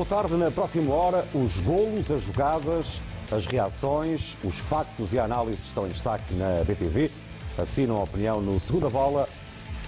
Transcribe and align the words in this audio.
Boa 0.00 0.08
tarde. 0.08 0.34
Na 0.34 0.50
próxima 0.50 0.94
hora, 0.94 1.26
os 1.34 1.60
golos, 1.60 2.10
as 2.10 2.22
jogadas, 2.22 3.02
as 3.30 3.44
reações, 3.44 4.34
os 4.42 4.58
factos 4.58 5.12
e 5.12 5.18
a 5.18 5.24
análise 5.24 5.58
estão 5.58 5.86
em 5.86 5.90
destaque 5.90 6.32
na 6.32 6.64
BTV. 6.64 7.10
Assinam 7.58 7.98
a 7.98 8.04
opinião 8.04 8.40
no 8.40 8.58
Segunda 8.58 8.88
Bola. 8.88 9.28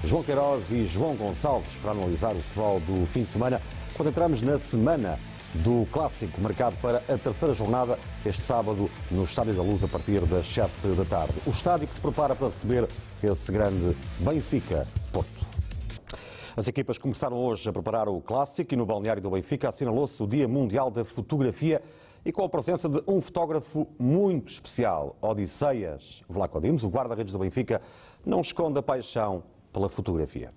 João 0.05 0.23
Queiroz 0.23 0.71
e 0.71 0.85
João 0.85 1.17
Gonçalves 1.17 1.73
para 1.81 1.93
analisar 1.93 2.37
o 2.37 2.41
futebol 2.41 2.79
do 2.81 3.07
fim 3.07 3.23
de 3.23 3.31
semana, 3.31 3.63
quando 3.95 4.11
entramos 4.11 4.43
na 4.43 4.59
semana 4.59 5.19
do 5.55 5.89
clássico 5.91 6.39
marcado 6.43 6.77
para 6.83 6.99
a 6.99 7.17
terceira 7.17 7.55
jornada 7.55 7.99
este 8.27 8.43
sábado 8.43 8.91
no 9.11 9.25
Estádio 9.25 9.55
da 9.55 9.63
Luz 9.63 9.83
a 9.83 9.89
partir 9.89 10.21
das 10.27 10.47
7 10.47 10.89
da 10.89 11.07
tarde. 11.07 11.33
O 11.47 11.51
estádio 11.53 11.89
que 11.89 11.95
se 11.95 12.01
prepara 12.03 12.35
para 12.35 12.49
receber 12.49 12.87
esse 13.25 13.51
grande 13.51 13.97
Benfica-Porto. 14.21 15.52
As 16.55 16.69
equipas 16.69 16.99
começaram 16.99 17.39
hoje 17.39 17.67
a 17.67 17.73
preparar 17.73 18.11
o 18.11 18.21
clássico 18.21 18.75
e 18.75 18.77
no 18.77 18.85
balneário 18.85 19.23
do 19.23 19.31
Benfica 19.31 19.71
assinalou-se 19.71 20.23
o 20.23 20.27
Dia 20.27 20.47
Mundial 20.47 20.91
da 20.91 21.03
Fotografia 21.03 21.81
e 22.27 22.31
com 22.31 22.45
a 22.45 22.49
presença 22.49 22.91
de 22.91 23.03
um 23.09 23.23
fotógrafo 23.23 23.89
muito 23.99 24.53
especial, 24.53 25.17
Odisseias 25.23 26.23
Vlaco 26.29 26.61
Dimos, 26.61 26.85
o 26.85 26.91
guarda-redes 26.91 27.33
do 27.33 27.39
Benfica, 27.39 27.81
não 28.25 28.43
esconde 28.43 28.79
a 28.79 28.83
paixão 28.83 29.43
pela 29.73 29.89
fotografia. 29.89 30.53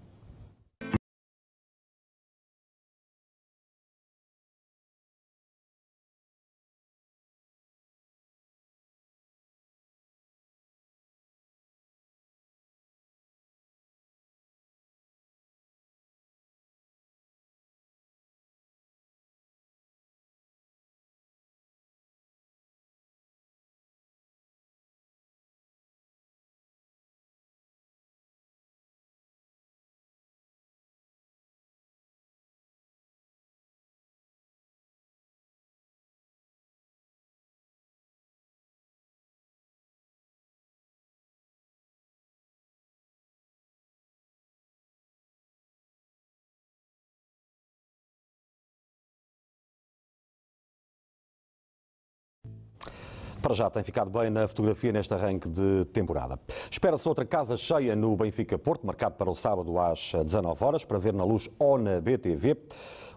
Para 53.45 53.53
já 53.53 53.69
tem 53.69 53.83
ficado 53.83 54.09
bem 54.09 54.31
na 54.31 54.47
fotografia 54.47 54.91
neste 54.91 55.13
arranque 55.13 55.47
de 55.47 55.85
temporada. 55.93 56.39
Espera-se 56.67 57.07
outra 57.07 57.23
casa 57.23 57.55
cheia 57.55 57.95
no 57.95 58.15
Benfica 58.15 58.57
Porto, 58.57 58.87
marcado 58.87 59.13
para 59.17 59.29
o 59.29 59.35
sábado 59.35 59.77
às 59.77 60.13
19 60.13 60.63
horas, 60.63 60.83
para 60.83 60.97
ver 60.97 61.13
na 61.13 61.23
luz 61.23 61.47
ou 61.59 61.77
na 61.77 62.01
BTV. 62.01 62.57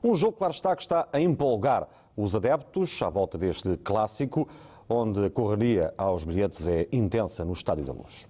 Um 0.05 0.15
jogo, 0.15 0.37
claro 0.37 0.53
está, 0.53 0.77
que 0.77 0.83
está 0.83 1.09
a 1.11 1.19
empolgar 1.19 1.89
os 2.15 2.37
adeptos 2.37 3.01
à 3.01 3.09
volta 3.09 3.39
deste 3.39 3.79
clássico, 3.79 4.47
onde 4.87 5.25
a 5.25 5.31
correria 5.31 5.95
aos 5.97 6.27
bilhetes 6.27 6.69
é 6.69 6.87
intensa 6.93 7.43
no 7.43 7.55
Estádio 7.55 7.87
da 7.87 7.95
Luz. 7.95 8.29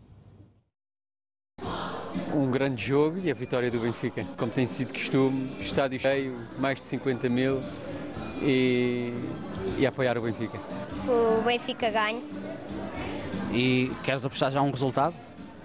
Um 2.33 2.49
grande 2.49 2.81
jogo 2.81 3.19
e 3.19 3.29
a 3.29 3.35
vitória 3.35 3.73
do 3.73 3.81
Benfica. 3.81 4.25
Como 4.37 4.53
tem 4.53 4.69
sido 4.69 4.93
costume, 4.93 5.57
estádio 5.59 5.99
cheio, 5.99 6.39
mais 6.61 6.81
de 6.81 6.87
50 6.87 7.29
mil 7.29 7.61
e, 8.41 9.13
e 9.81 9.85
apoiar 9.85 10.17
o 10.17 10.23
Benfica 10.23 10.61
o 11.11 11.43
Benfica 11.43 11.91
ganhe. 11.91 12.23
E 13.53 13.91
queres 14.03 14.25
apostar 14.25 14.51
já 14.51 14.61
um 14.61 14.71
resultado? 14.71 15.15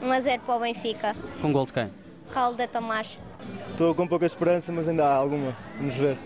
1 0.01 0.11
a 0.11 0.19
0 0.19 0.41
para 0.45 0.55
o 0.55 0.59
Benfica. 0.59 1.15
Com 1.41 1.51
gol 1.51 1.65
de 1.65 1.73
quem? 1.73 1.89
Raul 2.33 2.55
da 2.55 2.67
Tomás. 2.67 3.17
Estou 3.71 3.93
com 3.93 4.07
pouca 4.07 4.25
esperança, 4.25 4.71
mas 4.71 4.87
ainda 4.87 5.05
há 5.05 5.13
alguma. 5.13 5.55
Vamos 5.77 5.95
ver. 5.95 6.17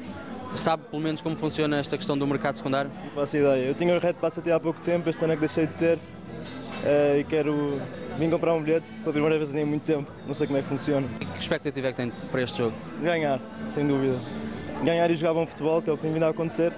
Sabe 0.55 0.83
pelo 0.89 1.01
menos 1.01 1.19
como 1.19 1.35
funciona 1.35 1.77
esta 1.77 1.97
questão 1.97 2.17
do 2.17 2.25
mercado 2.25 2.57
secundário? 2.57 2.91
Não 3.03 3.11
faço 3.11 3.37
ideia. 3.37 3.65
Eu 3.65 3.75
tinha 3.75 3.95
o 3.95 3.99
Red 3.99 4.13
Pass 4.13 4.37
até 4.37 4.51
há 4.51 4.59
pouco 4.59 4.79
tempo, 4.81 5.09
este 5.09 5.23
ano 5.23 5.33
é 5.33 5.35
que 5.35 5.41
deixei 5.41 5.67
de 5.67 5.73
ter 5.73 5.97
uh, 5.97 7.19
e 7.19 7.23
quero 7.25 7.81
vir 8.15 8.29
comprar 8.29 8.53
um 8.53 8.63
bilhete 8.63 8.91
pela 8.97 9.11
primeira 9.11 9.37
vez 9.37 9.53
em 9.53 9.65
muito 9.65 9.83
tempo. 9.83 10.09
Não 10.25 10.33
sei 10.33 10.47
como 10.47 10.57
é 10.57 10.61
que 10.61 10.67
funciona. 10.69 11.07
E 11.19 11.25
que 11.25 11.39
expectativa 11.39 11.87
é 11.87 11.91
que 11.91 11.97
tem 11.97 12.11
para 12.31 12.41
este 12.41 12.59
jogo? 12.59 12.75
Ganhar, 13.01 13.39
sem 13.65 13.85
dúvida. 13.85 14.17
Ganhar 14.83 15.09
e 15.11 15.15
jogar 15.15 15.33
bom 15.33 15.45
futebol, 15.45 15.81
que 15.81 15.89
é 15.89 15.93
o 15.93 15.97
que 15.97 16.03
tem 16.03 16.13
vindo 16.13 16.23
a 16.23 16.29
acontecer 16.29 16.71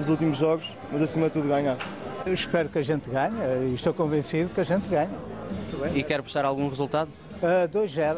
nos 0.00 0.08
últimos 0.08 0.38
jogos, 0.38 0.66
mas 0.90 1.02
acima 1.02 1.26
de 1.26 1.34
tudo 1.34 1.48
ganhar. 1.48 1.76
Eu 2.24 2.32
espero 2.32 2.70
que 2.70 2.78
a 2.78 2.82
gente 2.82 3.08
ganhe 3.10 3.36
e 3.70 3.74
estou 3.74 3.92
convencido 3.92 4.48
que 4.48 4.60
a 4.60 4.64
gente 4.64 4.88
ganhe. 4.88 5.10
E 5.94 6.02
quer 6.02 6.22
postar 6.22 6.44
algum 6.44 6.68
resultado? 6.68 7.10
Uh, 7.36 7.68
2-0. 7.68 8.16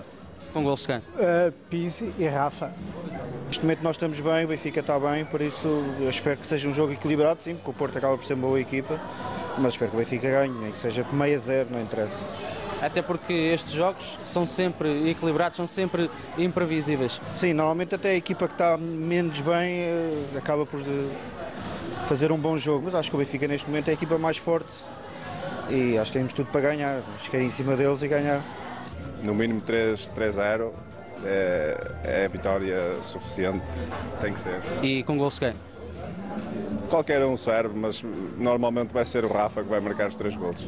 Com 0.53 0.63
gols 0.63 0.83
de 0.83 0.87
quem? 0.87 0.97
Uh, 0.99 1.53
Pizzi 1.69 2.13
e 2.19 2.27
Rafa. 2.27 2.73
Neste 3.49 3.63
momento 3.63 3.83
nós 3.83 3.97
estamos 3.97 4.21
bem, 4.21 4.45
o 4.45 4.49
Benfica 4.49 4.81
está 4.81 4.99
bem, 4.99 5.25
por 5.25 5.41
isso 5.41 5.67
eu 6.01 6.09
espero 6.09 6.39
que 6.39 6.47
seja 6.47 6.69
um 6.69 6.73
jogo 6.73 6.93
equilibrado, 6.93 7.43
sim, 7.43 7.55
porque 7.55 7.71
o 7.71 7.75
Porto 7.75 7.99
acaba 7.99 8.17
por 8.17 8.25
ser 8.25 8.35
uma 8.35 8.47
boa 8.47 8.61
equipa, 8.61 8.99
mas 9.59 9.75
espero 9.75 9.91
que 9.91 9.97
o 9.97 10.01
Benfica 10.01 10.31
ganhe, 10.31 10.55
nem 10.55 10.73
que 10.73 10.79
seja 10.79 11.05
por 11.05 11.15
meia 11.15 11.39
zero, 11.39 11.69
não 11.71 11.81
interessa. 11.83 12.25
Até 12.81 13.03
porque 13.03 13.33
estes 13.33 13.73
jogos 13.73 14.19
são 14.25 14.45
sempre 14.47 15.11
equilibrados, 15.11 15.57
são 15.57 15.67
sempre 15.67 16.11
imprevisíveis. 16.39 17.21
Sim, 17.37 17.53
normalmente 17.53 17.95
até 17.95 18.11
a 18.11 18.17
equipa 18.17 18.49
que 18.49 18.55
está 18.55 18.77
menos 18.77 19.41
bem 19.41 19.81
eh, 19.81 20.25
acaba 20.37 20.67
por 20.67 20.81
fazer 22.03 22.33
um 22.33 22.39
bom 22.39 22.59
jogo, 22.59 22.85
mas 22.87 22.95
acho 22.95 23.11
que 23.11 23.17
o 23.17 23.19
Benfica 23.19 23.47
neste 23.49 23.69
momento 23.69 23.89
é 23.89 23.93
a 23.93 23.95
equipa 23.95 24.19
mais 24.19 24.37
forte 24.37 24.69
e 25.71 25.97
acho 25.97 26.13
que 26.13 26.19
temos 26.19 26.33
tudo 26.33 26.51
para 26.51 26.61
ganhar, 26.61 27.03
que 27.31 27.37
é 27.37 27.43
em 27.43 27.51
cima 27.51 27.77
deles 27.77 28.03
e 28.03 28.09
ganhar. 28.09 28.41
No 29.25 29.35
mínimo 29.35 29.63
3-0 29.63 30.71
é, 31.25 31.91
é 32.05 32.25
a 32.25 32.29
vitória 32.29 32.77
suficiente, 33.03 33.65
tem 34.21 34.33
que 34.33 34.39
ser. 34.41 34.61
E 34.83 35.03
com 35.05 35.17
gols 35.17 35.39
quem? 35.39 35.55
Qualquer 36.89 37.25
um 37.25 37.37
serve, 37.37 37.79
mas 37.79 38.05
normalmente 38.37 38.93
vai 38.93 39.05
ser 39.05 39.25
o 39.25 39.29
Rafa 39.29 39.63
que 39.63 39.69
vai 39.69 39.81
marcar 39.81 40.09
os 40.09 40.17
três 40.17 40.37
gols. 40.37 40.63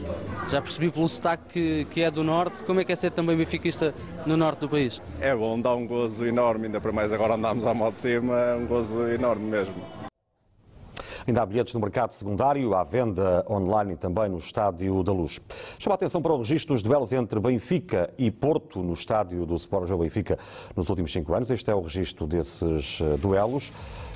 Já 0.49 0.63
percebi 0.63 0.91
pelo 0.91 1.09
sotaque 1.09 1.43
que, 1.53 1.87
que 1.91 2.03
é 2.03 2.11
do 2.11 2.25
Norte, 2.25 2.63
como 2.63 2.81
é 2.81 2.85
que 2.85 2.93
é 2.93 2.97
ser 2.97 3.11
também 3.11 3.37
benfiquista 3.37 3.93
no 4.25 4.37
Norte 4.37 4.61
do 4.61 4.69
país? 4.69 5.03
É 5.21 5.35
bom, 5.35 5.61
dá 5.61 5.75
um 5.75 5.87
gozo 5.87 6.25
enorme, 6.25 6.67
ainda 6.67 6.81
para 6.81 6.93
mais 6.93 7.13
agora 7.13 7.35
andamos 7.35 7.67
à 7.67 7.75
moto 7.75 7.95
de 7.95 8.01
cima, 8.01 8.39
é 8.39 8.55
um 8.55 8.67
gozo 8.67 9.07
enorme 9.09 9.45
mesmo. 9.45 10.04
Ainda 11.27 11.41
há 11.41 11.47
bilhetes 11.47 11.73
no 11.73 11.81
mercado 11.81 12.11
secundário, 12.13 12.75
à 12.75 12.85
venda 12.85 13.47
online 13.49 13.95
e 13.95 13.97
também 13.97 14.29
no 14.29 14.37
Estádio 14.37 15.03
da 15.03 15.11
Luz. 15.11 15.41
Chama 15.79 15.95
a 15.95 15.97
atenção 15.97 16.21
para 16.21 16.35
o 16.35 16.39
registro 16.39 16.75
dos 16.75 16.83
duelos 16.83 17.13
entre 17.13 17.41
Benfica 17.41 18.13
e 18.19 18.31
Porto 18.31 18.83
no 18.83 18.93
Estádio 18.93 19.47
do 19.47 19.57
Sport 19.57 19.89
João 19.89 20.01
Benfica 20.01 20.39
nos 20.77 20.91
últimos 20.91 21.11
cinco 21.11 21.33
anos. 21.33 21.51
Este 21.51 21.71
é 21.71 21.75
o 21.75 21.81
registro 21.81 22.27
desses 22.27 23.01
eh, 23.01 23.17
duelos 23.17 23.73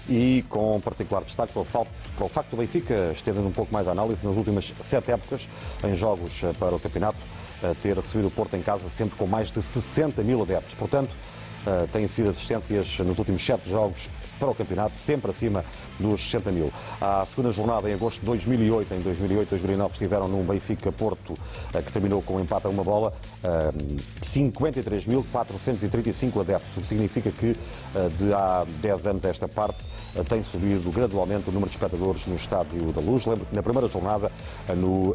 e 0.06 0.44
com 0.50 0.78
particular 0.82 1.24
destaque 1.24 1.50
para 1.50 1.62
o, 1.62 1.64
facto, 1.64 1.90
para 2.14 2.26
o 2.26 2.28
facto 2.28 2.50
do 2.50 2.58
Benfica, 2.58 3.10
estendendo 3.10 3.48
um 3.48 3.52
pouco 3.52 3.72
mais 3.72 3.88
a 3.88 3.92
análise, 3.92 4.26
nas 4.26 4.36
últimas 4.36 4.74
sete 4.78 5.10
épocas, 5.10 5.48
em 5.82 5.94
jogos 5.94 6.42
eh, 6.44 6.52
para 6.58 6.74
o 6.74 6.78
campeonato, 6.78 7.18
eh, 7.62 7.74
ter 7.80 7.96
recebido 7.96 8.28
o 8.28 8.30
Porto 8.30 8.54
em 8.54 8.60
casa 8.60 8.86
sempre 8.90 9.16
com 9.16 9.26
mais 9.26 9.50
de 9.50 9.62
60 9.62 10.22
mil 10.22 10.42
adeptos. 10.42 10.74
Portanto, 10.74 11.14
têm 11.92 12.06
sido 12.06 12.30
assistências 12.30 12.98
nos 13.00 13.18
últimos 13.18 13.44
sete 13.44 13.68
jogos 13.68 14.08
para 14.38 14.50
o 14.50 14.54
campeonato, 14.54 14.96
sempre 14.96 15.30
acima 15.30 15.62
dos 15.98 16.22
60 16.22 16.52
mil. 16.52 16.72
A 17.00 17.24
segunda 17.26 17.50
jornada, 17.52 17.90
em 17.90 17.94
agosto 17.94 18.20
de 18.20 18.26
2008, 18.26 18.94
em 18.94 19.00
2008 19.00 19.48
2009, 19.50 19.92
estiveram 19.92 20.28
num 20.28 20.44
Benfica-Porto, 20.44 21.36
eh, 21.74 21.82
que 21.82 21.92
terminou 21.92 22.22
com 22.22 22.36
um 22.36 22.40
empate 22.40 22.66
a 22.66 22.70
uma 22.70 22.84
bola, 22.84 23.12
53.435 24.22 26.36
eh, 26.36 26.40
adeptos, 26.40 26.76
o 26.76 26.80
que 26.80 26.86
significa 26.86 27.30
que 27.30 27.56
eh, 27.94 28.08
de 28.16 28.32
há 28.32 28.64
10 28.80 29.06
anos 29.06 29.24
a 29.24 29.28
esta 29.28 29.46
parte 29.48 29.86
tem 30.28 30.42
subido 30.42 30.90
gradualmente 30.90 31.48
o 31.48 31.52
número 31.52 31.70
de 31.70 31.76
espectadores 31.76 32.26
no 32.26 32.34
Estádio 32.36 32.92
da 32.92 33.00
Luz. 33.00 33.24
Lembro 33.26 33.46
que 33.46 33.54
na 33.54 33.62
primeira 33.62 33.86
jornada, 33.88 34.32
no 34.76 35.14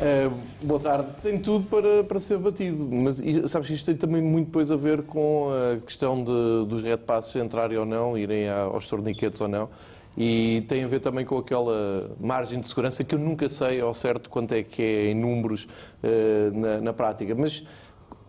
Uh, 0.00 0.32
boa 0.62 0.80
tarde. 0.80 1.08
Tem 1.22 1.38
tudo 1.38 1.66
para, 1.66 2.02
para 2.02 2.18
ser 2.18 2.38
batido, 2.38 2.88
mas 2.90 3.20
sabes 3.50 3.68
que 3.68 3.74
isto 3.74 3.84
tem 3.84 3.94
também 3.94 4.22
muito 4.22 4.46
depois 4.46 4.70
a 4.70 4.76
ver 4.76 5.02
com 5.02 5.50
a 5.50 5.78
questão 5.84 6.24
de, 6.24 6.66
dos 6.66 6.80
red 6.80 6.96
passes 6.96 7.36
entrarem 7.36 7.76
ou 7.76 7.84
não, 7.84 8.16
irem 8.16 8.48
aos 8.48 8.86
torniquetes 8.86 9.38
ou 9.42 9.48
não. 9.48 9.68
E 10.16 10.64
tem 10.68 10.84
a 10.84 10.88
ver 10.88 11.00
também 11.00 11.24
com 11.24 11.36
aquela 11.36 12.10
margem 12.18 12.60
de 12.60 12.68
segurança 12.68 13.04
que 13.04 13.14
eu 13.14 13.18
nunca 13.18 13.48
sei 13.48 13.80
ao 13.80 13.92
certo 13.92 14.28
quanto 14.28 14.52
é 14.52 14.62
que 14.62 14.82
é 14.82 15.10
em 15.10 15.14
números 15.14 15.68
uh, 16.02 16.58
na, 16.58 16.80
na 16.80 16.92
prática. 16.94 17.34
Mas 17.34 17.62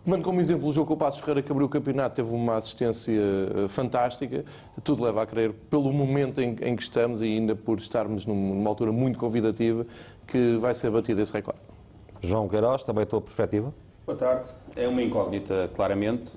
Tomando 0.04 0.24
como 0.24 0.40
exemplo 0.40 0.66
o 0.66 0.72
jogo 0.72 0.88
com 0.88 0.94
o 0.94 0.96
Passos 0.96 1.20
Ferreira 1.20 1.42
que 1.42 1.52
abriu 1.52 1.66
o 1.66 1.70
campeonato, 1.70 2.16
teve 2.16 2.34
uma 2.34 2.56
assistência 2.56 3.12
eh, 3.12 3.68
fantástica, 3.68 4.44
tudo 4.82 5.04
leva 5.04 5.22
a 5.22 5.26
crer, 5.26 5.52
pelo 5.70 5.92
momento 5.92 6.40
em, 6.40 6.56
em 6.60 6.74
que 6.74 6.82
estamos 6.82 7.22
e 7.22 7.26
ainda 7.26 7.54
por 7.54 7.78
estarmos 7.78 8.26
numa 8.26 8.68
altura 8.68 8.90
muito 8.90 9.16
convidativa, 9.16 9.86
que 10.26 10.56
vai 10.56 10.74
ser 10.74 10.90
batido 10.90 11.20
esse 11.20 11.32
recorde. 11.32 11.60
João 12.20 12.48
Queiroz, 12.48 12.82
também 12.82 13.04
a 13.04 13.06
tua 13.06 13.20
perspectiva? 13.20 13.72
Boa 14.04 14.18
tarde. 14.18 14.48
É 14.74 14.88
uma 14.88 15.00
incógnita, 15.00 15.70
claramente. 15.76 16.32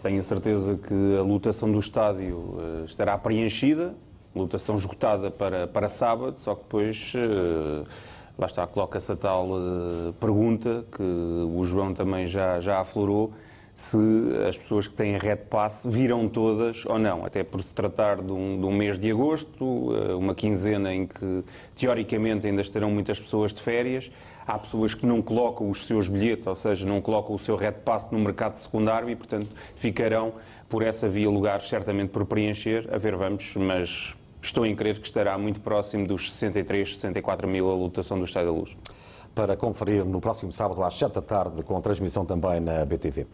tenho 0.00 0.20
a 0.20 0.22
certeza 0.22 0.76
que 0.76 1.16
a 1.18 1.22
lotação 1.22 1.70
do 1.72 1.80
estádio 1.80 2.56
eh, 2.60 2.84
estará 2.84 3.18
preenchida, 3.18 3.96
lotação 4.32 4.76
esgotada 4.76 5.28
para, 5.28 5.66
para 5.66 5.88
sábado, 5.88 6.36
só 6.38 6.54
que 6.54 6.62
depois 6.62 7.12
uh, 7.14 7.86
lá 8.38 8.46
está, 8.46 8.66
coloca-se 8.66 9.12
a 9.12 9.16
tal 9.16 9.48
uh, 9.48 10.12
pergunta 10.20 10.84
que 10.90 11.02
o 11.02 11.64
João 11.64 11.94
também 11.94 12.26
já, 12.26 12.60
já 12.60 12.80
aflorou, 12.80 13.32
se 13.74 13.98
as 14.48 14.56
pessoas 14.56 14.86
que 14.86 14.94
têm 14.94 15.18
Red 15.18 15.36
Pass 15.50 15.82
viram 15.84 16.28
todas 16.28 16.86
ou 16.86 16.96
não, 16.96 17.26
até 17.26 17.42
por 17.42 17.60
se 17.60 17.74
tratar 17.74 18.22
de 18.22 18.30
um, 18.30 18.58
de 18.58 18.64
um 18.64 18.72
mês 18.72 18.98
de 18.98 19.10
agosto, 19.10 19.64
uh, 19.64 20.16
uma 20.16 20.34
quinzena 20.34 20.94
em 20.94 21.06
que 21.06 21.44
teoricamente 21.76 22.46
ainda 22.46 22.62
estarão 22.62 22.90
muitas 22.90 23.18
pessoas 23.18 23.52
de 23.52 23.60
férias. 23.60 24.10
Há 24.46 24.58
pessoas 24.58 24.94
que 24.94 25.06
não 25.06 25.22
colocam 25.22 25.70
os 25.70 25.86
seus 25.86 26.06
bilhetes, 26.06 26.46
ou 26.46 26.54
seja, 26.54 26.86
não 26.86 27.00
colocam 27.00 27.34
o 27.34 27.38
seu 27.38 27.56
Red 27.56 27.72
Pass 27.84 28.10
no 28.10 28.18
mercado 28.18 28.54
secundário 28.56 29.08
e, 29.08 29.16
portanto, 29.16 29.48
ficarão 29.74 30.34
por 30.68 30.82
essa 30.82 31.08
via 31.08 31.30
lugares 31.30 31.66
certamente 31.66 32.10
por 32.10 32.26
preencher. 32.26 32.86
A 32.92 32.98
ver, 32.98 33.16
vamos, 33.16 33.56
mas 33.56 34.14
estou 34.44 34.66
em 34.66 34.76
crer 34.76 34.98
que 34.98 35.06
estará 35.06 35.36
muito 35.38 35.60
próximo 35.60 36.06
dos 36.06 36.32
63, 36.32 36.96
64 36.96 37.48
mil 37.48 37.70
a 37.70 37.74
lotação 37.74 38.18
do 38.18 38.24
Estádio 38.24 38.52
da 38.52 38.58
Luz. 38.58 38.76
Para 39.34 39.56
conferir 39.56 40.04
no 40.04 40.20
próximo 40.20 40.52
sábado 40.52 40.84
às 40.84 40.94
7 40.96 41.14
da 41.14 41.22
tarde, 41.22 41.62
com 41.64 41.80
transmissão 41.80 42.24
também 42.24 42.60
na 42.60 42.84
BTV. 42.84 43.26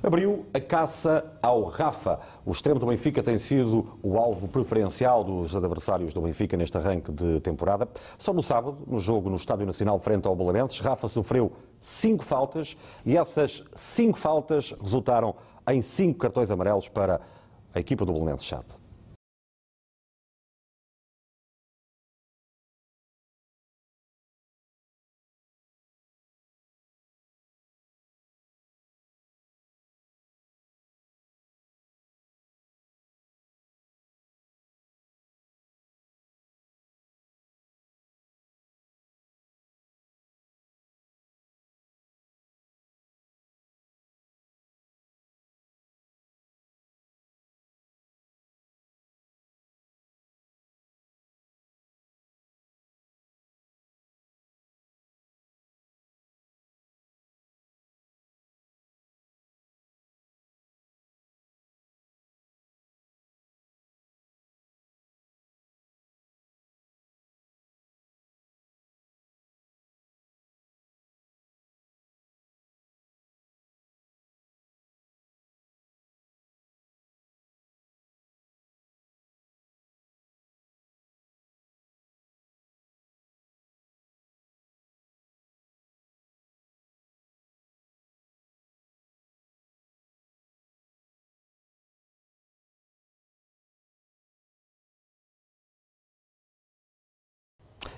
Abriu 0.00 0.46
a 0.54 0.60
caça 0.60 1.24
ao 1.42 1.64
Rafa. 1.64 2.20
O 2.46 2.52
extremo 2.52 2.78
do 2.78 2.86
Benfica 2.86 3.24
tem 3.24 3.38
sido 3.38 3.98
o 4.02 4.16
alvo 4.18 4.46
preferencial 4.46 5.24
dos 5.24 5.56
adversários 5.56 6.14
do 6.14 6.20
Benfica 6.20 6.56
neste 6.56 6.76
arranque 6.76 7.10
de 7.10 7.40
temporada. 7.40 7.88
Só 8.16 8.32
no 8.32 8.42
sábado, 8.42 8.78
no 8.86 9.00
jogo 9.00 9.28
no 9.28 9.36
Estádio 9.36 9.66
Nacional 9.66 9.98
frente 9.98 10.28
ao 10.28 10.36
Belenenses, 10.36 10.78
Rafa 10.78 11.08
sofreu 11.08 11.50
cinco 11.80 12.22
faltas 12.22 12.76
e 13.04 13.16
essas 13.16 13.64
cinco 13.74 14.16
faltas 14.16 14.72
resultaram 14.80 15.34
em 15.68 15.82
cinco 15.82 16.20
cartões 16.20 16.52
amarelos 16.52 16.88
para 16.88 17.20
a 17.74 17.80
equipa 17.80 18.04
do 18.04 18.12
Belenenses 18.12 18.46
Chade. 18.46 18.81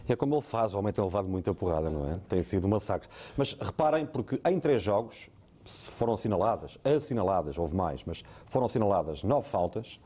É 0.08 0.14
como 0.14 0.34
ele 0.34 0.42
faz, 0.42 0.74
o 0.74 0.78
homem 0.78 0.92
tem 0.92 1.02
levado 1.02 1.28
muita 1.28 1.54
porrada, 1.54 1.88
não 1.88 2.10
é? 2.10 2.18
Tem 2.28 2.42
sido 2.42 2.66
um 2.66 2.70
massacre. 2.70 3.08
Mas 3.36 3.54
reparem, 3.54 4.04
porque 4.04 4.40
em 4.46 4.60
três 4.60 4.82
jogos 4.82 5.30
foram 5.64 6.12
assinaladas, 6.12 6.78
assinaladas, 6.84 7.56
houve 7.56 7.74
mais, 7.74 8.04
mas 8.04 8.22
foram 8.48 8.66
assinaladas 8.66 9.22
nove 9.22 9.48
faltas, 9.48 9.98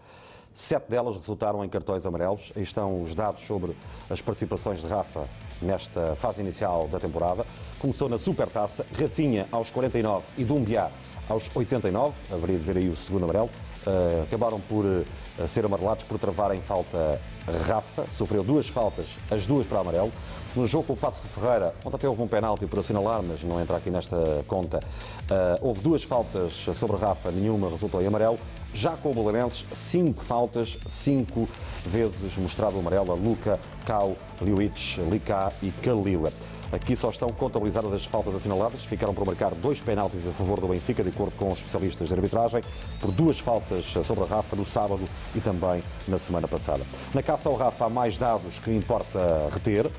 sete 0.54 0.88
delas 0.88 1.16
resultaram 1.16 1.64
em 1.64 1.68
cartões 1.68 2.06
amarelos. 2.06 2.52
Aí 2.54 2.62
estão 2.62 3.02
os 3.02 3.14
dados 3.14 3.44
sobre 3.44 3.76
as 4.08 4.20
participações 4.20 4.80
de 4.80 4.86
Rafa 4.86 5.28
nesta 5.60 6.14
fase 6.16 6.42
inicial 6.42 6.88
da 6.88 7.00
temporada. 7.00 7.44
Começou 7.80 8.08
na 8.08 8.18
Supertaça, 8.18 8.86
Rafinha 8.98 9.48
aos 9.50 9.70
49 9.70 10.24
e 10.36 10.44
Dumbiá 10.44 10.90
aos 11.28 11.50
89, 11.54 12.14
haveria 12.32 12.58
de 12.58 12.64
ver 12.64 12.76
aí 12.78 12.88
o 12.88 12.96
segundo 12.96 13.24
amarelo. 13.24 13.50
Uh, 13.86 14.22
acabaram 14.24 14.60
por 14.60 14.84
uh, 14.84 15.04
ser 15.46 15.64
amarelados 15.64 16.04
por 16.04 16.18
travarem 16.18 16.60
falta 16.60 17.20
Rafa, 17.66 18.04
sofreu 18.10 18.42
duas 18.42 18.68
faltas, 18.68 19.16
as 19.30 19.46
duas 19.46 19.66
para 19.66 19.80
amarelo. 19.80 20.12
No 20.54 20.66
jogo 20.66 20.88
com 20.88 20.92
o 20.94 20.96
Pato 20.96 21.20
de 21.22 21.28
Ferreira, 21.28 21.74
onde 21.84 21.96
até 21.96 22.08
houve 22.08 22.22
um 22.22 22.28
penalti 22.28 22.66
por 22.66 22.80
assinalar, 22.80 23.22
mas 23.22 23.42
não 23.42 23.60
entra 23.60 23.76
aqui 23.76 23.90
nesta 23.90 24.44
conta, 24.46 24.78
uh, 24.78 25.66
houve 25.66 25.80
duas 25.80 26.02
faltas 26.02 26.52
sobre 26.74 26.96
Rafa, 26.96 27.30
nenhuma 27.30 27.70
resultou 27.70 28.02
em 28.02 28.06
amarelo. 28.06 28.38
Já 28.74 28.96
com 28.96 29.10
o 29.10 29.14
Belenenses, 29.14 29.64
cinco 29.72 30.22
faltas, 30.22 30.78
cinco 30.86 31.48
vezes 31.86 32.36
mostrado 32.36 32.76
o 32.76 32.80
amarelo 32.80 33.12
a 33.12 33.14
Luca, 33.14 33.58
Cau, 33.86 34.16
Liuic, 34.42 35.00
Licá 35.10 35.52
e 35.62 35.70
Kalila. 35.70 36.32
Aqui 36.70 36.94
só 36.94 37.08
estão 37.08 37.30
contabilizadas 37.30 37.92
as 37.92 38.04
faltas 38.04 38.34
assinaladas. 38.34 38.84
Ficaram 38.84 39.14
por 39.14 39.26
marcar 39.26 39.54
dois 39.54 39.80
penaltis 39.80 40.26
a 40.28 40.32
favor 40.32 40.60
do 40.60 40.68
Benfica, 40.68 41.02
de 41.02 41.08
acordo 41.08 41.32
com 41.36 41.50
os 41.50 41.58
especialistas 41.58 42.08
de 42.08 42.14
arbitragem, 42.14 42.62
por 43.00 43.10
duas 43.10 43.38
faltas 43.38 43.84
sobre 43.84 44.24
a 44.24 44.26
Rafa 44.26 44.54
no 44.54 44.66
sábado 44.66 45.08
e 45.34 45.40
também 45.40 45.82
na 46.06 46.18
semana 46.18 46.46
passada. 46.46 46.84
Na 47.14 47.22
caça 47.22 47.48
ao 47.48 47.56
Rafa 47.56 47.86
há 47.86 47.88
mais 47.88 48.18
dados 48.18 48.58
que 48.58 48.70
importa 48.70 49.48
reter. 49.50 49.90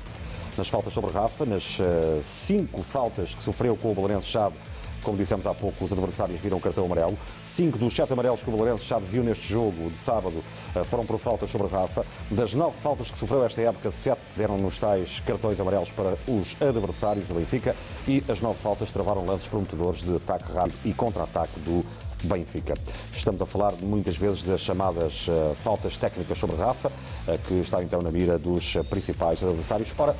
Nas 0.56 0.68
faltas 0.68 0.92
sobre 0.92 1.10
Rafa, 1.10 1.46
nas 1.46 1.78
uh, 1.78 2.22
cinco 2.22 2.82
faltas 2.82 3.34
que 3.34 3.42
sofreu 3.42 3.76
com 3.76 3.92
o 3.92 3.94
Belenense 3.94 4.28
Chave 4.28 4.54
como 5.02 5.16
dissemos 5.16 5.46
há 5.46 5.54
pouco, 5.54 5.84
os 5.84 5.92
adversários 5.92 6.40
viram 6.40 6.60
cartão 6.60 6.84
amarelo. 6.84 7.16
Cinco 7.44 7.78
dos 7.78 7.94
sete 7.94 8.12
amarelos 8.12 8.42
que 8.42 8.50
o 8.50 8.56
Valerense 8.56 8.84
já 8.84 8.98
viu 8.98 9.22
neste 9.22 9.48
jogo 9.48 9.90
de 9.90 9.98
sábado 9.98 10.42
eh, 10.74 10.84
foram 10.84 11.04
por 11.04 11.18
faltas 11.18 11.50
sobre 11.50 11.68
Rafa. 11.68 12.04
Das 12.30 12.54
nove 12.54 12.76
faltas 12.80 13.10
que 13.10 13.18
sofreu 13.18 13.44
esta 13.44 13.60
época, 13.62 13.90
sete 13.90 14.20
deram 14.36 14.58
nos 14.58 14.78
tais 14.78 15.20
cartões 15.20 15.58
amarelos 15.60 15.90
para 15.92 16.16
os 16.28 16.56
adversários 16.60 17.28
do 17.28 17.34
Benfica 17.34 17.74
e 18.06 18.22
as 18.28 18.40
nove 18.40 18.58
faltas 18.62 18.90
travaram 18.90 19.24
lances 19.24 19.48
prometedores 19.48 20.02
de 20.02 20.16
ataque 20.16 20.52
rápido 20.52 20.78
e 20.84 20.92
contra-ataque 20.92 21.58
do 21.60 21.84
Benfica. 22.24 22.74
Estamos 23.12 23.40
a 23.40 23.46
falar 23.46 23.72
muitas 23.80 24.16
vezes 24.16 24.42
das 24.42 24.60
chamadas 24.60 25.26
uh, 25.28 25.54
faltas 25.56 25.96
técnicas 25.96 26.36
sobre 26.36 26.56
Rafa, 26.56 26.88
uh, 26.88 27.38
que 27.46 27.54
está 27.54 27.82
então 27.82 28.02
na 28.02 28.10
mira 28.10 28.38
dos 28.38 28.74
principais 28.88 29.42
adversários. 29.42 29.92
Ora, 29.96 30.14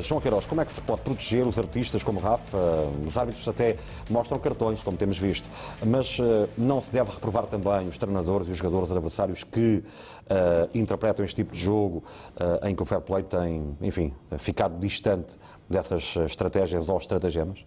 João 0.00 0.20
Queiroz, 0.20 0.46
como 0.46 0.60
é 0.60 0.64
que 0.64 0.72
se 0.72 0.80
pode 0.80 1.02
proteger 1.02 1.46
os 1.46 1.58
artistas 1.58 2.02
como 2.02 2.20
Rafa? 2.20 2.58
os 3.06 3.16
árbitros 3.16 3.46
até 3.48 3.76
mostram 4.10 4.38
cartões, 4.38 4.82
como 4.82 4.96
temos 4.96 5.18
visto, 5.18 5.48
mas 5.84 6.18
não 6.56 6.80
se 6.80 6.90
deve 6.90 7.10
reprovar 7.10 7.46
também 7.46 7.88
os 7.88 7.98
treinadores 7.98 8.48
e 8.48 8.50
os 8.50 8.56
jogadores 8.56 8.90
adversários 8.90 9.44
que 9.44 9.82
interpretam 10.74 11.24
este 11.24 11.36
tipo 11.36 11.52
de 11.52 11.60
jogo 11.60 12.02
em 12.62 12.74
que 12.74 12.82
o 12.82 12.84
fair 12.84 13.00
play 13.00 13.22
tem, 13.22 13.76
enfim, 13.80 14.12
ficado 14.38 14.78
distante 14.78 15.38
dessas 15.68 16.16
estratégias 16.16 16.88
ou 16.88 16.98
estratagemas? 16.98 17.64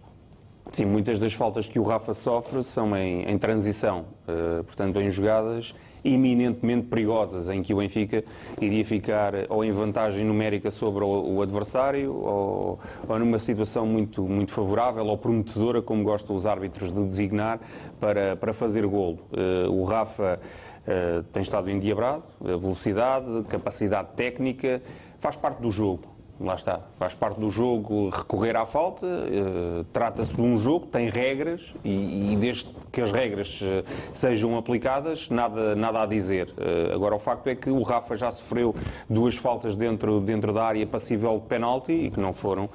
Sim, 0.72 0.86
muitas 0.86 1.18
das 1.18 1.32
faltas 1.32 1.66
que 1.66 1.78
o 1.78 1.82
Rafa 1.82 2.12
sofre 2.12 2.62
são 2.62 2.96
em, 2.96 3.22
em 3.22 3.38
transição, 3.38 4.06
uh, 4.28 4.64
portanto, 4.64 5.00
em 5.00 5.10
jogadas 5.10 5.74
eminentemente 6.14 6.86
perigosas, 6.86 7.48
em 7.48 7.62
que 7.62 7.74
o 7.74 7.78
Benfica 7.78 8.24
iria 8.60 8.84
ficar 8.84 9.34
ou 9.48 9.64
em 9.64 9.72
vantagem 9.72 10.24
numérica 10.24 10.70
sobre 10.70 11.04
o, 11.04 11.36
o 11.36 11.42
adversário 11.42 12.14
ou, 12.14 12.78
ou, 13.08 13.18
numa 13.18 13.38
situação 13.38 13.86
muito, 13.86 14.22
muito 14.22 14.52
favorável 14.52 15.06
ou 15.06 15.18
prometedora, 15.18 15.82
como 15.82 16.04
gostam 16.04 16.34
os 16.36 16.46
árbitros 16.46 16.92
de 16.92 17.04
designar, 17.04 17.60
para, 18.00 18.36
para 18.36 18.52
fazer 18.52 18.86
golo. 18.86 19.18
Uh, 19.32 19.70
o 19.70 19.84
Rafa 19.84 20.38
uh, 20.40 21.22
tem 21.24 21.42
estado 21.42 21.70
endiabrado, 21.70 22.24
velocidade, 22.40 23.44
capacidade 23.48 24.08
técnica, 24.14 24.82
faz 25.18 25.36
parte 25.36 25.60
do 25.60 25.70
jogo 25.70 26.15
lá 26.38 26.54
está, 26.54 26.80
faz 26.98 27.14
parte 27.14 27.40
do 27.40 27.48
jogo 27.48 28.10
recorrer 28.10 28.56
à 28.56 28.66
falta, 28.66 29.06
uh, 29.06 29.84
trata-se 29.92 30.34
de 30.34 30.40
um 30.40 30.58
jogo, 30.58 30.86
tem 30.86 31.08
regras 31.08 31.74
e, 31.82 32.32
e, 32.32 32.36
desde 32.36 32.68
que 32.92 33.00
as 33.00 33.10
regras 33.10 33.60
uh, 33.62 33.84
sejam 34.12 34.56
aplicadas, 34.56 35.30
nada, 35.30 35.74
nada 35.74 36.02
a 36.02 36.06
dizer. 36.06 36.50
Uh, 36.50 36.94
agora, 36.94 37.14
o 37.14 37.18
facto 37.18 37.46
é 37.46 37.54
que 37.54 37.70
o 37.70 37.82
Rafa 37.82 38.16
já 38.16 38.30
sofreu 38.30 38.74
duas 39.08 39.34
faltas 39.34 39.76
dentro, 39.76 40.20
dentro 40.20 40.52
da 40.52 40.64
área 40.64 40.86
passível 40.86 41.38
de 41.38 41.46
penalti 41.46 41.92
e 41.92 42.10
que 42.10 42.20
não 42.20 42.32
foram, 42.32 42.68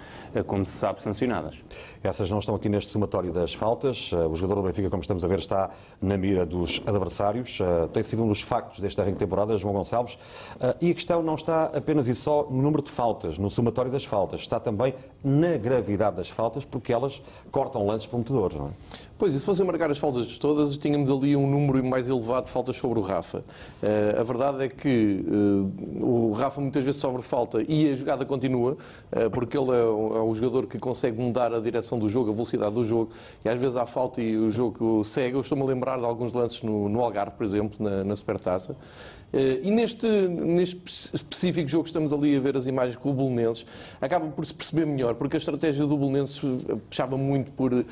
como 0.47 0.65
se 0.65 0.77
sabe, 0.77 1.03
sancionadas. 1.03 1.63
Essas 2.03 2.29
não 2.29 2.39
estão 2.39 2.55
aqui 2.55 2.67
neste 2.67 2.89
somatório 2.89 3.31
das 3.31 3.53
faltas. 3.53 4.11
o 4.11 4.35
jogador 4.35 4.61
do 4.61 4.67
Benfica, 4.67 4.89
como 4.89 5.01
estamos 5.01 5.23
a 5.23 5.27
ver, 5.27 5.39
está 5.39 5.69
na 6.01 6.17
mira 6.17 6.45
dos 6.45 6.81
adversários. 6.85 7.59
tem 7.93 8.01
sido 8.01 8.23
um 8.23 8.27
dos 8.27 8.41
factos 8.41 8.79
deste 8.79 8.99
arranque 8.99 9.17
de 9.17 9.19
temporada, 9.19 9.57
João 9.57 9.73
Gonçalves. 9.73 10.17
e 10.79 10.91
a 10.91 10.93
questão 10.93 11.21
não 11.21 11.35
está 11.35 11.65
apenas 11.65 12.07
e 12.07 12.15
só 12.15 12.47
no 12.49 12.61
número 12.61 12.81
de 12.81 12.91
faltas, 12.91 13.37
no 13.37 13.49
somatório 13.51 13.91
das 13.91 14.05
faltas, 14.05 14.41
está 14.41 14.59
também 14.59 14.93
na 15.23 15.57
gravidade 15.57 16.15
das 16.15 16.29
faltas, 16.29 16.65
porque 16.65 16.91
elas 16.91 17.21
cortam 17.51 17.85
lances 17.85 18.05
prometedores, 18.07 18.57
não 18.57 18.67
é? 18.67 18.71
Pois, 19.17 19.35
e 19.35 19.39
se 19.39 19.45
fossem 19.45 19.63
marcar 19.63 19.91
as 19.91 19.99
faltas 19.99 20.35
todas, 20.39 20.75
tínhamos 20.77 21.11
ali 21.11 21.35
um 21.35 21.47
número 21.47 21.83
mais 21.83 22.09
elevado 22.09 22.45
de 22.45 22.49
faltas 22.49 22.75
sobre 22.75 22.97
o 22.97 23.03
Rafa. 23.03 23.43
Uh, 23.83 24.19
a 24.19 24.23
verdade 24.23 24.63
é 24.63 24.67
que 24.67 25.23
uh, 25.27 26.03
o 26.03 26.31
Rafa 26.31 26.59
muitas 26.59 26.83
vezes 26.83 26.99
sofre 26.99 27.21
falta 27.21 27.63
e 27.67 27.91
a 27.91 27.93
jogada 27.93 28.25
continua, 28.25 28.71
uh, 29.11 29.29
porque 29.29 29.55
ele 29.55 29.69
é 29.69 29.83
o, 29.83 30.17
é 30.17 30.21
o, 30.21 30.33
jogador 30.33 30.65
que 30.65 30.79
consegue 30.79 31.21
mudar 31.21 31.53
a 31.53 31.59
direção 31.59 31.99
do 31.99 32.09
jogo, 32.09 32.31
a 32.31 32.33
velocidade 32.33 32.73
do 32.73 32.83
jogo, 32.83 33.11
e 33.45 33.49
às 33.49 33.59
vezes 33.59 33.77
há 33.77 33.85
falta 33.85 34.19
e 34.19 34.35
o 34.35 34.49
jogo 34.49 35.03
segue. 35.03 35.35
Eu 35.35 35.41
estou-me 35.41 35.63
a 35.63 35.67
lembrar 35.67 35.99
de 35.99 36.05
alguns 36.05 36.33
lances 36.33 36.63
no, 36.63 36.89
no 36.89 36.99
Algarve, 37.01 37.35
por 37.35 37.43
exemplo, 37.43 37.77
na, 37.79 38.03
na 38.03 38.15
Supertaça. 38.15 38.75
Eh, 39.33 39.61
e 39.63 39.71
neste, 39.71 40.07
neste 40.07 40.81
específico 41.13 41.67
jogo 41.67 41.83
que 41.83 41.89
estamos 41.89 42.11
ali 42.11 42.35
a 42.35 42.39
ver 42.39 42.57
as 42.57 42.65
imagens 42.65 42.95
com 42.95 43.09
o 43.09 43.13
Bolonenses, 43.13 43.65
acaba 43.99 44.27
por 44.27 44.45
se 44.45 44.53
perceber 44.53 44.85
melhor, 44.85 45.15
porque 45.15 45.37
a 45.37 45.39
estratégia 45.39 45.85
do 45.85 45.95
Bolonenses 45.95 46.41
puxava 46.89 47.17
muito 47.17 47.51
por 47.53 47.73
uh, 47.73 47.85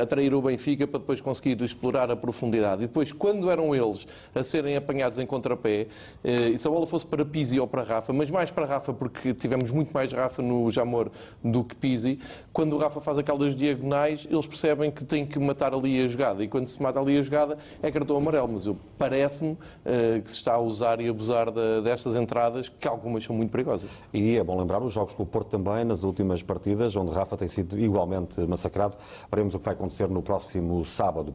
atrair 0.00 0.34
o 0.34 0.40
Benfica 0.40 0.86
para 0.86 1.00
depois 1.00 1.20
conseguir 1.20 1.60
explorar 1.62 2.10
a 2.10 2.16
profundidade. 2.16 2.84
E 2.84 2.86
depois, 2.86 3.12
quando 3.12 3.50
eram 3.50 3.74
eles 3.74 4.06
a 4.34 4.42
serem 4.42 4.76
apanhados 4.76 5.18
em 5.18 5.26
contrapé, 5.26 5.88
uh, 6.24 6.28
e 6.28 6.58
se 6.58 6.66
a 6.66 6.70
bola 6.70 6.86
fosse 6.86 7.06
para 7.06 7.24
Pizzi 7.24 7.60
ou 7.60 7.66
para 7.66 7.82
Rafa, 7.82 8.12
mas 8.12 8.30
mais 8.30 8.50
para 8.50 8.64
Rafa, 8.64 8.92
porque 8.92 9.34
tivemos 9.34 9.70
muito 9.70 9.92
mais 9.92 10.12
Rafa 10.12 10.42
no 10.42 10.70
Jamor 10.70 11.10
do 11.44 11.64
que 11.64 11.74
Pizzi, 11.74 12.18
quando 12.52 12.74
o 12.74 12.78
Rafa 12.78 13.00
faz 13.00 13.18
aquelas 13.18 13.54
diagonais, 13.54 14.26
eles 14.30 14.46
percebem 14.46 14.90
que 14.90 15.04
tem 15.04 15.26
que 15.26 15.38
matar 15.38 15.74
ali 15.74 16.02
a 16.02 16.06
jogada. 16.06 16.42
E 16.42 16.48
quando 16.48 16.68
se 16.68 16.82
mata 16.82 16.98
ali 16.98 17.18
a 17.18 17.22
jogada, 17.22 17.58
é 17.82 17.90
cartão 17.90 18.16
amarelo. 18.16 18.48
Mas 18.48 18.68
parece-me 18.96 19.52
uh, 19.52 20.22
que 20.24 20.30
se 20.30 20.36
está 20.36 20.54
a 20.54 20.58
usar 20.58 20.77
usar 20.78 21.00
e 21.00 21.08
abusar 21.08 21.50
de, 21.50 21.82
destas 21.82 22.14
entradas, 22.14 22.68
que 22.68 22.86
algumas 22.86 23.24
são 23.24 23.34
muito 23.34 23.50
perigosas. 23.50 23.90
E 24.12 24.36
é 24.36 24.44
bom 24.44 24.58
lembrar 24.58 24.82
os 24.82 24.92
jogos 24.92 25.14
com 25.14 25.24
o 25.24 25.26
Porto 25.26 25.50
também, 25.50 25.84
nas 25.84 26.04
últimas 26.04 26.42
partidas, 26.42 26.94
onde 26.94 27.12
Rafa 27.12 27.36
tem 27.36 27.48
sido 27.48 27.78
igualmente 27.78 28.40
massacrado. 28.42 28.96
Veremos 29.30 29.54
o 29.54 29.58
que 29.58 29.64
vai 29.64 29.74
acontecer 29.74 30.08
no 30.08 30.22
próximo 30.22 30.84
sábado. 30.84 31.34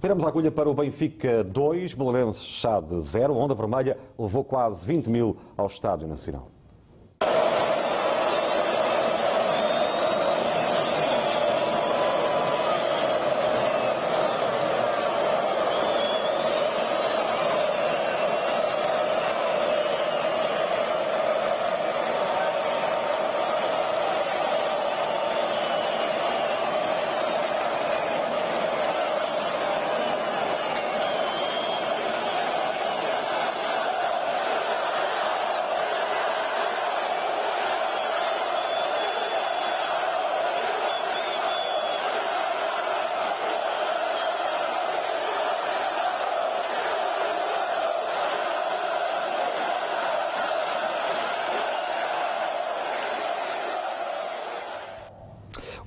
Viramos 0.00 0.24
a 0.24 0.28
agulha 0.28 0.50
para 0.52 0.70
o 0.70 0.74
Benfica 0.74 1.42
2, 1.42 1.94
Belenenses 1.94 2.44
Chade 2.44 3.00
0. 3.00 3.34
Onda 3.34 3.54
Vermelha 3.54 3.98
levou 4.16 4.44
quase 4.44 4.86
20 4.86 5.10
mil 5.10 5.34
ao 5.56 5.66
Estádio 5.66 6.06
Nacional. 6.06 6.57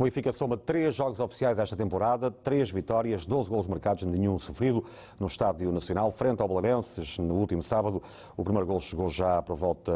O 0.01 0.03
Benfica 0.03 0.33
soma 0.33 0.57
três 0.57 0.95
jogos 0.95 1.19
oficiais 1.19 1.59
esta 1.59 1.75
temporada, 1.75 2.31
três 2.31 2.71
vitórias, 2.71 3.23
12 3.23 3.47
gols 3.51 3.67
marcados, 3.67 4.03
nenhum 4.03 4.39
sofrido 4.39 4.83
no 5.19 5.27
Estádio 5.27 5.71
Nacional, 5.71 6.11
frente 6.11 6.41
ao 6.41 6.47
Belenenses, 6.47 7.19
no 7.19 7.35
último 7.35 7.61
sábado. 7.61 8.01
O 8.35 8.43
primeiro 8.43 8.65
gol 8.65 8.79
chegou 8.79 9.11
já 9.11 9.43
por 9.43 9.55
volta 9.55 9.91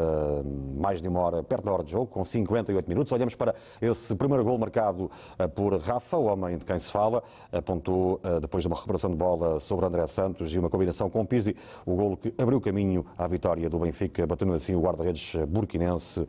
mais 0.76 1.02
de 1.02 1.08
uma 1.08 1.18
hora, 1.18 1.42
perto 1.42 1.64
da 1.64 1.72
hora 1.72 1.82
de 1.82 1.90
jogo, 1.90 2.06
com 2.06 2.24
58 2.24 2.88
minutos. 2.88 3.10
Olhamos 3.10 3.34
para 3.34 3.52
esse 3.82 4.14
primeiro 4.14 4.44
gol 4.44 4.56
marcado 4.56 5.10
eh, 5.40 5.48
por 5.48 5.76
Rafa, 5.76 6.16
o 6.16 6.26
homem 6.26 6.56
de 6.56 6.64
quem 6.64 6.78
se 6.78 6.88
fala, 6.88 7.20
apontou 7.50 8.20
eh, 8.22 8.38
depois 8.38 8.62
de 8.62 8.68
uma 8.68 8.76
recuperação 8.76 9.10
de 9.10 9.16
bola 9.16 9.58
sobre 9.58 9.86
André 9.86 10.06
Santos 10.06 10.54
e 10.54 10.58
uma 10.60 10.70
combinação 10.70 11.10
com 11.10 11.26
Pizzi, 11.26 11.56
o 11.84 11.96
gol 11.96 12.16
que 12.16 12.32
abriu 12.38 12.60
caminho 12.60 13.04
à 13.18 13.26
vitória 13.26 13.68
do 13.68 13.80
Benfica, 13.80 14.24
batendo 14.24 14.52
assim 14.52 14.76
o 14.76 14.80
guarda-redes 14.82 15.34
burkinense 15.48 16.28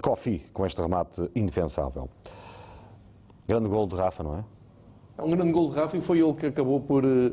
Kofi 0.00 0.46
com 0.52 0.64
este 0.66 0.80
remate 0.80 1.30
indefensável. 1.34 2.08
Grande 3.46 3.68
gol 3.68 3.86
de 3.86 3.96
Rafa, 3.96 4.22
não 4.22 4.38
é? 4.38 4.44
É 5.20 5.22
um 5.22 5.30
grande 5.30 5.52
gol 5.52 5.68
de 5.68 5.76
Rafa 5.76 5.98
e 5.98 6.00
foi 6.00 6.18
ele 6.18 6.32
que 6.32 6.46
acabou 6.46 6.80
por 6.80 7.04
uh, 7.04 7.30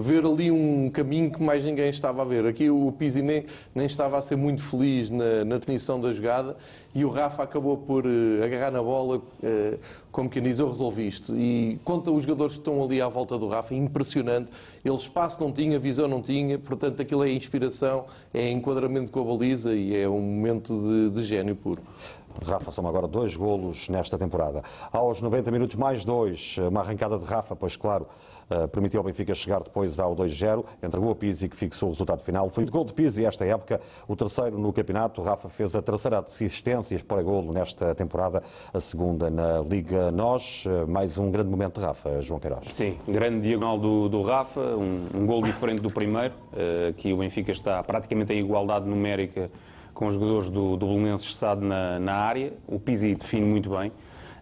ver 0.00 0.24
ali 0.24 0.52
um 0.52 0.88
caminho 0.88 1.32
que 1.32 1.42
mais 1.42 1.64
ninguém 1.64 1.88
estava 1.88 2.22
a 2.22 2.24
ver. 2.24 2.46
Aqui 2.46 2.70
o 2.70 2.92
Pizzi 2.92 3.22
nem, 3.22 3.44
nem 3.74 3.86
estava 3.86 4.16
a 4.16 4.22
ser 4.22 4.36
muito 4.36 4.62
feliz 4.62 5.10
na, 5.10 5.44
na, 5.44 5.58
definição 5.58 6.00
da 6.00 6.12
jogada 6.12 6.56
e 6.94 7.04
o 7.04 7.10
Rafa 7.10 7.42
acabou 7.42 7.76
por 7.76 8.06
uh, 8.06 8.44
agarrar 8.44 8.70
na 8.70 8.80
bola, 8.80 9.16
uh, 9.16 9.78
como 10.12 10.30
quem 10.30 10.44
diz, 10.44 10.60
eu 10.60 10.68
resolvi 10.68 11.08
isto. 11.08 11.36
E 11.36 11.80
conta 11.82 12.12
os 12.12 12.22
jogadores 12.22 12.52
que 12.52 12.60
estão 12.60 12.80
ali 12.84 13.00
à 13.00 13.08
volta 13.08 13.36
do 13.36 13.48
Rafa, 13.48 13.74
impressionante. 13.74 14.48
Ele 14.84 14.94
espaço 14.94 15.42
não 15.42 15.50
tinha, 15.50 15.76
visão 15.76 16.06
não 16.06 16.22
tinha, 16.22 16.56
portanto 16.56 17.02
aquilo 17.02 17.24
é 17.24 17.32
inspiração, 17.32 18.04
é 18.32 18.48
enquadramento 18.48 19.10
com 19.10 19.20
a 19.20 19.24
baliza 19.24 19.74
e 19.74 19.96
é 19.96 20.08
um 20.08 20.20
momento 20.20 20.72
de, 20.72 21.10
de 21.10 21.22
gênio 21.24 21.56
puro. 21.56 21.82
Rafa 22.42 22.70
soma 22.70 22.88
agora 22.88 23.06
dois 23.06 23.36
golos 23.36 23.88
nesta 23.88 24.18
temporada. 24.18 24.62
Aos 24.92 25.20
90 25.20 25.50
minutos, 25.50 25.76
mais 25.76 26.04
dois. 26.04 26.56
Uma 26.58 26.80
arrancada 26.80 27.18
de 27.18 27.24
Rafa, 27.24 27.54
pois 27.54 27.76
claro, 27.76 28.06
eh, 28.50 28.66
permitiu 28.66 29.00
ao 29.00 29.04
Benfica 29.04 29.34
chegar 29.34 29.62
depois 29.62 29.98
ao 29.98 30.14
2-0, 30.14 30.64
entregou 30.82 31.10
a 31.10 31.14
Pizzi 31.14 31.48
que 31.48 31.56
fixou 31.56 31.88
o 31.88 31.92
resultado 31.92 32.20
final. 32.20 32.48
Foi 32.50 32.64
de 32.64 32.70
gol 32.70 32.84
de 32.84 32.92
Pizzi 32.92 33.24
esta 33.24 33.44
época, 33.44 33.80
o 34.06 34.14
terceiro 34.14 34.58
no 34.58 34.72
campeonato. 34.72 35.22
Rafa 35.22 35.48
fez 35.48 35.74
a 35.74 35.82
terceira 35.82 36.18
assistências 36.18 37.02
para 37.02 37.22
golo 37.22 37.52
nesta 37.52 37.94
temporada, 37.94 38.42
a 38.72 38.80
segunda 38.80 39.30
na 39.30 39.60
Liga 39.60 40.10
Nós. 40.10 40.64
Eh, 40.66 40.86
mais 40.86 41.16
um 41.18 41.30
grande 41.30 41.50
momento 41.50 41.80
de 41.80 41.86
Rafa, 41.86 42.20
João 42.20 42.40
Queiroz. 42.40 42.68
Sim, 42.72 42.98
grande 43.08 43.40
diagonal 43.40 43.78
do, 43.78 44.08
do 44.08 44.22
Rafa, 44.22 44.60
um, 44.60 45.06
um 45.14 45.26
gol 45.26 45.42
diferente 45.42 45.80
do 45.80 45.90
primeiro. 45.90 46.34
Aqui 46.88 47.12
o 47.12 47.18
Benfica 47.18 47.52
está 47.52 47.82
praticamente 47.82 48.32
em 48.32 48.38
igualdade 48.38 48.86
numérica 48.86 49.50
com 49.94 50.08
os 50.08 50.14
jogadores 50.14 50.50
do, 50.50 50.76
do 50.76 50.86
Belenenses 50.86 51.40
na, 51.62 51.98
na 51.98 52.14
área. 52.14 52.52
O 52.66 52.78
Pizzi 52.78 53.14
define 53.14 53.46
muito 53.46 53.70
bem 53.70 53.92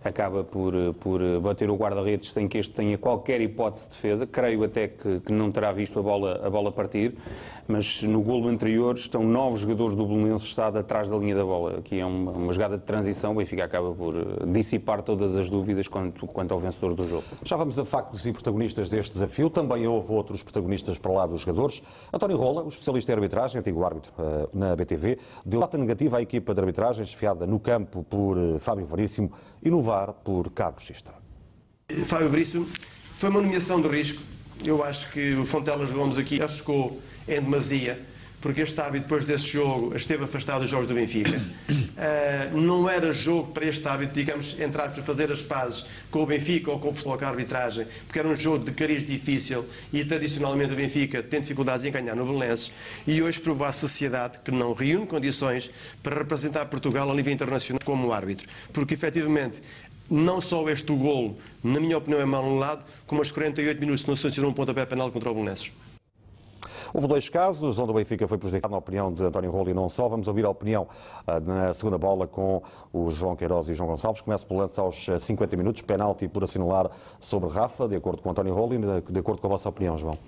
acaba 0.05 0.45
por, 0.45 0.75
por 1.01 1.21
bater 1.41 1.71
o 1.71 1.77
guarda-redes 1.77 2.33
sem 2.33 2.49
que 2.49 2.59
este 2.59 2.73
tenha 2.73 2.99
qualquer 2.99 3.41
hipótese 3.41 3.87
de 3.87 3.93
defesa. 3.93 4.27
Creio 4.27 4.65
até 4.65 4.89
que, 4.89 5.21
que, 5.21 5.33
não 5.33 5.51
terá 5.51 5.73
visto 5.73 5.99
a 5.99 6.03
bola, 6.03 6.41
a 6.45 6.51
bola 6.51 6.73
partir, 6.73 7.15
mas 7.67 8.03
no 8.03 8.21
golo 8.23 8.49
anterior 8.49 8.95
estão 8.95 9.23
nove 9.23 9.59
jogadores 9.59 9.97
do 9.97 10.07
Belenenses 10.07 10.49
Estado 10.49 10.79
atrás 10.79 11.09
da 11.09 11.17
linha 11.17 11.35
da 11.35 11.45
bola. 11.45 11.79
Aqui 11.79 12.01
é 12.01 12.07
uma, 12.07 12.33
uma 12.33 12.53
jogada 12.53 12.77
de 12.77 12.85
transição, 12.85 13.33
o 13.33 13.35
Benfica 13.37 13.65
acaba 13.65 13.93
por 13.93 14.15
dissipar 14.47 15.03
todas 15.03 15.37
as 15.37 15.49
dúvidas 15.49 15.89
quanto, 15.89 16.27
quanto 16.27 16.53
ao 16.53 16.61
vencedor 16.61 16.95
do 16.95 17.07
jogo. 17.07 17.25
Já 17.45 17.57
vamos 17.57 17.79
a 17.79 17.85
factos 17.85 18.27
e 18.27 18.33
protagonistas 18.33 18.89
deste 18.89 19.13
desafio. 19.13 19.49
Também 19.51 19.87
houve 19.87 20.13
outros 20.13 20.43
protagonistas 20.43 20.99
para 20.99 21.13
lá 21.13 21.27
dos 21.27 21.43
jogadores. 21.43 21.83
António 22.13 22.37
Rola, 22.37 22.63
o 22.63 22.69
especialista 22.69 23.13
em 23.13 23.15
arbitragem, 23.15 23.59
antigo 23.61 23.85
árbitro 23.85 24.13
na 24.53 24.75
BTV, 24.75 25.19
deu 25.45 25.61
nota 25.61 25.79
negativa 25.79 26.19
à 26.19 26.23
equipa 26.23 26.55
de 26.55 26.61
arbitragem, 26.61 27.03
esfiada 27.03 27.47
no 27.47 27.61
campo 27.61 28.03
por 28.05 28.37
Fábio 28.61 28.87
Varíssimo 28.87 29.33
e 29.63 29.71
no 29.71 29.81
por 30.25 30.51
Carlos 30.51 30.85
Gistra. 30.85 31.15
Fábio 32.05 32.31
Veríssimo, 32.31 32.67
foi 33.15 33.31
uma 33.31 33.41
nomeação 33.41 33.81
de 33.81 33.89
risco 33.89 34.23
eu 34.65 34.83
acho 34.85 35.11
que 35.11 35.35
o 35.35 35.45
Fontelas 35.45 35.93
Gomes 35.93 36.19
aqui 36.19 36.41
arriscou 36.41 37.01
em 37.27 37.35
demasia, 37.35 38.01
porque 38.41 38.61
este 38.61 38.81
árbitro, 38.81 39.09
depois 39.09 39.25
desse 39.25 39.47
jogo, 39.47 39.95
esteve 39.95 40.25
afastado 40.25 40.61
dos 40.61 40.71
jogos 40.71 40.89
do 40.89 40.95
Benfica. 40.95 41.31
Uh, 41.31 42.59
não 42.61 42.89
era 42.89 43.13
jogo 43.13 43.53
para 43.53 43.67
este 43.67 43.87
árbitro, 43.87 44.15
digamos, 44.15 44.59
entrar 44.61 44.89
para 44.89 45.03
fazer 45.03 45.31
as 45.31 45.43
pazes 45.43 45.87
com 46.11 46.23
o 46.23 46.27
Benfica 46.27 46.71
ou 46.71 46.79
com 46.79 46.89
o 46.89 46.93
futebol, 46.93 47.17
com 47.17 47.25
a 47.25 47.29
arbitragem, 47.29 47.87
porque 48.05 48.19
era 48.19 48.29
um 48.29 48.35
jogo 48.35 48.65
de 48.65 48.73
cariz 48.73 49.05
difícil 49.05 49.65
e 49.93 50.05
tradicionalmente 50.05 50.73
o 50.73 50.77
Benfica 50.77 51.23
tem 51.23 51.41
dificuldades 51.41 51.85
em 51.85 51.93
ganhar 51.93 52.17
no 52.17 52.27
Belenenses 52.27 52.73
e 53.07 53.23
hoje 53.23 53.41
provou 53.41 53.67
à 53.67 53.73
sociedade 53.73 54.41
que 54.45 54.51
não 54.51 54.73
reúne 54.75 55.07
condições 55.07 55.71
para 56.03 56.19
representar 56.19 56.67
Portugal 56.67 57.11
a 57.11 57.15
nível 57.15 57.33
internacional 57.33 57.81
como 57.85 58.13
árbitro, 58.13 58.49
porque 58.73 58.95
efetivamente 58.95 59.61
não 60.13 60.41
só 60.41 60.69
este 60.69 60.95
golo, 60.95 61.37
na 61.65 61.81
minha 61.81 61.97
opinião, 61.97 62.21
é 62.21 62.27
mal 62.27 62.45
anulado, 62.45 62.85
como 63.07 63.21
aos 63.21 63.31
48 63.31 63.81
minutos 63.81 64.05
não 64.05 64.15
sancionou 64.15 64.51
um 64.51 64.55
pontapé 64.55 64.85
penal 64.85 65.11
contra 65.11 65.31
o 65.31 65.35
Belenenses. 65.35 65.73
Houve 66.93 67.07
dois 67.07 67.27
casos 67.31 67.79
onde 67.79 67.91
o 67.91 67.95
Benfica 67.95 68.29
foi 68.29 68.37
prejudicado, 68.37 68.71
na 68.71 68.77
opinião 68.77 69.11
de 69.11 69.25
António 69.25 69.51
Rolo 69.51 69.71
e 69.71 69.75
não 69.75 69.89
só. 69.89 70.11
Vamos 70.11 70.29
ouvir 70.29 70.45
a 70.45 70.51
opinião 70.51 70.87
uh, 71.27 71.41
na 71.41 71.73
segunda 71.73 71.97
bola 71.97 72.27
com 72.27 72.63
o 72.93 73.11
João 73.11 73.35
Queiroz 73.35 73.71
e 73.71 73.75
João 73.75 73.89
Gonçalves. 73.89 74.21
Começa 74.21 74.45
pelo 74.45 74.61
lance 74.61 74.79
aos 74.79 75.07
50 75.19 75.57
minutos, 75.57 75.81
penalti 75.81 76.29
por 76.29 76.45
assinalar 76.45 76.91
sobre 77.19 77.49
Rafa, 77.49 77.89
de 77.89 77.97
acordo 77.97 78.21
com 78.21 78.31
António 78.31 78.53
Rolo 78.53 78.75
e 78.75 78.79
de 79.11 79.19
acordo 79.19 79.41
com 79.41 79.47
a 79.47 79.51
vossa 79.51 79.71
opinião, 79.71 79.97
João. 79.97 80.19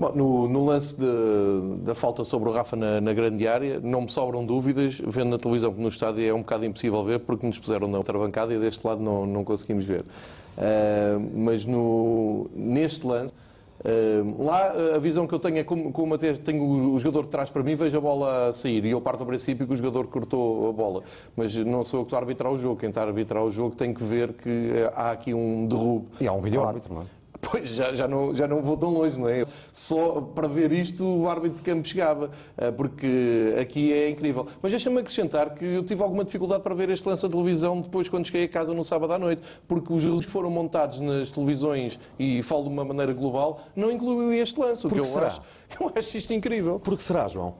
Bom, 0.00 0.12
no, 0.14 0.48
no, 0.48 0.64
lance 0.64 0.98
de, 0.98 1.84
da 1.84 1.94
falta 1.94 2.24
sobre 2.24 2.48
o 2.48 2.52
Rafa 2.52 2.74
na, 2.74 3.02
na, 3.02 3.12
grande 3.12 3.46
área, 3.46 3.78
não 3.80 4.00
me 4.00 4.10
sobram 4.10 4.46
dúvidas. 4.46 4.98
Vendo 5.04 5.28
na 5.28 5.36
televisão 5.36 5.74
que 5.74 5.78
no 5.78 5.88
estádio 5.88 6.26
é 6.26 6.32
um 6.32 6.38
bocado 6.38 6.64
impossível 6.64 7.04
ver, 7.04 7.18
porque 7.20 7.46
nos 7.46 7.58
puseram 7.58 7.86
na 7.86 7.98
outra 7.98 8.18
bancada 8.18 8.54
e 8.54 8.58
deste 8.58 8.82
lado 8.86 9.02
não, 9.02 9.26
não 9.26 9.44
conseguimos 9.44 9.84
ver. 9.84 10.00
Uh, 10.00 11.30
mas 11.34 11.66
no, 11.66 12.48
neste 12.54 13.06
lance, 13.06 13.34
Uh, 13.80 14.44
lá 14.44 14.74
a 14.94 14.98
visão 14.98 15.26
que 15.26 15.34
eu 15.34 15.38
tenho 15.38 15.56
é 15.56 15.64
como, 15.64 15.90
como 15.90 16.12
até 16.12 16.34
tenho 16.34 16.92
o, 16.92 16.98
jogador 16.98 17.22
de 17.22 17.30
trás 17.30 17.48
para 17.48 17.62
mim, 17.62 17.74
vejo 17.74 17.96
a 17.96 18.00
bola 18.00 18.52
sair 18.52 18.84
e 18.84 18.90
eu 18.90 19.00
parto 19.00 19.20
do 19.20 19.26
princípio 19.26 19.66
que 19.66 19.72
o 19.72 19.76
jogador 19.76 20.06
cortou 20.06 20.68
a 20.68 20.72
bola. 20.74 21.02
Mas 21.34 21.56
não 21.56 21.82
sou 21.82 22.00
eu 22.00 22.04
que 22.04 22.08
estou 22.08 22.18
a 22.18 22.20
arbitrar 22.20 22.52
o 22.52 22.58
jogo. 22.58 22.76
Quem 22.78 22.90
está 22.90 23.00
a 23.00 23.06
arbitrar 23.06 23.42
o 23.42 23.50
jogo 23.50 23.74
tem 23.74 23.94
que 23.94 24.04
ver 24.04 24.34
que 24.34 24.70
há 24.94 25.12
aqui 25.12 25.32
um 25.32 25.66
derrubo. 25.66 26.08
E 26.20 26.28
há 26.28 26.32
um 26.34 26.42
vídeo 26.42 26.62
árbitro, 26.62 26.92
não 26.92 27.00
é? 27.00 27.19
Pois, 27.40 27.70
já, 27.70 27.94
já, 27.94 28.06
não, 28.06 28.34
já 28.34 28.46
não 28.46 28.62
vou 28.62 28.76
tão 28.76 28.90
longe, 28.90 29.18
não 29.18 29.28
é? 29.28 29.44
Só 29.72 30.20
para 30.20 30.46
ver 30.46 30.72
isto 30.72 31.06
o 31.06 31.28
árbitro 31.28 31.56
de 31.56 31.62
campo 31.62 31.88
chegava, 31.88 32.30
eh, 32.56 32.70
porque 32.70 33.54
aqui 33.58 33.92
é 33.92 34.10
incrível. 34.10 34.46
Mas 34.60 34.72
deixa-me 34.72 35.00
acrescentar 35.00 35.54
que 35.54 35.64
eu 35.64 35.82
tive 35.82 36.02
alguma 36.02 36.24
dificuldade 36.24 36.62
para 36.62 36.74
ver 36.74 36.90
este 36.90 37.08
lance 37.08 37.26
de 37.26 37.32
televisão 37.32 37.80
depois 37.80 38.08
quando 38.08 38.26
cheguei 38.26 38.44
a 38.44 38.48
casa 38.48 38.74
no 38.74 38.84
sábado 38.84 39.12
à 39.14 39.18
noite, 39.18 39.42
porque 39.66 39.92
os 39.92 40.02
resultados 40.02 40.26
que 40.26 40.32
foram 40.32 40.50
montados 40.50 41.00
nas 41.00 41.30
televisões, 41.30 41.98
e 42.18 42.42
falo 42.42 42.64
de 42.64 42.68
uma 42.68 42.84
maneira 42.84 43.12
global, 43.12 43.62
não 43.74 43.90
incluiu 43.90 44.32
este 44.34 44.60
lance. 44.60 44.86
O 44.86 44.90
que 44.90 44.98
eu 44.98 45.04
será? 45.04 45.28
acho, 45.28 45.40
eu 45.78 45.92
acho 45.94 46.16
isto 46.16 46.32
incrível. 46.32 46.80
Por 46.80 46.96
que 46.96 47.02
será, 47.02 47.28
João? 47.28 47.54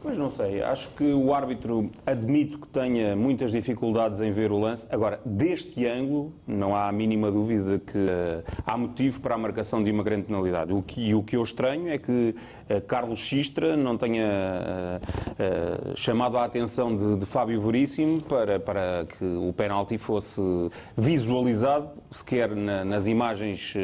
Pois 0.00 0.16
não 0.16 0.30
sei, 0.30 0.62
acho 0.62 0.88
que 0.90 1.12
o 1.12 1.34
árbitro 1.34 1.90
admito 2.06 2.60
que 2.60 2.68
tenha 2.68 3.16
muitas 3.16 3.50
dificuldades 3.50 4.20
em 4.20 4.30
ver 4.30 4.52
o 4.52 4.58
lance. 4.58 4.86
Agora, 4.90 5.20
deste 5.26 5.84
ângulo, 5.86 6.32
não 6.46 6.76
há 6.76 6.88
a 6.88 6.92
mínima 6.92 7.32
dúvida 7.32 7.80
que 7.80 7.98
uh, 7.98 8.44
há 8.64 8.78
motivo 8.78 9.20
para 9.20 9.34
a 9.34 9.38
marcação 9.38 9.82
de 9.82 9.90
uma 9.90 10.04
grande 10.04 10.26
penalidade. 10.26 10.72
O 10.72 10.82
que, 10.82 11.12
o 11.12 11.22
que 11.24 11.36
eu 11.36 11.42
estranho 11.42 11.88
é 11.88 11.98
que 11.98 12.32
Carlos 12.86 13.18
Xistra 13.18 13.76
não 13.76 13.96
tenha 13.96 15.00
uh, 15.00 15.96
chamado 15.96 16.36
a 16.36 16.44
atenção 16.44 16.94
de, 16.94 17.16
de, 17.16 17.26
Fábio 17.26 17.60
Veríssimo 17.60 18.22
para, 18.22 18.60
para 18.60 19.06
que 19.06 19.24
o 19.24 19.52
penalti 19.52 19.98
fosse 19.98 20.40
visualizado, 20.96 21.90
sequer 22.10 22.54
na, 22.54 22.84
nas 22.84 23.06
imagens 23.06 23.74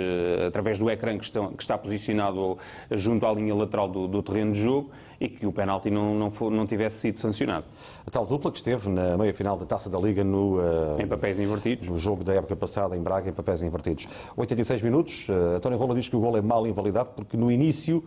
através 0.46 0.78
do 0.78 0.90
ecrã 0.90 1.16
que, 1.18 1.24
estão, 1.24 1.52
que, 1.52 1.62
está 1.62 1.76
posicionado 1.78 2.58
junto 2.90 3.26
à 3.26 3.32
linha 3.32 3.54
lateral 3.54 3.88
do, 3.88 4.06
do 4.06 4.22
terreno 4.22 4.52
de 4.52 4.62
jogo 4.62 4.90
e 5.20 5.28
que 5.28 5.46
o 5.46 5.52
penalti 5.52 5.90
não, 5.90 6.14
não, 6.14 6.30
for, 6.30 6.50
não 6.50 6.66
tivesse 6.66 6.98
sido 6.98 7.18
sancionado. 7.18 7.64
A 8.06 8.10
tal 8.10 8.26
dupla 8.26 8.50
que 8.50 8.58
esteve 8.58 8.88
na 8.88 9.16
meia-final 9.16 9.56
da 9.56 9.64
Taça 9.64 9.88
da 9.88 9.98
Liga 9.98 10.24
no... 10.24 10.58
Uh, 10.58 11.00
em 11.00 11.06
papéis 11.06 11.38
invertidos. 11.38 11.88
No 11.88 11.98
jogo 11.98 12.24
da 12.24 12.34
época 12.34 12.56
passada 12.56 12.96
em 12.96 13.02
Braga, 13.02 13.28
em 13.28 13.32
papéis 13.32 13.62
invertidos. 13.62 14.08
86 14.36 14.82
minutos, 14.82 15.28
uh, 15.28 15.56
António 15.56 15.78
Rola 15.78 15.94
diz 15.94 16.08
que 16.08 16.16
o 16.16 16.20
gol 16.20 16.36
é 16.36 16.42
mal 16.42 16.66
invalidado 16.66 17.10
porque 17.14 17.36
no 17.36 17.50
início 17.50 18.04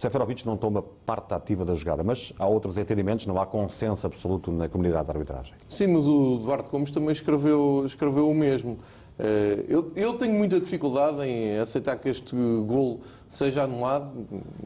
Seferovic 0.00 0.46
não 0.46 0.56
toma 0.56 0.82
parte 1.04 1.34
ativa 1.34 1.62
da 1.62 1.74
jogada, 1.74 2.02
mas 2.02 2.32
há 2.38 2.46
outros 2.46 2.78
entendimentos, 2.78 3.26
não 3.26 3.38
há 3.38 3.44
consenso 3.44 4.06
absoluto 4.06 4.50
na 4.50 4.66
comunidade 4.66 5.04
de 5.04 5.10
arbitragem. 5.10 5.52
Sim, 5.68 5.88
mas 5.88 6.06
o 6.06 6.38
Duarte 6.38 6.70
Gomes 6.70 6.90
também 6.90 7.12
escreveu, 7.12 7.82
escreveu 7.84 8.26
o 8.26 8.34
mesmo. 8.34 8.78
Eh, 9.18 9.66
eu, 9.68 9.92
eu, 9.94 10.14
tenho 10.14 10.32
muita 10.32 10.58
dificuldade 10.58 11.22
em 11.22 11.58
aceitar 11.58 11.96
que 11.96 12.08
este 12.08 12.34
gol 12.66 13.00
seja 13.28 13.64
anulado, 13.64 14.10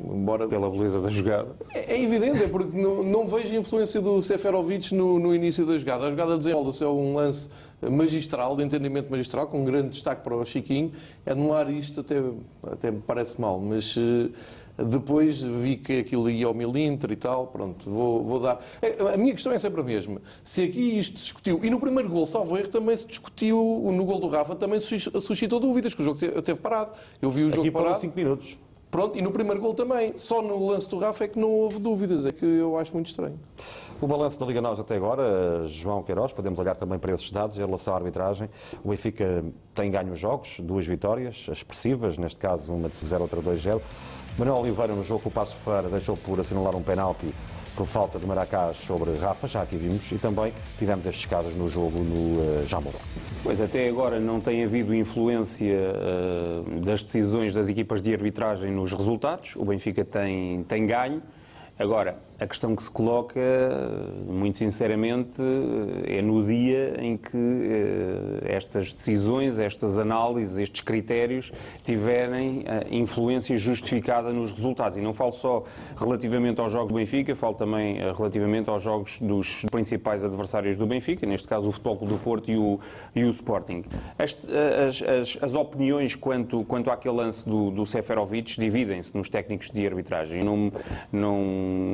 embora... 0.09 0.47
Pela 0.47 0.71
beleza 0.71 1.01
da 1.01 1.11
jogada. 1.11 1.57
É, 1.75 1.95
é 1.95 2.01
evidente, 2.01 2.41
é 2.41 2.47
porque 2.47 2.79
não, 2.79 3.03
não 3.03 3.27
vejo 3.27 3.53
influência 3.57 4.01
do 4.01 4.23
Seferovic 4.23 4.95
no, 4.95 5.19
no 5.19 5.35
início 5.35 5.67
da 5.67 5.77
jogada. 5.77 6.07
A 6.07 6.11
jogada 6.11 6.37
desenrola-se 6.37 6.85
é 6.85 6.87
um 6.87 7.17
lance 7.17 7.49
magistral, 7.83 8.55
de 8.55 8.63
entendimento 8.63 9.11
magistral, 9.11 9.49
com 9.49 9.63
um 9.63 9.65
grande 9.65 9.89
destaque 9.89 10.23
para 10.23 10.37
o 10.37 10.45
Chiquinho. 10.45 10.93
Anular 11.27 11.69
isto 11.73 11.99
até, 12.03 12.23
até 12.63 12.93
me 12.93 13.01
parece 13.01 13.41
mal, 13.41 13.59
mas... 13.59 13.97
Uh, 13.97 14.31
depois 14.77 15.41
vi 15.41 15.77
que 15.77 16.01
aquilo 16.01 16.29
ia 16.29 16.47
ao 16.47 16.55
milímetro 16.55 17.13
e 17.13 17.17
tal, 17.17 17.47
pronto, 17.47 17.89
vou, 17.89 18.23
vou 18.23 18.41
dar. 18.41 18.61
A 19.13 19.17
minha 19.17 19.33
questão 19.33 19.53
é 19.53 19.59
sempre 19.59 19.81
a 19.81 19.85
mesma. 19.85 20.21
Se 20.43 20.63
aqui 20.63 20.99
isto 20.99 21.19
se 21.19 21.25
discutiu, 21.25 21.61
e 21.63 21.71
no 21.71 21.79
primeiro 21.79 22.09
gol, 22.09 22.27
salvo 22.27 22.57
erro, 22.57 22.69
também 22.69 22.97
se 22.97 23.07
discutiu, 23.07 23.57
no 23.93 24.05
gol 24.05 24.19
do 24.19 24.29
Rafa, 24.29 24.55
também 24.55 24.81
suscitou 24.81 25.61
dúvidas, 25.61 25.95
que 25.95 26.01
o 26.01 26.05
jogo 26.05 26.19
teve 26.19 26.59
parado. 26.59 26.93
Eu 27.23 27.31
vi 27.31 27.45
o 27.45 27.51
jogo 27.51 27.63
aqui 27.63 27.71
parado. 27.71 27.93
Aqui 27.93 28.01
5 28.03 28.17
minutos. 28.17 28.59
Pronto, 28.91 29.19
e 29.19 29.23
no 29.23 29.33
primeiro 29.33 29.61
gol 29.61 29.75
também. 29.75 30.17
Só 30.17 30.41
no 30.41 30.69
lance 30.69 30.89
do 30.89 30.99
Rafa 30.99 31.25
é 31.25 31.29
que 31.29 31.37
não 31.37 31.51
houve 31.51 31.81
dúvidas, 31.81 32.25
é 32.25 32.31
que 32.31 32.45
eu 32.45 32.79
acho 32.79 32.93
muito 32.93 33.09
estranho. 33.09 33.39
O 34.01 34.07
balanço 34.07 34.39
da 34.39 34.47
Liga 34.47 34.61
Nós 34.61 34.79
até 34.79 34.95
agora, 34.95 35.67
João 35.67 36.03
Queiroz, 36.03 36.33
podemos 36.33 36.61
olhar 36.61 36.77
também 36.77 36.99
para 36.99 37.13
esses 37.13 37.29
dados 37.31 37.59
em 37.59 37.65
relação 37.65 37.93
à 37.93 37.97
arbitragem. 37.97 38.49
O 38.85 38.91
Benfica 38.91 39.45
tem 39.75 39.91
ganho 39.91 40.15
jogos, 40.15 40.61
duas 40.61 40.87
vitórias 40.87 41.49
expressivas, 41.51 42.17
neste 42.19 42.39
caso 42.39 42.73
uma 42.73 42.89
de 42.89 42.95
0, 42.95 43.23
outra 43.23 43.41
2-0. 43.41 43.81
Manuel 44.37 44.57
Oliveira, 44.57 44.93
no 44.95 45.05
jogo 45.05 45.23
com 45.23 45.29
o 45.29 45.33
Passo 45.33 45.55
Ferreira, 45.57 45.89
deixou 45.89 46.17
por 46.17 46.41
assinalar 46.41 46.75
um 46.75 46.83
penalti 46.83 47.33
por 47.77 47.87
falta 47.87 48.19
de 48.19 48.27
Maracás 48.27 48.79
sobre 48.79 49.15
Rafa, 49.17 49.47
já 49.47 49.63
aqui 49.63 49.77
vimos, 49.77 50.11
e 50.11 50.19
também 50.19 50.53
tivemos 50.77 51.07
estes 51.07 51.27
casos 51.27 51.55
no 51.55 51.69
jogo 51.69 52.01
no 52.01 52.63
uh, 52.63 52.67
Jamor. 52.67 52.95
Pois 53.45 53.61
até 53.61 53.89
agora 53.89 54.19
não 54.19 54.41
tem 54.41 54.65
havido 54.65 54.93
influência 54.93 55.77
uh, 55.77 56.81
das 56.81 57.05
decisões 57.05 57.55
das 57.55 57.69
equipas 57.69 58.03
de 58.03 58.13
arbitragem 58.13 58.73
nos 58.73 58.93
resultados. 58.93 59.55
O 59.55 59.65
Benfica 59.65 60.05
tem, 60.05 60.65
tem 60.65 60.85
ganho. 60.85 61.23
Agora, 61.79 62.17
a 62.39 62.47
questão 62.47 62.75
que 62.75 62.83
se 62.83 62.91
coloca, 62.91 63.41
muito 64.27 64.59
sinceramente, 64.59 65.41
é 66.05 66.21
no 66.21 66.45
dia 66.45 66.97
em 66.99 67.17
que 67.17 67.37
eh, 67.37 68.55
estas 68.57 68.93
decisões, 68.93 69.59
estas 69.59 69.99
análises, 69.99 70.59
estes 70.59 70.81
critérios 70.81 71.53
tiverem 71.85 72.65
eh, 72.67 72.87
influência 72.91 73.57
justificada 73.57 74.33
nos 74.33 74.53
resultados. 74.53 74.99
E 74.99 75.01
não 75.01 75.13
falo 75.13 75.33
só 75.33 75.63
relativamente 75.97 76.61
aos 76.61 76.73
jogos 76.73 76.89
do 76.89 76.97
Benfica, 76.97 77.37
falo 77.37 77.55
também 77.55 77.99
eh, 77.99 78.13
relativamente 78.13 78.69
aos 78.69 78.83
jogos 78.83 79.21
dos 79.21 79.65
principais 79.71 80.25
adversários 80.25 80.77
do 80.77 80.87
Benfica, 80.87 81.25
neste 81.27 81.47
caso 81.47 81.69
o 81.69 81.73
Futebol 81.73 81.99
Clube 81.99 82.15
do 82.15 82.19
Porto 82.19 82.51
e 82.51 82.57
o, 82.57 82.81
e 83.15 83.23
o 83.23 83.29
Sporting. 83.31 83.85
As, 84.19 84.37
as, 85.07 85.39
as, 85.41 85.55
opiniões 85.55 86.17
quanto, 86.17 86.65
quanto 86.65 86.91
àquele 86.91 87.15
lance 87.15 87.49
do, 87.49 87.71
do 87.71 87.87
Seferovic 87.87 88.59
dividem-se 88.59 89.17
nos 89.17 89.29
técnicos 89.29 89.71
de 89.71 89.87
arbitragem. 89.87 90.43
Não, 90.43 90.73
não, 91.13 91.45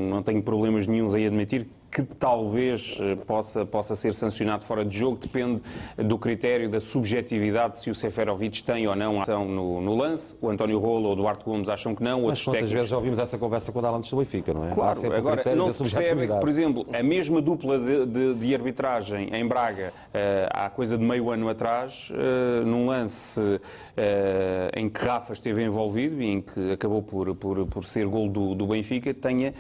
não 0.09 0.23
tenho 0.31 0.43
problemas 0.43 0.87
nenhums 0.87 1.15
em 1.15 1.27
admitir 1.27 1.67
que 1.91 2.03
talvez 2.03 2.97
eh, 3.01 3.17
possa, 3.17 3.67
possa 3.67 3.95
ser 3.97 4.15
sancionado 4.15 4.65
fora 4.65 4.85
de 4.85 4.97
jogo, 4.97 5.19
depende 5.19 5.61
do 5.97 6.17
critério 6.19 6.69
da 6.69 6.79
subjetividade 6.79 7.81
se 7.81 7.91
o 7.91 7.95
Seferovic 7.95 8.63
tem 8.63 8.87
ou 8.87 8.95
não 8.95 9.21
ação 9.21 9.45
no, 9.45 9.81
no 9.81 9.97
lance. 9.97 10.37
O 10.41 10.49
António 10.49 10.79
Rolo 10.79 11.07
ou 11.07 11.13
o 11.13 11.17
Duarte 11.17 11.45
Gomes 11.45 11.69
acham 11.69 11.95
que 11.95 12.03
não. 12.03 12.23
Mas 12.23 12.43
quantas 12.43 12.45
técnicos... 12.45 12.73
vezes 12.73 12.89
já 12.89 12.97
ouvimos 12.97 13.19
essa 13.19 13.37
conversa 13.37 13.73
com 13.73 13.81
o 13.81 13.87
Alan 13.87 14.01
do 14.01 14.17
Benfica, 14.17 14.55
não 14.55 14.69
é? 14.69 14.71
Claro, 14.71 15.15
agora 15.15 15.55
não 15.57 15.73
se 15.73 15.83
percebe 15.83 16.27
que, 16.27 16.35
por 16.35 16.49
exemplo, 16.49 16.87
a 16.93 17.03
mesma 17.03 17.41
dupla 17.43 17.79
de, 17.79 18.07
de, 18.07 18.35
de 18.35 18.55
arbitragem 18.55 19.35
em 19.35 19.47
Braga 19.47 19.93
uh, 19.93 20.49
há 20.51 20.71
coisa 20.71 20.97
de 20.97 21.05
meio 21.05 21.31
ano 21.31 21.49
atrás, 21.49 22.11
uh, 22.11 22.65
num 22.65 22.87
lance 22.87 23.41
uh, 23.41 23.61
em 24.77 24.89
que 24.89 25.05
Rafa 25.05 25.33
esteve 25.33 25.65
envolvido 25.65 26.23
e 26.23 26.27
em 26.27 26.41
que 26.41 26.73
acabou 26.73 27.03
por, 27.03 27.35
por, 27.35 27.67
por 27.67 27.85
ser 27.85 28.07
gol 28.07 28.29
do, 28.29 28.55
do 28.55 28.67
Benfica, 28.67 29.13
tenha 29.13 29.55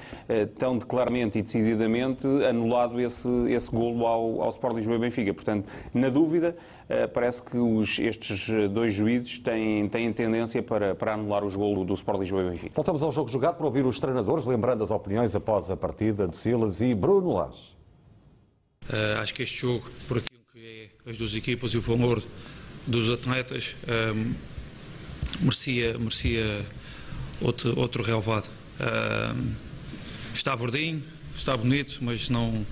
tão 0.58 0.78
claramente 0.78 1.38
e 1.38 1.42
decididamente 1.42 2.19
anulado 2.26 3.00
esse, 3.00 3.28
esse 3.50 3.70
golo 3.70 4.06
ao, 4.06 4.42
ao 4.42 4.50
Sport 4.50 4.76
Lisboa 4.76 4.96
e 4.96 4.98
Benfica. 5.00 5.34
Portanto, 5.34 5.68
na 5.92 6.08
dúvida, 6.08 6.56
uh, 6.88 7.08
parece 7.08 7.42
que 7.42 7.56
os, 7.56 7.98
estes 7.98 8.46
dois 8.70 8.94
juízes 8.94 9.38
têm, 9.38 9.88
têm 9.88 10.12
tendência 10.12 10.62
para, 10.62 10.94
para 10.94 11.14
anular 11.14 11.44
os 11.44 11.54
golos 11.54 11.86
do 11.86 11.94
Sport 11.94 12.20
Lisboa 12.20 12.42
e 12.42 12.50
Benfica. 12.50 12.72
Voltamos 12.74 13.02
ao 13.02 13.12
jogo 13.12 13.28
jogado 13.28 13.56
para 13.56 13.66
ouvir 13.66 13.84
os 13.84 13.98
treinadores, 13.98 14.44
lembrando 14.44 14.84
as 14.84 14.90
opiniões 14.90 15.34
após 15.34 15.70
a 15.70 15.76
partida 15.76 16.26
de 16.26 16.36
Silas 16.36 16.80
e 16.80 16.94
Bruno 16.94 17.32
Lage. 17.32 17.80
Uh, 18.88 19.20
acho 19.20 19.34
que 19.34 19.42
este 19.42 19.58
jogo, 19.58 19.84
por 20.08 20.18
aquilo 20.18 20.40
que 20.52 20.90
é 21.06 21.10
as 21.10 21.18
duas 21.18 21.34
equipas 21.34 21.70
e 21.72 21.78
o 21.78 21.80
valor 21.80 22.22
dos 22.86 23.10
atletas, 23.10 23.76
um, 24.14 24.34
merecia, 25.40 25.98
merecia 25.98 26.64
outro, 27.40 27.78
outro 27.78 28.02
relevado. 28.02 28.48
Uh, 28.80 29.54
está 30.34 30.54
verdinho, 30.56 31.02
está 31.40 31.56
bonito, 31.56 31.98
mas 32.02 32.28
não, 32.28 32.64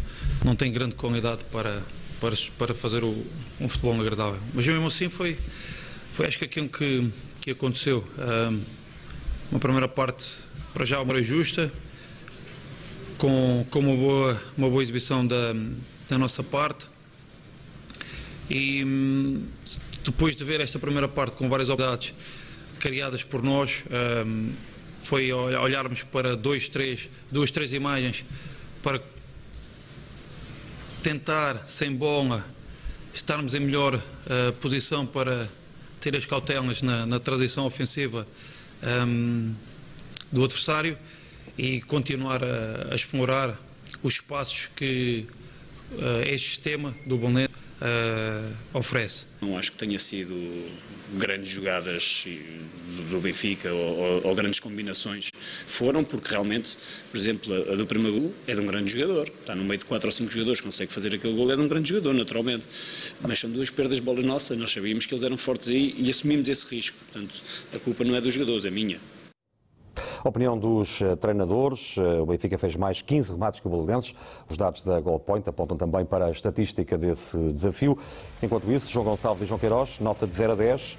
não 0.44 0.54
tem 0.54 0.70
grande 0.70 0.94
qualidade 0.94 1.42
para, 1.44 1.82
para, 2.20 2.36
para 2.58 2.74
fazer 2.74 3.02
o, 3.02 3.26
um 3.58 3.68
futebol 3.68 3.98
agradável. 3.98 4.38
Mas 4.52 4.66
mesmo 4.66 4.86
assim 4.86 5.08
foi, 5.08 5.38
foi 6.12 6.26
acho 6.26 6.38
que 6.38 6.44
aquilo 6.44 6.68
que, 6.68 7.08
que 7.40 7.50
aconteceu. 7.52 8.04
Uh, 8.18 8.60
uma 9.50 9.58
primeira 9.58 9.88
parte, 9.88 10.36
para 10.74 10.84
já, 10.84 11.00
uma 11.00 11.20
justa, 11.22 11.72
com, 13.16 13.66
com 13.70 13.78
uma, 13.78 13.96
boa, 13.96 14.42
uma 14.56 14.68
boa 14.68 14.82
exibição 14.82 15.26
da, 15.26 15.54
da 16.08 16.18
nossa 16.18 16.42
parte. 16.44 16.86
E 18.50 18.84
hum, 18.84 19.46
depois 20.04 20.36
de 20.36 20.44
ver 20.44 20.60
esta 20.60 20.78
primeira 20.78 21.08
parte 21.08 21.36
com 21.36 21.48
várias 21.48 21.70
oportunidades 21.70 22.12
criadas 22.78 23.24
por 23.24 23.42
nós, 23.42 23.82
um, 24.26 24.52
foi 25.04 25.32
olharmos 25.32 26.02
para 26.02 26.36
dois, 26.36 26.68
três, 26.68 27.08
duas, 27.32 27.50
três 27.50 27.72
imagens 27.72 28.24
para 28.82 29.00
tentar, 31.02 31.66
sem 31.66 31.94
bola, 31.94 32.44
estarmos 33.14 33.54
em 33.54 33.60
melhor 33.60 33.94
uh, 33.94 34.52
posição 34.60 35.06
para 35.06 35.48
ter 36.00 36.16
as 36.16 36.26
cautelas 36.26 36.82
na, 36.82 37.06
na 37.06 37.18
transição 37.18 37.66
ofensiva 37.66 38.26
um, 38.82 39.54
do 40.30 40.44
adversário 40.44 40.96
e 41.56 41.80
continuar 41.82 42.42
a, 42.44 42.92
a 42.92 42.94
explorar 42.94 43.58
os 44.02 44.14
espaços 44.14 44.68
que 44.76 45.26
uh, 45.92 46.22
este 46.26 46.50
sistema 46.50 46.94
do 47.06 47.16
Bolonense 47.16 47.52
uh, 47.80 48.78
oferece. 48.78 49.26
Não 49.40 49.56
acho 49.56 49.72
que 49.72 49.78
tenha 49.78 49.98
sido 49.98 50.34
grandes 51.14 51.48
jogadas 51.48 52.26
do 53.10 53.20
Benfica 53.20 53.72
ou, 53.72 54.26
ou, 54.26 54.34
grandes 54.34 54.60
combinações. 54.60 55.30
Foram 55.66 56.04
porque 56.04 56.30
realmente, 56.30 56.76
por 57.10 57.16
exemplo, 57.16 57.72
a, 57.72 57.76
do 57.76 57.86
primeiro 57.86 58.20
gol 58.20 58.34
é 58.46 58.54
de 58.54 58.60
um 58.60 58.66
grande 58.66 58.92
jogador. 58.92 59.28
Está 59.28 59.54
no 59.54 59.64
meio 59.64 59.78
de 59.78 59.84
quatro 59.84 60.08
ou 60.08 60.12
cinco 60.12 60.30
jogadores, 60.30 60.60
consegue 60.60 60.92
fazer 60.92 61.14
aquele 61.14 61.34
gol, 61.34 61.50
é 61.50 61.56
de 61.56 61.62
um 61.62 61.68
grande 61.68 61.88
jogador, 61.88 62.14
naturalmente. 62.14 62.66
Mas 63.20 63.38
são 63.38 63.50
duas 63.50 63.70
perdas 63.70 63.96
de 63.96 64.02
bola 64.02 64.22
nossa. 64.22 64.54
Nós 64.54 64.70
sabíamos 64.70 65.06
que 65.06 65.14
eles 65.14 65.24
eram 65.24 65.36
fortes 65.36 65.68
aí 65.68 65.94
e 65.98 66.10
assumimos 66.10 66.48
esse 66.48 66.66
risco. 66.66 66.96
Portanto, 67.10 67.34
a 67.74 67.78
culpa 67.78 68.04
não 68.04 68.14
é 68.14 68.20
dos 68.20 68.34
jogadores, 68.34 68.64
é 68.64 68.70
minha. 68.70 68.98
A 70.28 70.30
opinião 70.30 70.58
dos 70.58 71.00
eh, 71.00 71.16
treinadores, 71.16 71.94
eh, 71.96 72.20
o 72.20 72.26
Benfica 72.26 72.58
fez 72.58 72.76
mais 72.76 73.00
15 73.00 73.32
remates 73.32 73.60
que 73.60 73.66
o 73.66 73.70
Belenenses. 73.70 74.14
Os 74.46 74.58
dados 74.58 74.84
da 74.84 75.00
Goalpoint 75.00 75.48
apontam 75.48 75.74
também 75.74 76.04
para 76.04 76.26
a 76.26 76.30
estatística 76.30 76.98
desse 76.98 77.38
desafio. 77.50 77.96
Enquanto 78.42 78.70
isso, 78.70 78.92
João 78.92 79.06
Gonçalves 79.06 79.44
e 79.44 79.46
João 79.46 79.58
Queiroz, 79.58 79.98
nota 80.00 80.26
de 80.26 80.34
0 80.34 80.52
a 80.52 80.56
10 80.56 80.98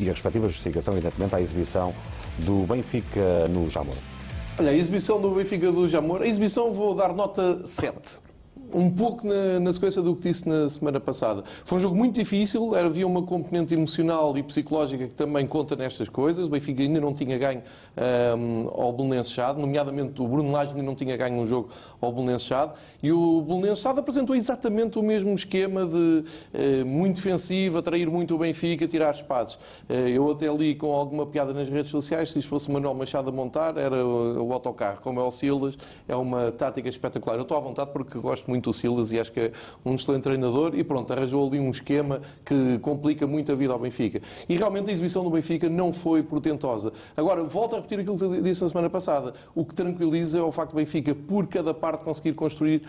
e 0.00 0.08
a 0.08 0.12
respectiva 0.12 0.48
justificação, 0.48 0.94
evidentemente, 0.94 1.34
à 1.34 1.42
exibição 1.42 1.92
do 2.38 2.66
Benfica 2.66 3.46
no 3.50 3.68
Jamor. 3.68 3.96
Olha, 4.58 4.70
a 4.70 4.74
exibição 4.74 5.20
do 5.20 5.32
Benfica 5.32 5.70
do 5.70 5.86
Jamor, 5.86 6.22
a 6.22 6.26
exibição 6.26 6.72
vou 6.72 6.94
dar 6.94 7.12
nota 7.12 7.66
7 7.66 8.31
um 8.74 8.90
pouco 8.90 9.26
na, 9.26 9.60
na, 9.60 9.72
sequência 9.72 10.02
do 10.02 10.14
que 10.14 10.28
disse 10.28 10.48
na 10.48 10.68
semana 10.68 11.00
passada. 11.00 11.44
Foi 11.64 11.78
um 11.78 11.80
jogo 11.80 11.96
muito 11.96 12.14
difícil, 12.14 12.74
havia 12.74 13.06
uma 13.06 13.22
componente 13.22 13.74
emocional 13.74 14.36
e 14.36 14.42
psicológica 14.42 15.06
que 15.06 15.14
também 15.14 15.46
conta 15.46 15.76
nestas 15.76 16.08
coisas. 16.08 16.46
O 16.46 16.50
Benfica 16.50 16.82
ainda 16.82 17.00
não 17.00 17.12
tinha 17.12 17.36
ganho 17.38 17.62
um, 18.38 18.68
ao 18.68 18.92
Belenenses 18.92 19.32
Chade, 19.32 19.60
nomeadamente 19.60 20.20
o 20.20 20.26
Bruno 20.26 20.50
Lage 20.50 20.72
ainda 20.72 20.82
não 20.82 20.94
tinha 20.94 21.16
ganho 21.16 21.40
um 21.40 21.46
jogo 21.46 21.68
ao 22.00 22.12
Belenenses 22.12 22.46
Chade, 22.46 22.72
e 23.02 23.12
o 23.12 23.42
Belenenses 23.42 23.82
Chade 23.82 24.00
apresentou 24.00 24.34
exatamente 24.34 24.98
o 24.98 25.02
mesmo 25.02 25.34
esquema 25.34 25.86
de 25.86 25.96
uh, 25.96 26.86
muito 26.86 27.16
defensivo, 27.16 27.78
atrair 27.78 28.08
muito 28.08 28.34
o 28.34 28.38
Benfica, 28.38 28.86
tirar 28.86 29.12
espaços. 29.12 29.56
Uh, 29.88 30.08
eu 30.08 30.30
até 30.30 30.52
li 30.52 30.74
com 30.74 30.92
alguma 30.92 31.26
piada 31.26 31.52
nas 31.52 31.68
redes 31.68 31.90
sociais, 31.90 32.32
se 32.32 32.38
isto 32.38 32.48
fosse 32.48 32.70
Manuel 32.70 32.94
Machado 32.94 33.28
a 33.28 33.32
montar, 33.32 33.76
era 33.76 34.04
o, 34.04 34.46
o 34.46 34.52
autocarro, 34.52 35.00
como 35.00 35.20
é 35.20 35.22
o 35.22 35.30
Silas, 35.30 35.76
é 36.08 36.16
uma 36.16 36.50
tática 36.52 36.88
espetacular. 36.88 37.36
Eu 37.36 37.42
estou 37.42 37.56
à 37.56 37.60
vontade 37.60 37.90
porque 37.92 38.18
gosto 38.18 38.48
muito 38.48 38.61
muito 38.62 38.70
o 38.70 38.72
Silas 38.72 39.10
e 39.10 39.18
acho 39.18 39.32
que 39.32 39.40
é 39.40 39.52
um 39.84 39.94
excelente 39.94 40.22
treinador 40.22 40.74
e 40.74 40.84
pronto, 40.84 41.12
arranjou 41.12 41.46
ali 41.46 41.58
um 41.58 41.70
esquema 41.70 42.22
que 42.44 42.78
complica 42.78 43.26
muito 43.26 43.50
a 43.50 43.54
vida 43.54 43.72
ao 43.72 43.78
Benfica. 43.78 44.22
E 44.48 44.56
realmente 44.56 44.88
a 44.88 44.92
exibição 44.92 45.24
do 45.24 45.30
Benfica 45.30 45.68
não 45.68 45.92
foi 45.92 46.22
portentosa. 46.22 46.92
Agora, 47.16 47.42
volto 47.42 47.74
a 47.74 47.76
repetir 47.76 47.98
aquilo 48.00 48.16
que 48.16 48.40
disse 48.40 48.62
na 48.62 48.68
semana 48.68 48.88
passada. 48.88 49.34
O 49.54 49.64
que 49.64 49.74
tranquiliza 49.74 50.38
é 50.38 50.42
o 50.42 50.52
facto 50.52 50.70
do 50.70 50.76
Benfica, 50.76 51.14
por 51.14 51.46
cada 51.48 51.74
parte, 51.74 52.04
conseguir 52.04 52.34
construir 52.34 52.82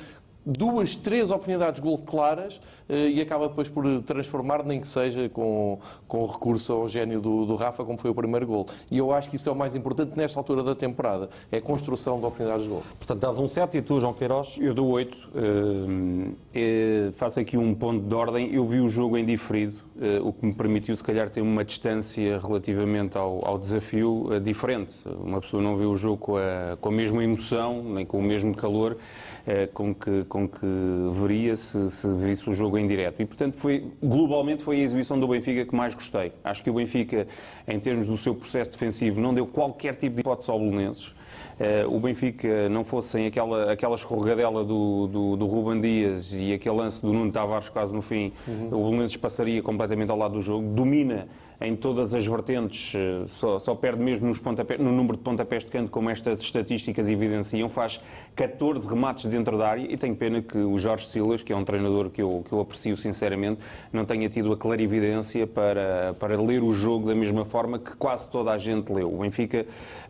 duas, 0.46 0.96
três 0.96 1.32
oportunidades 1.32 1.82
de 1.82 1.88
gol 1.88 1.98
claras 1.98 2.62
eh, 2.90 3.10
e 3.10 3.22
acaba 3.22 3.48
depois 3.48 3.70
por 3.70 3.86
transformar, 4.04 4.64
nem 4.64 4.80
que 4.80 4.88
seja 4.88 5.30
com, 5.30 5.80
com 6.08 6.26
recurso 6.26 6.74
ao 6.74 6.88
gênio 6.90 7.22
do, 7.22 7.46
do 7.46 7.56
Rafa, 7.56 7.84
como 7.84 7.98
foi 7.98 8.12
o 8.12 8.16
primeiro 8.16 8.46
gol. 8.46 8.66
E 8.92 8.98
eu 8.98 9.12
acho 9.14 9.30
que 9.30 9.36
isso 9.36 9.48
é 9.50 9.52
o 9.52 9.56
mais 9.56 9.76
importante 9.76 10.18
nesta 10.18 10.40
altura 10.40 10.64
da 10.64 10.76
temporada, 10.76 11.30
é 11.52 11.58
a 11.58 11.62
construção 11.62 12.20
de 12.20 12.26
oportunidades 12.26 12.64
de 12.64 12.70
gol. 12.70 12.84
Portanto, 12.98 13.20
dás 13.20 13.38
um 13.38 13.48
7 13.48 13.78
e 13.78 13.82
tu, 13.82 14.00
João 14.00 14.14
Queiroz? 14.14 14.58
Eu 14.60 14.74
dou 14.74 14.88
8. 14.88 15.18
Uh, 15.18 16.34
eh, 16.54 17.12
faço 17.16 17.40
aqui 17.40 17.58
um 17.58 17.74
ponto 17.74 18.06
de 18.06 18.16
ordem. 18.16 18.54
Eu 18.54 18.66
vi 18.66 18.80
o 18.80 18.90
jogo 18.90 19.18
em 19.18 19.26
diferido, 19.26 19.76
o 20.24 20.34
que 20.34 20.46
me 20.46 20.54
permitiu, 20.54 20.96
se 20.96 21.04
calhar, 21.04 21.30
ter 21.30 21.42
uma 21.42 21.64
distância 21.64 22.40
relativamente 22.40 23.18
ao, 23.18 23.46
ao 23.46 23.58
desafio 23.58 24.28
uh, 24.28 24.40
diferente. 24.40 24.96
Uma 25.06 25.40
pessoa 25.42 25.62
não 25.62 25.78
vê 25.78 25.86
o 25.86 25.96
jogo 25.96 26.18
com 26.18 26.38
a, 26.38 26.78
com 26.80 26.90
a 26.90 26.92
mesma 26.92 27.24
emoção, 27.24 27.84
nem 27.84 28.06
com 28.06 28.20
o 28.20 28.24
mesmo 28.24 28.56
calor. 28.56 28.98
Eh, 29.46 29.68
com, 29.74 29.94
que, 29.94 30.24
com 30.30 30.48
que 30.48 30.66
veria 31.12 31.54
se, 31.58 31.92
se 31.92 32.08
visse 32.14 32.50
o 32.50 32.54
jogo 32.54 32.78
em 32.78 32.88
direto. 32.88 33.22
E, 33.22 33.26
portanto, 33.26 33.58
foi, 33.58 33.92
globalmente 34.02 34.64
foi 34.64 34.78
a 34.78 34.84
exibição 34.84 35.20
do 35.20 35.28
Benfica 35.28 35.66
que 35.66 35.76
mais 35.76 35.94
gostei. 35.94 36.32
Acho 36.42 36.64
que 36.64 36.70
o 36.70 36.74
Benfica, 36.74 37.28
em 37.68 37.78
termos 37.78 38.08
do 38.08 38.16
seu 38.16 38.34
processo 38.34 38.72
defensivo, 38.72 39.20
não 39.20 39.34
deu 39.34 39.46
qualquer 39.46 39.96
tipo 39.96 40.16
de 40.16 40.22
hipótese 40.22 40.50
ao 40.50 40.58
Belenenses. 40.58 41.14
Uh, 41.54 41.96
o 41.96 42.00
Benfica 42.00 42.68
não 42.70 42.84
fosse 42.84 43.26
aquela, 43.26 43.72
aquela 43.72 43.96
escorregadela 43.96 44.64
do, 44.64 45.08
do, 45.08 45.36
do 45.36 45.46
Ruben 45.46 45.80
Dias 45.80 46.34
e 46.34 46.54
aquele 46.54 46.76
lance 46.76 47.02
do 47.02 47.14
Nuno 47.14 47.32
Tavares 47.32 47.70
quase 47.70 47.94
no 47.94 48.02
fim, 48.02 48.34
uhum. 48.48 48.68
o 48.72 48.90
Belenenses 48.90 49.18
passaria 49.18 49.62
completamente 49.62 50.10
ao 50.10 50.18
lado 50.18 50.34
do 50.34 50.42
jogo. 50.42 50.68
Domina 50.70 51.28
em 51.62 51.76
todas 51.76 52.14
as 52.14 52.26
vertentes, 52.26 52.94
eh, 52.96 53.26
só, 53.28 53.60
só 53.60 53.76
perde 53.76 54.04
mesmo 54.04 54.32
no 54.80 54.92
número 54.92 55.18
de 55.18 55.24
pontapés 55.24 55.64
de 55.64 55.72
canto, 55.72 55.92
como 55.92 56.10
estas 56.10 56.42
estatísticas 56.42 57.08
evidenciam, 57.08 57.70
faz 57.70 58.02
14 58.36 58.88
remates 58.88 59.26
dentro 59.26 59.58
da 59.58 59.70
área 59.70 59.92
e 59.92 59.96
tenho 59.96 60.16
pena 60.16 60.42
que 60.42 60.58
o 60.58 60.78
Jorge 60.78 61.08
Silas, 61.08 61.44
que 61.44 61.54
é 61.54 61.56
um 61.56 61.64
treinador 61.64 62.10
que 62.10 62.22
eu, 62.22 62.44
que 62.48 62.54
eu 62.54 62.60
aprecio 62.60 62.98
sinceramente, 62.98 63.60
não 63.92 64.06
tenha 64.06 64.28
tido 64.30 64.52
a 64.52 64.58
clarividência 64.58 65.46
para, 65.46 66.16
para 66.20 66.42
ler 66.42 66.64
o 66.64 66.74
jogo 66.74 67.08
da 67.08 67.16
mesma 67.16 67.46
forma 67.46 67.80
que 67.80 67.96
quase 67.96 68.28
toda 68.30 68.52
a 68.52 68.58
gente 68.58 68.92
leu. 68.92 69.14
O 69.14 69.20
Benfica 69.20 69.66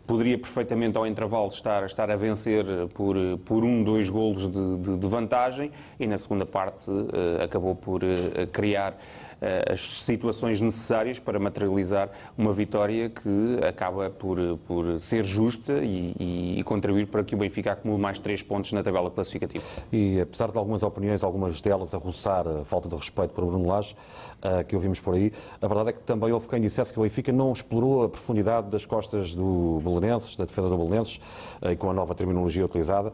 poderia 0.06 0.38
perfeitamente 0.38 0.96
ao 0.96 1.06
intervalo 1.06 1.48
estar, 1.48 1.84
estar 1.84 2.10
a 2.10 2.16
vencer 2.16 2.64
por, 2.94 3.16
por 3.44 3.64
um, 3.64 3.82
dois 3.82 4.08
golos 4.08 4.46
de, 4.46 4.76
de, 4.78 4.96
de 4.98 5.06
vantagem 5.06 5.70
e 5.98 6.06
na 6.06 6.18
segunda 6.18 6.44
parte 6.44 6.90
uh, 6.90 7.42
acabou 7.42 7.74
por 7.74 8.02
uh, 8.02 8.46
criar 8.52 8.92
eh, 8.92 8.96
as 9.70 10.02
situações 10.02 10.60
necessárias 10.60 11.18
para 11.18 11.38
materializar 11.38 12.10
uma 12.36 12.52
vitória 12.52 13.10
que 13.10 13.58
acaba 13.66 14.10
por, 14.10 14.38
por 14.66 15.00
ser 15.00 15.24
justa 15.24 15.84
e, 15.84 16.58
e, 16.58 16.64
contribuir 16.64 17.06
para 17.06 17.22
que 17.22 17.34
o 17.34 17.38
Benfica 17.38 17.72
acumule 17.72 18.00
mais 18.00 18.18
três 18.18 18.42
pontos 18.42 18.72
na 18.72 18.82
tabela 18.82 19.10
classificativa. 19.10 19.64
E 19.92 20.20
apesar 20.20 20.50
de 20.50 20.58
algumas 20.58 20.82
opiniões, 20.82 21.22
algumas 21.24 21.60
delas 21.60 21.94
a 21.94 21.98
roçar 21.98 22.46
a 22.46 22.64
falta 22.64 22.88
de 22.88 22.96
respeito 22.96 23.32
por 23.32 23.44
Bruno 23.44 23.66
Lage, 23.66 23.94
uh, 24.42 24.64
que 24.64 24.74
ouvimos 24.74 25.00
por 25.00 25.14
aí, 25.14 25.32
a 25.60 25.66
verdade 25.66 25.90
é 25.90 25.92
que 25.92 26.04
também 26.04 26.32
houve 26.32 26.48
quem 26.48 26.60
dissesse 26.60 26.92
que 26.92 26.98
o 26.98 27.02
Benfica 27.02 27.32
não 27.32 27.52
explorou 27.52 28.04
a 28.04 28.08
profundidade 28.08 28.68
das 28.68 28.86
costas 28.86 29.34
do 29.34 29.80
Belenenses, 29.82 30.36
da 30.36 30.44
defesa 30.44 30.68
do 30.68 30.76
Belenenses, 30.76 31.20
uh, 31.62 31.70
e 31.70 31.76
com 31.76 31.90
a 31.90 31.94
nova 31.94 32.14
terminologia 32.14 32.64
utilizada. 32.64 33.12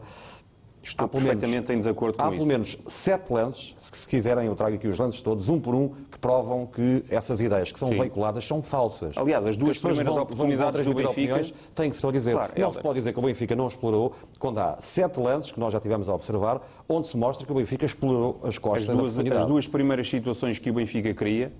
Estou 0.83 1.05
há 1.05 1.07
perfeitamente 1.07 1.47
menos, 1.51 1.69
em 1.69 1.77
desacordo 1.77 2.17
com 2.17 2.23
há 2.23 2.25
isso. 2.25 2.33
Há 2.33 2.37
pelo 2.37 2.47
menos 2.47 2.77
sete 2.87 3.31
lances, 3.31 3.75
se, 3.77 3.91
se 3.95 4.07
quiserem 4.07 4.47
eu 4.47 4.55
trago 4.55 4.75
aqui 4.75 4.87
os 4.87 4.97
lances 4.97 5.21
todos, 5.21 5.47
um 5.47 5.59
por 5.59 5.75
um, 5.75 5.91
provam 6.21 6.67
que 6.67 7.03
essas 7.09 7.41
ideias 7.41 7.71
que 7.71 7.79
são 7.79 7.89
Sim. 7.89 7.95
veiculadas 7.95 8.45
são 8.45 8.61
falsas. 8.61 9.17
Aliás, 9.17 9.45
as 9.45 9.57
duas 9.57 9.77
as 9.77 9.81
primeiras 9.81 10.13
vão, 10.13 10.23
oportunidades 10.23 10.85
vão 10.85 10.93
do 10.93 10.97
Benfica... 10.97 11.11
Opiniões, 11.11 11.53
tem 11.73 11.89
que 11.89 11.95
se 11.95 12.11
dizer. 12.11 12.33
Claro, 12.33 12.53
não 12.55 12.67
é 12.67 12.71
se 12.71 12.79
pode 12.79 12.99
dizer 12.99 13.11
que 13.11 13.19
o 13.19 13.23
Benfica 13.23 13.55
não 13.55 13.67
explorou, 13.67 14.13
quando 14.37 14.59
há 14.59 14.77
sete 14.79 15.19
lances, 15.19 15.51
que 15.51 15.59
nós 15.59 15.73
já 15.73 15.79
tivemos 15.79 16.07
a 16.07 16.13
observar, 16.13 16.61
onde 16.87 17.07
se 17.07 17.17
mostra 17.17 17.45
que 17.45 17.51
o 17.51 17.55
Benfica 17.55 17.85
explorou 17.85 18.39
as 18.43 18.57
costas 18.59 18.89
as 18.89 18.95
duas, 18.95 19.15
da 19.17 19.39
As 19.39 19.45
duas 19.45 19.67
primeiras 19.67 20.07
situações 20.07 20.59
que 20.59 20.69
o 20.69 20.73
Benfica 20.73 21.11
cria, 21.13 21.51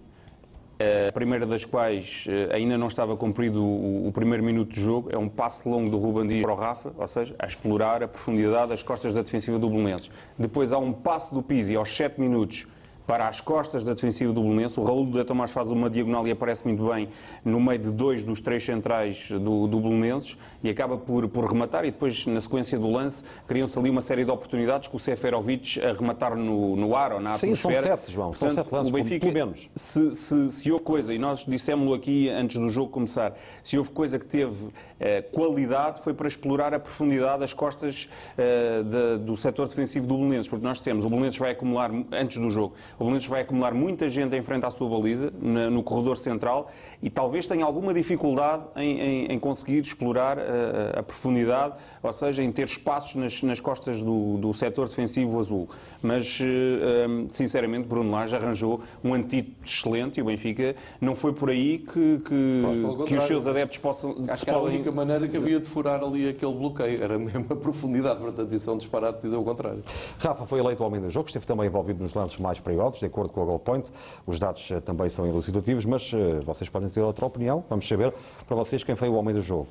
eh, 0.78 1.08
a 1.10 1.12
primeira 1.12 1.46
das 1.46 1.66
quais 1.66 2.26
eh, 2.28 2.56
ainda 2.56 2.78
não 2.78 2.88
estava 2.88 3.18
cumprido 3.18 3.64
o, 3.64 4.12
primeiro 4.12 4.44
minuto 4.44 4.74
de 4.74 4.82
jogo, 4.82 5.10
é 5.12 5.18
um 5.18 5.28
passe 5.28 5.68
longo 5.68 5.90
do 5.90 5.98
Ruben 5.98 6.28
Dias 6.28 6.42
para 6.44 6.54
o 6.54 6.56
Rafa, 6.56 6.94
ou 6.96 7.08
seja, 7.08 7.36
a 7.40 7.48
explorar 7.48 8.04
a 8.04 8.08
profundidade 8.08 8.70
das 8.70 8.84
costas 8.84 9.14
da 9.16 9.22
defensiva 9.24 9.58
do 9.58 9.70
Belenenses. 9.70 10.12
Depois 10.38 10.72
há 10.72 10.78
um 10.78 10.92
passe 10.92 11.34
do 11.34 11.42
Pizzi 11.42 11.76
aos 11.76 11.96
7 11.96 12.20
minutos 12.20 12.68
para 13.08 13.28
as 13.28 13.42
costas 13.42 13.84
da 13.84 13.94
defensiva 13.94 14.32
do 14.32 14.42
Belenenses. 14.42 14.78
O 14.78 14.84
Raul 14.84 15.06
de 15.12 15.24
Tomás 15.24 15.52
faz 15.52 15.68
uma 15.70 15.90
diagonal 15.90 16.28
e 16.28 16.32
aparece 16.32 16.66
muito 16.66 16.88
bem 16.90 17.10
no 17.44 17.60
meio 17.60 17.80
de 17.80 17.92
dois 17.92 18.24
dos 18.24 18.40
três 18.42 18.64
centrais 18.64 19.30
do, 19.32 19.68
do 19.68 19.80
Belenenses 19.80 20.38
e 20.64 20.70
acaba 20.70 20.98
por, 20.98 21.28
por 21.28 21.46
rematar. 21.46 21.84
E 21.86 21.92
depois, 21.92 22.26
na 22.26 22.40
sequência 22.40 22.78
do 22.80 22.90
lance, 22.90 23.24
criam-se 23.48 23.78
ali 23.78 23.90
uma 23.90 24.02
série 24.02 24.24
de 24.24 24.32
oportunidades 24.32 24.88
com 24.88 24.98
o 24.98 25.00
Seferovic 25.00 25.82
a 25.84 25.94
rematar 25.94 26.36
no, 26.36 26.76
no 26.76 26.96
ar 26.96 27.14
ou 27.14 27.20
na 27.20 27.34
Sim, 27.34 27.56
são 27.56 27.72
atmosfera. 27.72 27.98
sete, 27.98 28.12
João, 28.12 28.34
são 28.34 28.48
Portanto, 28.48 28.64
sete 28.66 28.74
lances, 28.74 28.92
o 28.92 28.94
Benfica, 28.94 29.20
pelo 29.28 29.34
menos. 29.34 29.70
Se, 29.76 30.12
se, 30.16 30.52
se 30.52 30.72
houve 30.72 30.84
coisa, 30.84 31.14
e 31.14 31.18
nós 31.18 31.46
dissemos-lo 31.48 31.94
aqui 31.94 32.30
antes 32.30 32.58
do 32.58 32.70
jogo 32.70 32.92
começar, 32.92 33.34
se 33.64 33.78
houve 33.78 33.92
coisa 33.92 34.18
que 34.20 34.26
teve 34.26 34.70
eh, 35.00 35.22
qualidade 35.22 36.02
foi 36.02 36.14
para 36.14 36.28
explorar 36.28 36.74
a 36.74 36.80
profundidade 36.80 37.40
das 37.40 37.54
costas 37.54 38.08
eh, 38.38 38.84
da- 38.84 39.18
do 39.18 39.36
setor 39.36 39.68
defensivo 39.68 40.06
do 40.08 40.16
Belenenses, 40.18 40.48
porque 40.48 40.66
nós 40.66 40.78
dissemos, 40.78 41.06
o 41.06 41.10
Belenenses 41.10 41.40
vai 41.40 41.52
acumular, 41.52 41.92
antes 42.12 42.38
do 42.38 42.50
jogo, 42.50 42.74
o 43.02 43.06
Belenenses 43.06 43.28
vai 43.28 43.42
acumular 43.42 43.74
muita 43.74 44.08
gente 44.08 44.36
em 44.36 44.44
frente 44.44 44.64
à 44.64 44.70
sua 44.70 44.88
baliza, 44.88 45.32
no 45.32 45.82
corredor 45.82 46.18
central, 46.18 46.70
e 47.02 47.10
talvez 47.10 47.48
tenha 47.48 47.66
alguma 47.66 47.94
dificuldade 47.94 48.64
em, 48.76 49.00
em- 49.00 49.26
em 49.34 49.40
conseguir 49.40 49.80
explorar 49.80 50.38
eh, 50.38 50.94
a 51.00 51.04
profundidade, 51.04 51.74
ou 52.04 52.14
seja, 52.14 52.44
em 52.44 52.52
ter 52.52 52.66
espaços 52.66 53.16
nas, 53.16 53.42
nas 53.44 53.60
costas 53.60 54.02
do, 54.02 54.38
do 54.38 54.54
setor 54.54 54.88
defensivo 54.88 55.40
azul. 55.40 55.68
Mas, 56.02 56.40
eh, 56.42 56.46
eh, 56.46 57.26
sinceramente, 57.30 57.88
Bruno 57.88 58.12
Lage 58.12 58.36
arranjou 58.36 58.82
um 59.04 59.14
antídoto 59.14 59.56
excelente 59.66 60.20
e 60.20 60.22
o 60.22 60.26
Benfica 60.26 60.76
não 61.00 61.16
foi 61.16 61.34
por 61.34 61.50
aí 61.50 61.80
que, 61.80 62.20
que, 62.20 62.62
que 63.08 63.16
os 63.16 63.24
seus 63.24 63.48
adeptos 63.48 63.78
possam, 63.80 64.16
Acho 64.28 64.44
que 64.44 64.50
era 64.50 64.60
a 64.60 64.64
única 64.64 64.92
maneira 64.92 65.28
que 65.28 65.38
havia 65.38 65.60
de 65.60 65.68
furar 65.68 66.04
ali 66.04 66.30
aquele 66.30 66.54
bloqueio, 66.54 67.04
era 67.04 67.18
mesmo 67.18 67.46
a 67.50 67.56
profundidade, 67.56 68.20
portanto, 68.20 68.54
isso 68.54 68.70
é 68.70 68.74
um 68.74 68.78
disparate 68.78 69.22
dizer 69.22 69.38
o 69.38 69.44
contrário. 69.44 69.84
Rafa 70.20 70.46
foi 70.46 70.60
eleito 70.60 70.84
o 70.84 70.88
homem 70.88 71.02
do 71.02 71.10
jogo, 71.10 71.28
esteve 71.28 71.46
também 71.46 71.66
envolvido 71.68 72.02
nos 72.04 72.14
lances 72.14 72.38
mais 72.38 72.60
perigosos, 72.60 73.00
de 73.00 73.06
acordo 73.06 73.32
com 73.34 73.42
a 73.42 73.46
Goal 73.46 73.60
Point. 73.60 73.92
Os 74.26 74.40
dados 74.40 74.70
eh, 74.72 74.80
também 74.80 75.10
são 75.10 75.26
elucidativos, 75.26 75.86
mas 75.86 76.12
eh, 76.14 76.42
vocês 76.46 76.70
podem 76.70 76.91
ter 76.92 77.02
outra 77.02 77.26
opinião. 77.26 77.64
Vamos 77.70 77.88
saber 77.88 78.14
para 78.48 78.56
vocês 78.56 78.84
quem 78.84 78.96
foi 78.96 79.10
o 79.10 79.14
homem 79.14 79.34
do 79.34 79.42
jogo. 79.42 79.68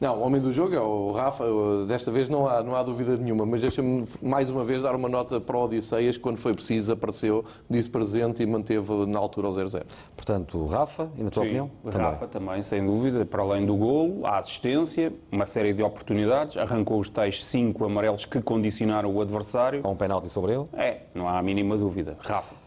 Não, 0.00 0.18
o 0.18 0.22
homem 0.22 0.40
do 0.40 0.52
jogo 0.52 0.74
é 0.74 0.80
o 0.80 1.12
Rafa, 1.12 1.44
desta 1.86 2.10
vez 2.10 2.28
não 2.28 2.48
há, 2.48 2.62
não 2.62 2.74
há 2.74 2.82
dúvida 2.82 3.16
nenhuma, 3.16 3.46
mas 3.46 3.60
deixa-me 3.60 4.04
mais 4.20 4.50
uma 4.50 4.64
vez 4.64 4.82
dar 4.82 4.94
uma 4.94 5.08
nota 5.08 5.40
para 5.40 5.56
o 5.56 5.64
Odisseias, 5.64 6.16
que 6.16 6.22
quando 6.22 6.36
foi 6.36 6.52
preciso 6.52 6.92
apareceu, 6.92 7.44
disse 7.70 7.88
presente 7.88 8.42
e 8.42 8.46
manteve 8.46 9.06
na 9.06 9.18
altura 9.18 9.48
o 9.48 9.50
0-0. 9.50 9.82
Portanto, 10.16 10.58
o 10.58 10.66
Rafa, 10.66 11.10
e 11.16 11.22
na 11.22 11.30
tua 11.30 11.44
Sim, 11.44 11.48
opinião? 11.48 11.70
Rafa 11.90 12.26
também, 12.26 12.62
sem 12.62 12.84
dúvida, 12.84 13.24
para 13.24 13.42
além 13.42 13.64
do 13.64 13.76
golo, 13.76 14.26
a 14.26 14.38
assistência, 14.38 15.12
uma 15.30 15.46
série 15.46 15.72
de 15.72 15.82
oportunidades, 15.82 16.56
arrancou 16.56 16.98
os 16.98 17.08
tais 17.08 17.44
cinco 17.44 17.84
amarelos 17.84 18.24
que 18.24 18.42
condicionaram 18.42 19.14
o 19.14 19.22
adversário. 19.22 19.80
Com 19.80 19.92
um 19.92 19.96
penalti 19.96 20.28
sobre 20.28 20.54
ele? 20.54 20.66
É, 20.74 21.02
não 21.14 21.28
há 21.28 21.38
a 21.38 21.42
mínima 21.42 21.78
dúvida. 21.78 22.16
Rafa. 22.20 22.63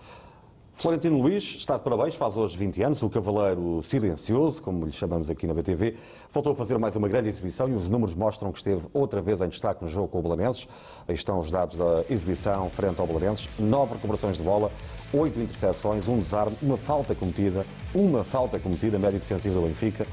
Florentino 0.79 1.19
Luís 1.19 1.55
está 1.57 1.75
de 1.75 1.83
parabéns, 1.83 2.13
faz 2.13 2.37
hoje 2.37 2.55
20 2.55 2.83
anos, 2.83 3.01
o 3.01 3.09
cavaleiro 3.09 3.81
silencioso, 3.81 4.61
como 4.61 4.85
lhe 4.85 4.91
chamamos 4.91 5.27
aqui 5.27 5.47
na 5.47 5.53
BTV, 5.55 5.95
voltou 6.31 6.53
a 6.53 6.55
fazer 6.55 6.77
mais 6.77 6.95
uma 6.95 7.07
grande 7.07 7.27
exibição 7.27 7.67
e 7.67 7.73
os 7.73 7.89
números 7.89 8.13
mostram 8.13 8.51
que 8.51 8.59
esteve 8.59 8.85
outra 8.93 9.19
vez 9.19 9.41
em 9.41 9.47
destaque 9.47 9.83
no 9.83 9.89
jogo 9.89 10.09
com 10.09 10.19
o 10.19 10.21
Belenenses. 10.21 10.67
Aí 11.07 11.15
estão 11.15 11.39
os 11.39 11.49
dados 11.49 11.77
da 11.77 12.03
exibição 12.11 12.69
frente 12.69 13.01
ao 13.01 13.07
Belenenses, 13.07 13.49
nove 13.57 13.95
recuperações 13.95 14.37
de 14.37 14.43
bola, 14.43 14.71
oito 15.11 15.39
interseções, 15.39 16.07
um 16.07 16.19
desarme, 16.19 16.55
uma 16.61 16.77
falta 16.77 17.15
cometida, 17.15 17.65
uma 17.95 18.23
falta 18.23 18.59
cometida, 18.59 18.99
médio 18.99 19.19
defensivo 19.19 19.59
do 19.59 19.65
Benfica. 19.65 20.05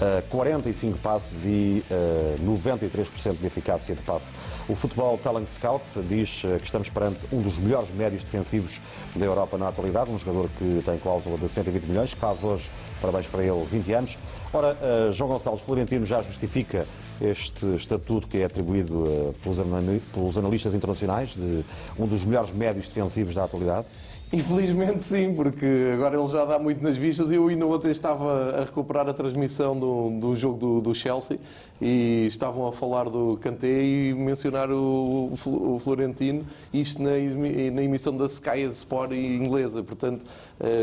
Uh, 0.00 0.22
45 0.30 0.96
passos 1.00 1.44
e 1.44 1.84
uh, 1.90 2.42
93% 2.42 3.36
de 3.38 3.46
eficácia 3.46 3.94
de 3.94 4.00
passe. 4.00 4.32
O 4.66 4.74
Futebol 4.74 5.18
Talent 5.18 5.46
Scout 5.46 5.84
diz 6.08 6.42
uh, 6.42 6.58
que 6.58 6.64
estamos 6.64 6.88
perante 6.88 7.26
um 7.30 7.42
dos 7.42 7.58
melhores 7.58 7.90
médios 7.94 8.24
defensivos 8.24 8.80
da 9.14 9.26
Europa 9.26 9.58
na 9.58 9.68
atualidade, 9.68 10.10
um 10.10 10.18
jogador 10.18 10.48
que 10.58 10.80
tem 10.86 10.96
cláusula 10.98 11.36
de 11.36 11.46
120 11.46 11.84
milhões, 11.84 12.14
que 12.14 12.20
faz 12.20 12.42
hoje, 12.42 12.70
parabéns 12.98 13.26
para 13.26 13.44
ele, 13.44 13.62
20 13.70 13.92
anos. 13.92 14.18
Ora, 14.54 14.74
uh, 14.74 15.12
João 15.12 15.32
Gonçalves 15.32 15.62
Florentino 15.62 16.06
já 16.06 16.22
justifica 16.22 16.86
este 17.20 17.66
estatuto 17.74 18.26
que 18.26 18.38
é 18.38 18.46
atribuído 18.46 19.34
anali- 19.60 20.00
pelos 20.14 20.38
analistas 20.38 20.72
internacionais 20.72 21.36
de 21.36 21.62
um 21.98 22.06
dos 22.06 22.24
melhores 22.24 22.50
médios 22.52 22.88
defensivos 22.88 23.34
da 23.34 23.44
atualidade. 23.44 23.88
Infelizmente 24.32 25.04
sim, 25.04 25.34
porque 25.34 25.66
agora 25.92 26.16
ele 26.16 26.26
já 26.28 26.44
dá 26.44 26.56
muito 26.56 26.80
nas 26.84 26.96
vistas. 26.96 27.32
Eu 27.32 27.48
ainda 27.48 27.66
ontem 27.66 27.90
estava 27.90 28.60
a 28.60 28.64
recuperar 28.64 29.08
a 29.08 29.12
transmissão 29.12 29.76
do, 29.76 30.10
do 30.20 30.36
jogo 30.36 30.56
do, 30.56 30.80
do 30.80 30.94
Chelsea 30.94 31.36
e 31.82 32.26
estavam 32.26 32.64
a 32.68 32.72
falar 32.72 33.10
do 33.10 33.36
Kanté 33.38 33.82
e 33.82 34.14
mencionar 34.14 34.70
o, 34.70 35.32
o 35.32 35.78
Florentino, 35.80 36.44
isto 36.72 37.02
na, 37.02 37.10
na 37.10 37.82
emissão 37.82 38.16
da 38.16 38.26
Sky 38.26 38.60
Sport 38.70 39.12
inglesa, 39.12 39.82
portanto 39.82 40.24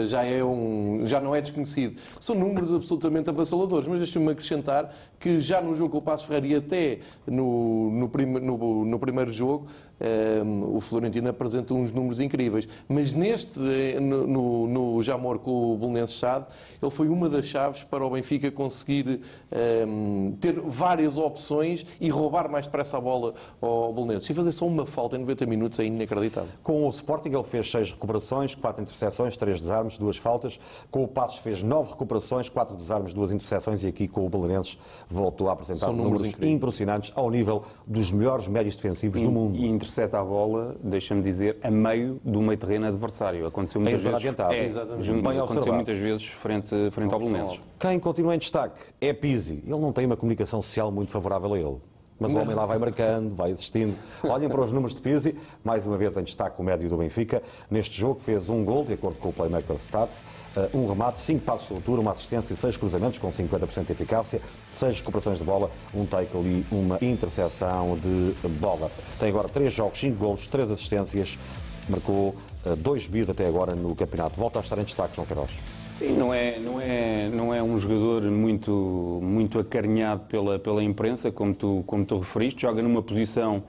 já, 0.05 0.23
é 0.23 0.43
um, 0.43 1.01
já 1.05 1.19
não 1.19 1.35
é 1.35 1.41
desconhecido. 1.41 1.99
São 2.19 2.35
números 2.35 2.73
absolutamente 2.73 3.29
avassaladores, 3.29 3.87
mas 3.87 3.97
deixa-me 3.99 4.31
acrescentar 4.31 4.93
que 5.19 5.39
já 5.39 5.61
no 5.61 5.75
jogo 5.75 5.91
com 5.91 5.97
o 5.97 6.01
Passo 6.01 6.27
Ferreira 6.27 6.47
e 6.47 6.55
até 6.55 6.99
no, 7.25 7.89
no, 7.91 8.09
prime- 8.09 8.39
no- 8.39 8.85
no 8.85 8.99
primeiro 8.99 9.31
jogo, 9.31 9.65
eh, 9.99 10.41
o 10.71 10.79
Florentino 10.79 11.27
apresenta 11.29 11.73
uns 11.73 11.91
números 11.91 12.19
incríveis. 12.19 12.67
Mas 12.87 13.13
neste, 13.13 13.59
eh, 13.59 13.99
no, 13.99 14.67
no, 14.67 15.01
Jamor 15.01 15.39
com 15.39 15.73
o 15.73 15.77
Belenenses 15.77 16.19
Sade, 16.19 16.45
ele 16.81 16.91
foi 16.91 17.09
uma 17.09 17.27
das 17.27 17.47
chaves 17.47 17.81
para 17.83 18.05
o 18.05 18.09
Benfica 18.11 18.51
conseguir 18.51 19.21
eh, 19.51 19.85
ter 20.39 20.59
várias 20.59 21.17
opções 21.17 21.83
e 21.99 22.09
roubar 22.09 22.47
mais 22.49 22.65
depressa 22.67 22.97
a 22.97 23.01
bola 23.01 23.33
ao 23.59 23.91
Belenenses. 23.91 24.29
E 24.29 24.33
fazer 24.35 24.51
só 24.51 24.67
uma 24.67 24.85
falta 24.85 25.15
em 25.15 25.19
90 25.19 25.45
minutos 25.47 25.79
é 25.79 25.85
inacreditável. 25.85 26.49
Com 26.61 26.85
o 26.85 26.89
Sporting 26.91 27.29
ele 27.29 27.43
fez 27.43 27.69
seis 27.71 27.91
recuperações, 27.91 28.53
quatro 28.53 28.83
interseções, 28.83 29.35
três 29.35 29.59
desarmes, 29.67 29.97
duas 29.97 30.17
faltas. 30.17 30.59
Com 30.89 31.03
o 31.03 31.07
Passos 31.07 31.39
fez 31.39 31.61
nove 31.61 31.91
recuperações, 31.91 32.49
quatro 32.49 32.75
desarmes, 32.75 33.13
duas 33.13 33.31
interseções 33.31 33.83
e 33.83 33.87
aqui 33.87 34.07
com 34.07 34.25
o 34.25 34.29
Belenenses 34.29 34.77
voltou 35.09 35.49
a 35.49 35.53
apresentar 35.53 35.87
São 35.87 35.93
números 35.93 36.21
números, 36.21 36.43
impressionantes 36.43 37.11
ao 37.15 37.29
nível 37.29 37.63
dos 37.85 38.11
melhores 38.11 38.47
médios 38.47 38.75
defensivos 38.75 39.21
do 39.21 39.31
mundo. 39.31 39.57
E 39.57 39.67
intercepta 39.67 40.19
a 40.19 40.23
bola, 40.23 40.75
deixa-me 40.83 41.21
dizer, 41.21 41.57
a 41.61 41.69
meio 41.69 42.19
do 42.23 42.41
meio 42.41 42.57
terreno 42.57 42.87
adversário. 42.87 43.45
Aconteceu 43.45 43.81
muitas 43.81 44.01
Em 44.01 44.03
zona 44.03 44.19
vezes. 44.19 44.39
É, 44.39 44.65
Exatamente. 44.65 45.07
Bem 45.07 45.19
aconteceu 45.19 45.43
observado. 45.43 45.73
muitas 45.73 45.97
vezes 45.97 46.25
frente, 46.25 46.91
frente 46.91 47.13
ao 47.13 47.19
Belenenses. 47.19 47.59
Quem 47.79 47.99
continua 47.99 48.35
em 48.35 48.39
destaque 48.39 48.81
é 48.99 49.13
Pizzi. 49.13 49.63
Ele 49.65 49.79
não 49.79 49.91
tem 49.91 50.05
uma 50.05 50.17
comunicação 50.17 50.61
social 50.61 50.91
muito 50.91 51.11
favorável 51.11 51.53
a 51.53 51.59
ele. 51.59 51.77
Mas 52.19 52.33
o 52.33 52.37
homem 52.37 52.55
lá 52.55 52.65
vai 52.65 52.77
marcando, 52.79 53.35
vai 53.35 53.51
existindo. 53.51 53.95
Olhem 54.23 54.49
para 54.49 54.61
os 54.61 54.71
números 54.71 54.95
de 54.95 55.01
Pizzi, 55.01 55.35
mais 55.63 55.85
uma 55.85 55.97
vez 55.97 56.17
em 56.17 56.23
destaque 56.23 56.59
o 56.59 56.63
médio 56.63 56.89
do 56.89 56.97
Benfica. 56.97 57.43
Neste 57.69 57.99
jogo 57.99 58.19
fez 58.19 58.49
um 58.49 58.65
gol, 58.65 58.83
de 58.83 58.93
acordo 58.93 59.19
com 59.19 59.29
o 59.29 59.33
Playmaker 59.33 59.75
Stats, 59.75 60.23
eh, 60.55 60.69
um 60.73 60.87
remate, 60.87 61.19
cinco 61.19 61.45
passos 61.45 61.67
de 61.67 61.75
altura, 61.75 62.01
uma 62.01 62.11
assistência 62.11 62.53
e 62.53 62.57
seis 62.57 62.75
cruzamentos 62.75 63.19
com 63.19 63.31
50% 63.31 63.85
de 63.85 63.91
eficácia, 63.91 64.41
seis 64.71 64.97
recuperações 64.97 65.37
de 65.37 65.43
bola, 65.43 65.69
um 65.93 66.05
tackle 66.05 66.41
e 66.41 66.65
uma 66.71 66.97
interseção 67.01 67.97
de 67.97 68.33
bola. 68.59 68.89
Tem 69.19 69.29
agora 69.29 69.47
três 69.47 69.71
jogos, 69.73 69.99
cinco 69.99 70.17
golos, 70.17 70.47
três 70.47 70.71
assistências, 70.71 71.37
marcou 71.87 72.35
eh, 72.65 72.75
dois 72.75 73.07
bis 73.07 73.29
até 73.29 73.47
agora 73.47 73.75
no 73.75 73.95
campeonato. 73.95 74.39
Volta 74.39 74.57
a 74.57 74.61
estar 74.61 74.77
em 74.79 74.83
destaque, 74.83 75.15
João 75.15 75.27
Queiroz. 75.27 75.51
Sim, 75.97 76.15
não 76.15 76.31
é, 76.31 76.59
não 76.59 76.79
é, 76.79 77.27
não 77.29 77.53
é 77.53 77.63
um 77.63 77.79
jogador 77.79 78.21
muito, 78.29 79.19
muito 79.23 79.57
acarinhado 79.57 80.25
pela, 80.25 80.59
pela 80.59 80.83
imprensa, 80.83 81.31
como 81.31 81.55
tu, 81.55 81.83
como 81.87 82.05
tu 82.05 82.19
referiste. 82.19 82.61
Joga 82.61 82.83
numa 82.83 83.01
posição 83.01 83.63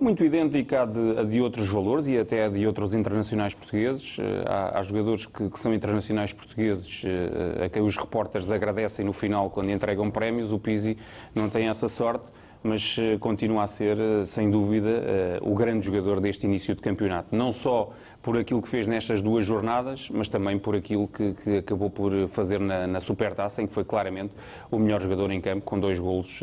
muito 0.00 0.24
idêntica 0.24 0.82
à 0.82 0.86
de, 0.86 1.18
a 1.18 1.22
de 1.22 1.42
outros 1.42 1.68
valores 1.68 2.06
e 2.06 2.18
até 2.18 2.46
a 2.46 2.48
de 2.48 2.66
outros 2.66 2.94
internacionais 2.94 3.54
portugueses. 3.54 4.16
Eh, 4.18 4.44
Há, 4.46 4.78
há 4.78 4.82
jogadores 4.82 5.26
que, 5.26 5.50
que 5.50 5.60
são 5.60 5.74
internacionais 5.74 6.32
portugueses 6.32 7.02
eh, 7.04 7.66
a 7.66 7.68
quem 7.68 7.82
os 7.82 7.94
repórteres 7.94 8.50
agradecem 8.50 9.04
no 9.04 9.12
final 9.12 9.50
quando 9.50 9.70
entregam 9.70 10.10
prémios. 10.10 10.50
O 10.50 10.58
Pizzi 10.58 10.96
não 11.34 11.50
tem 11.50 11.68
essa 11.68 11.88
sorte. 11.88 12.24
Mas 12.66 12.96
eh, 12.98 13.18
continua 13.18 13.64
a 13.64 13.66
ser, 13.66 13.98
eh, 13.98 14.24
sem 14.24 14.50
dúvida, 14.50 14.88
eh, 14.88 15.38
o 15.42 15.54
grande 15.54 15.84
jogador 15.84 16.18
deste 16.18 16.46
início 16.46 16.74
de 16.74 16.80
campeonato. 16.80 17.36
Não 17.36 17.52
só 17.52 17.92
por 18.22 18.38
aquilo 18.38 18.62
que 18.62 18.68
fez 18.70 18.86
nestas 18.86 19.20
duas 19.20 19.44
jornadas, 19.44 20.08
mas 20.10 20.28
também 20.28 20.58
por 20.58 20.74
aquilo 20.74 21.06
que, 21.06 21.34
que 21.34 21.58
acabou 21.58 21.90
por 21.90 22.10
fazer 22.28 22.58
na, 22.58 22.86
na 22.86 23.00
Supertaça, 23.00 23.60
em 23.60 23.66
que 23.66 23.74
foi 23.74 23.84
claramente 23.84 24.32
o 24.70 24.78
melhor 24.78 24.98
jogador 24.98 25.30
em 25.30 25.42
campo, 25.42 25.60
com 25.60 25.78
dois 25.78 25.98
golos 25.98 26.40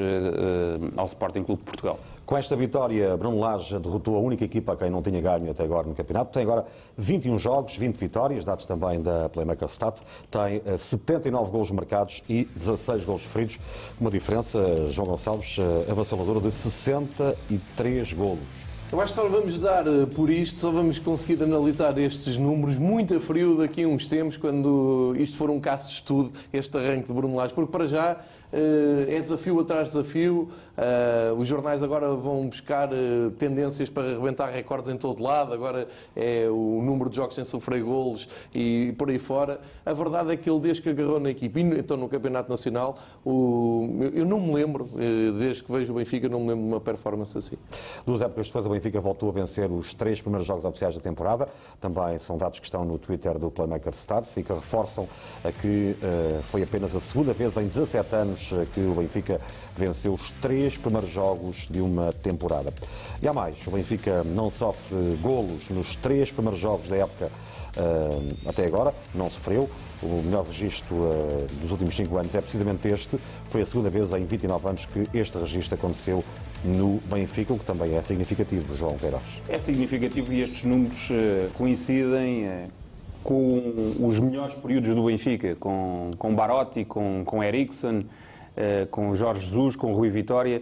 ao 0.95 1.05
Sporting 1.05 1.41
Clube 1.41 1.62
de 1.62 1.65
Portugal. 1.65 1.99
Com 2.32 2.38
esta 2.38 2.56
vitória, 2.56 3.17
Bruno 3.17 3.41
Lage 3.41 3.78
derrotou 3.78 4.15
a 4.15 4.20
única 4.22 4.46
equipa 4.46 4.72
a 4.72 4.78
quem 4.78 4.89
não 4.89 5.02
tinha 5.02 5.20
ganho 5.20 5.52
até 5.52 5.65
agora 5.65 5.86
no 5.86 5.94
campeonato. 5.94 6.32
Tem 6.32 6.44
agora 6.44 6.65
21 6.98 7.38
jogos, 7.38 7.76
20 7.76 7.98
vitórias, 7.98 8.46
dados 8.46 8.65
também 8.65 9.02
da 9.02 9.28
Playmaker 9.28 9.67
Stat. 9.67 10.02
Tem 10.32 10.62
eh, 10.65 10.78
79 10.78 11.52
golos 11.52 11.72
marcados 11.72 12.24
e 12.30 12.46
16 12.56 13.04
golos 13.04 13.26
feridos. 13.26 13.60
Uma 14.00 14.10
diferença, 14.10 14.88
João 14.88 15.10
Gonçalves, 15.10 15.58
eh, 15.60 15.91
avassaladora 15.91 16.39
de 16.39 16.52
63 16.52 18.13
golos. 18.13 18.72
Eu 18.91 19.00
acho 19.00 19.13
que 19.13 19.22
só 19.22 19.28
vamos 19.30 19.58
dar 19.58 19.88
eh, 19.88 20.06
por 20.06 20.30
isto, 20.30 20.60
só 20.60 20.70
vamos 20.70 21.00
conseguir 21.00 21.41
analisar 21.41 21.98
estes 21.98 22.38
números 22.38 22.78
muito 22.78 23.15
a 23.15 23.22
frio 23.22 23.56
daqui 23.56 23.84
a 23.84 23.88
uns 23.88 24.06
tempos, 24.06 24.36
quando 24.36 25.15
isto 25.17 25.38
for 25.38 25.50
um 25.50 25.62
caso 25.62 25.88
de 25.88 25.94
estudo, 25.94 26.34
este 26.52 26.78
arranque 26.78 27.08
de 27.08 27.13
Bruno 27.13 27.38
Lage, 27.38 27.54
porque 27.54 27.72
para 27.72 27.88
já 27.88 28.12
eh, 28.12 28.17
é 28.52 29.20
desafio 29.20 29.60
atrás 29.60 29.90
de 29.90 29.96
desafio. 29.96 30.50
Eh, 30.78 31.34
os 31.38 31.48
jornais 31.48 31.84
agora 31.84 32.14
vão 32.16 32.48
buscar 32.48 32.92
eh, 32.92 33.30
tendências 33.38 33.90
para 33.90 34.10
arrebentar 34.10 34.50
recordes 34.50 34.90
em 34.90 34.98
todo 34.98 35.22
lado. 35.22 35.54
Agora 35.54 35.88
é 36.16 36.48
o 36.50 36.82
número 36.82 37.10
de 37.10 37.16
jogos 37.16 37.36
sem 37.36 37.44
sofrer 37.44 37.84
golos 37.84 38.28
e 38.54 38.94
por 38.98 39.10
aí 39.10 39.20
fora. 39.20 39.62
A 39.86 39.94
verdade 39.94 40.32
é 40.32 40.38
que 40.38 40.50
ele, 40.50 40.60
desde 40.60 40.82
que 40.82 40.90
agarrou 40.90 41.20
na 41.20 41.30
equipe, 41.30 41.60
e 41.60 41.64
então 41.80 41.96
no 41.96 42.10
Campeonato 42.10 42.50
Nacional, 42.50 42.98
eu 43.26 44.26
não 44.26 44.40
me 44.40 44.54
lembro, 44.54 44.90
eh, 44.98 45.32
desde 45.38 45.64
que 45.64 45.72
vejo 45.72 45.94
o 45.94 45.96
Benfica, 45.98 46.28
não 46.28 46.40
me 46.40 46.48
lembro 46.50 46.64
de 46.64 46.74
uma 46.74 46.82
performance 46.82 47.38
assim. 47.38 47.58
Duas 48.06 48.22
épocas 48.22 48.48
depois, 48.48 48.66
o 48.66 48.70
Benfica 48.70 49.00
voltou 49.00 49.30
a 49.30 49.32
vencer 49.32 49.72
os 49.72 49.94
três 49.94 50.22
primeiros 50.22 50.48
jogos 50.48 50.66
oficiais 50.66 50.96
da 50.96 51.02
temporada. 51.02 51.48
Também 51.80 52.18
são 52.18 52.38
dados 52.38 52.60
que 52.60 52.66
estão 52.66 52.84
no 52.84 52.98
Twitter 52.98 53.38
do 53.38 53.52
Playmaker 53.52 53.94
Stats 53.94 54.36
e 54.38 54.44
que 54.44 54.52
reforçam 54.52 55.08
a 55.44 55.52
que 55.52 55.96
eh, 56.02 56.40
foi 56.44 56.64
apenas 56.64 56.96
a 56.96 57.00
segunda 57.00 57.34
vez 57.34 57.56
em 57.58 57.64
17 57.64 58.16
anos 58.16 58.40
que 58.73 58.82
o 58.82 58.95
Benfica 58.95 59.39
venceu 59.75 60.13
os 60.13 60.32
três 60.41 60.77
primeiros 60.77 61.10
jogos 61.10 61.67
de 61.69 61.82
uma 61.82 62.12
temporada. 62.12 62.73
E 63.21 63.27
há 63.27 63.34
mais, 63.34 63.65
o 63.67 63.71
Benfica 63.71 64.23
não 64.23 64.49
sofre 64.49 65.17
golos 65.21 65.69
nos 65.69 65.95
três 65.95 66.32
primeiros 66.32 66.60
jogos 66.60 66.88
da 66.88 66.97
época 66.97 67.32
eh, 67.77 68.34
até 68.47 68.65
agora, 68.65 68.93
não 69.13 69.30
sofreu. 69.30 69.69
O 70.04 70.21
melhor 70.23 70.45
registro 70.45 70.95
eh, 70.95 71.45
dos 71.62 71.71
últimos 71.71 71.95
cinco 71.95 72.17
anos 72.17 72.34
é 72.36 72.41
precisamente 72.41 72.88
este. 72.88 73.17
Foi 73.45 73.62
a 73.62 73.65
segunda 73.65 73.89
vez 73.89 74.12
em 74.13 74.25
29 74.25 74.67
anos 74.67 74.86
que 74.86 75.08
este 75.13 75.38
registro 75.38 75.75
aconteceu 75.75 76.23
no 76.63 76.99
Benfica, 77.06 77.54
o 77.54 77.60
que 77.60 77.65
também 77.65 77.95
é 77.95 78.01
significativo, 78.01 78.75
João 78.75 78.97
Queiroz. 78.97 79.41
É 79.47 79.60
significativo 79.60 80.34
e 80.34 80.41
estes 80.41 80.63
números 80.63 81.08
eh, 81.12 81.49
coincidem 81.54 82.69
com 83.23 83.73
os 83.99 84.19
melhores 84.19 84.56
períodos 84.56 84.95
do 84.95 85.06
Benfica, 85.06 85.56
com, 85.56 86.12
com 86.17 86.36
Barotti, 86.36 86.84
com, 86.84 87.23
com 87.23 87.43
Eriksen, 87.43 88.06
com 88.92 89.14
Jorge 89.16 89.46
Jesus, 89.46 89.76
com 89.76 89.94
Rui 89.94 90.10
Vitória. 90.10 90.62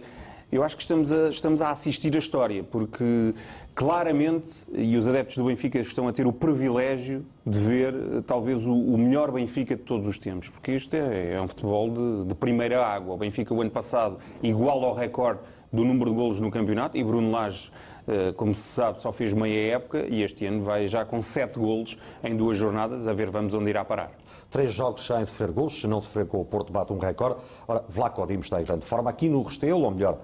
Eu 0.52 0.64
acho 0.64 0.76
que 0.76 0.82
estamos 0.82 1.12
a, 1.12 1.28
estamos 1.28 1.62
a 1.62 1.70
assistir 1.70 2.14
a 2.16 2.18
história, 2.18 2.64
porque 2.64 3.32
claramente, 3.72 4.50
e 4.72 4.96
os 4.96 5.06
adeptos 5.06 5.36
do 5.36 5.44
Benfica 5.44 5.78
estão 5.78 6.08
a 6.08 6.12
ter 6.12 6.26
o 6.26 6.32
privilégio 6.32 7.24
de 7.46 7.58
ver 7.58 7.94
eh, 7.94 8.22
talvez 8.26 8.66
o, 8.66 8.74
o 8.74 8.98
melhor 8.98 9.30
Benfica 9.30 9.76
de 9.76 9.82
todos 9.82 10.08
os 10.08 10.18
tempos, 10.18 10.48
porque 10.48 10.72
isto 10.72 10.94
é, 10.94 11.34
é 11.34 11.40
um 11.40 11.46
futebol 11.46 11.88
de, 11.88 12.28
de 12.28 12.34
primeira 12.34 12.84
água. 12.84 13.14
O 13.14 13.16
Benfica, 13.16 13.54
o 13.54 13.60
ano 13.60 13.70
passado, 13.70 14.18
igual 14.42 14.84
ao 14.84 14.92
recorde 14.92 15.40
do 15.72 15.84
número 15.84 16.10
de 16.10 16.16
golos 16.16 16.40
no 16.40 16.50
campeonato, 16.50 16.96
e 16.96 17.04
Bruno 17.04 17.30
Lage, 17.30 17.70
eh, 18.08 18.32
como 18.36 18.52
se 18.52 18.62
sabe, 18.62 19.00
só 19.00 19.12
fez 19.12 19.32
meia 19.32 19.76
época, 19.76 20.04
e 20.08 20.22
este 20.22 20.44
ano 20.46 20.64
vai 20.64 20.88
já 20.88 21.04
com 21.04 21.22
sete 21.22 21.60
golos 21.60 21.96
em 22.24 22.36
duas 22.36 22.58
jornadas, 22.58 23.06
a 23.06 23.12
ver 23.12 23.30
vamos 23.30 23.54
onde 23.54 23.70
irá 23.70 23.84
parar. 23.84 24.10
Três 24.50 24.72
jogos 24.72 25.06
sem 25.06 25.24
sofrer 25.24 25.52
golos, 25.52 25.80
se 25.80 25.86
não 25.86 26.00
sofrer 26.00 26.26
com 26.26 26.40
o 26.40 26.44
Porto 26.44 26.72
bate 26.72 26.92
um 26.92 26.98
recorde. 26.98 27.36
Ora, 27.68 27.84
Vlaco 27.88 28.26
Dimos 28.26 28.46
está 28.46 28.60
em 28.60 28.64
grande 28.64 28.84
forma 28.84 29.08
aqui 29.08 29.28
no 29.28 29.42
Restelo, 29.42 29.82
ou 29.82 29.90
melhor, 29.92 30.18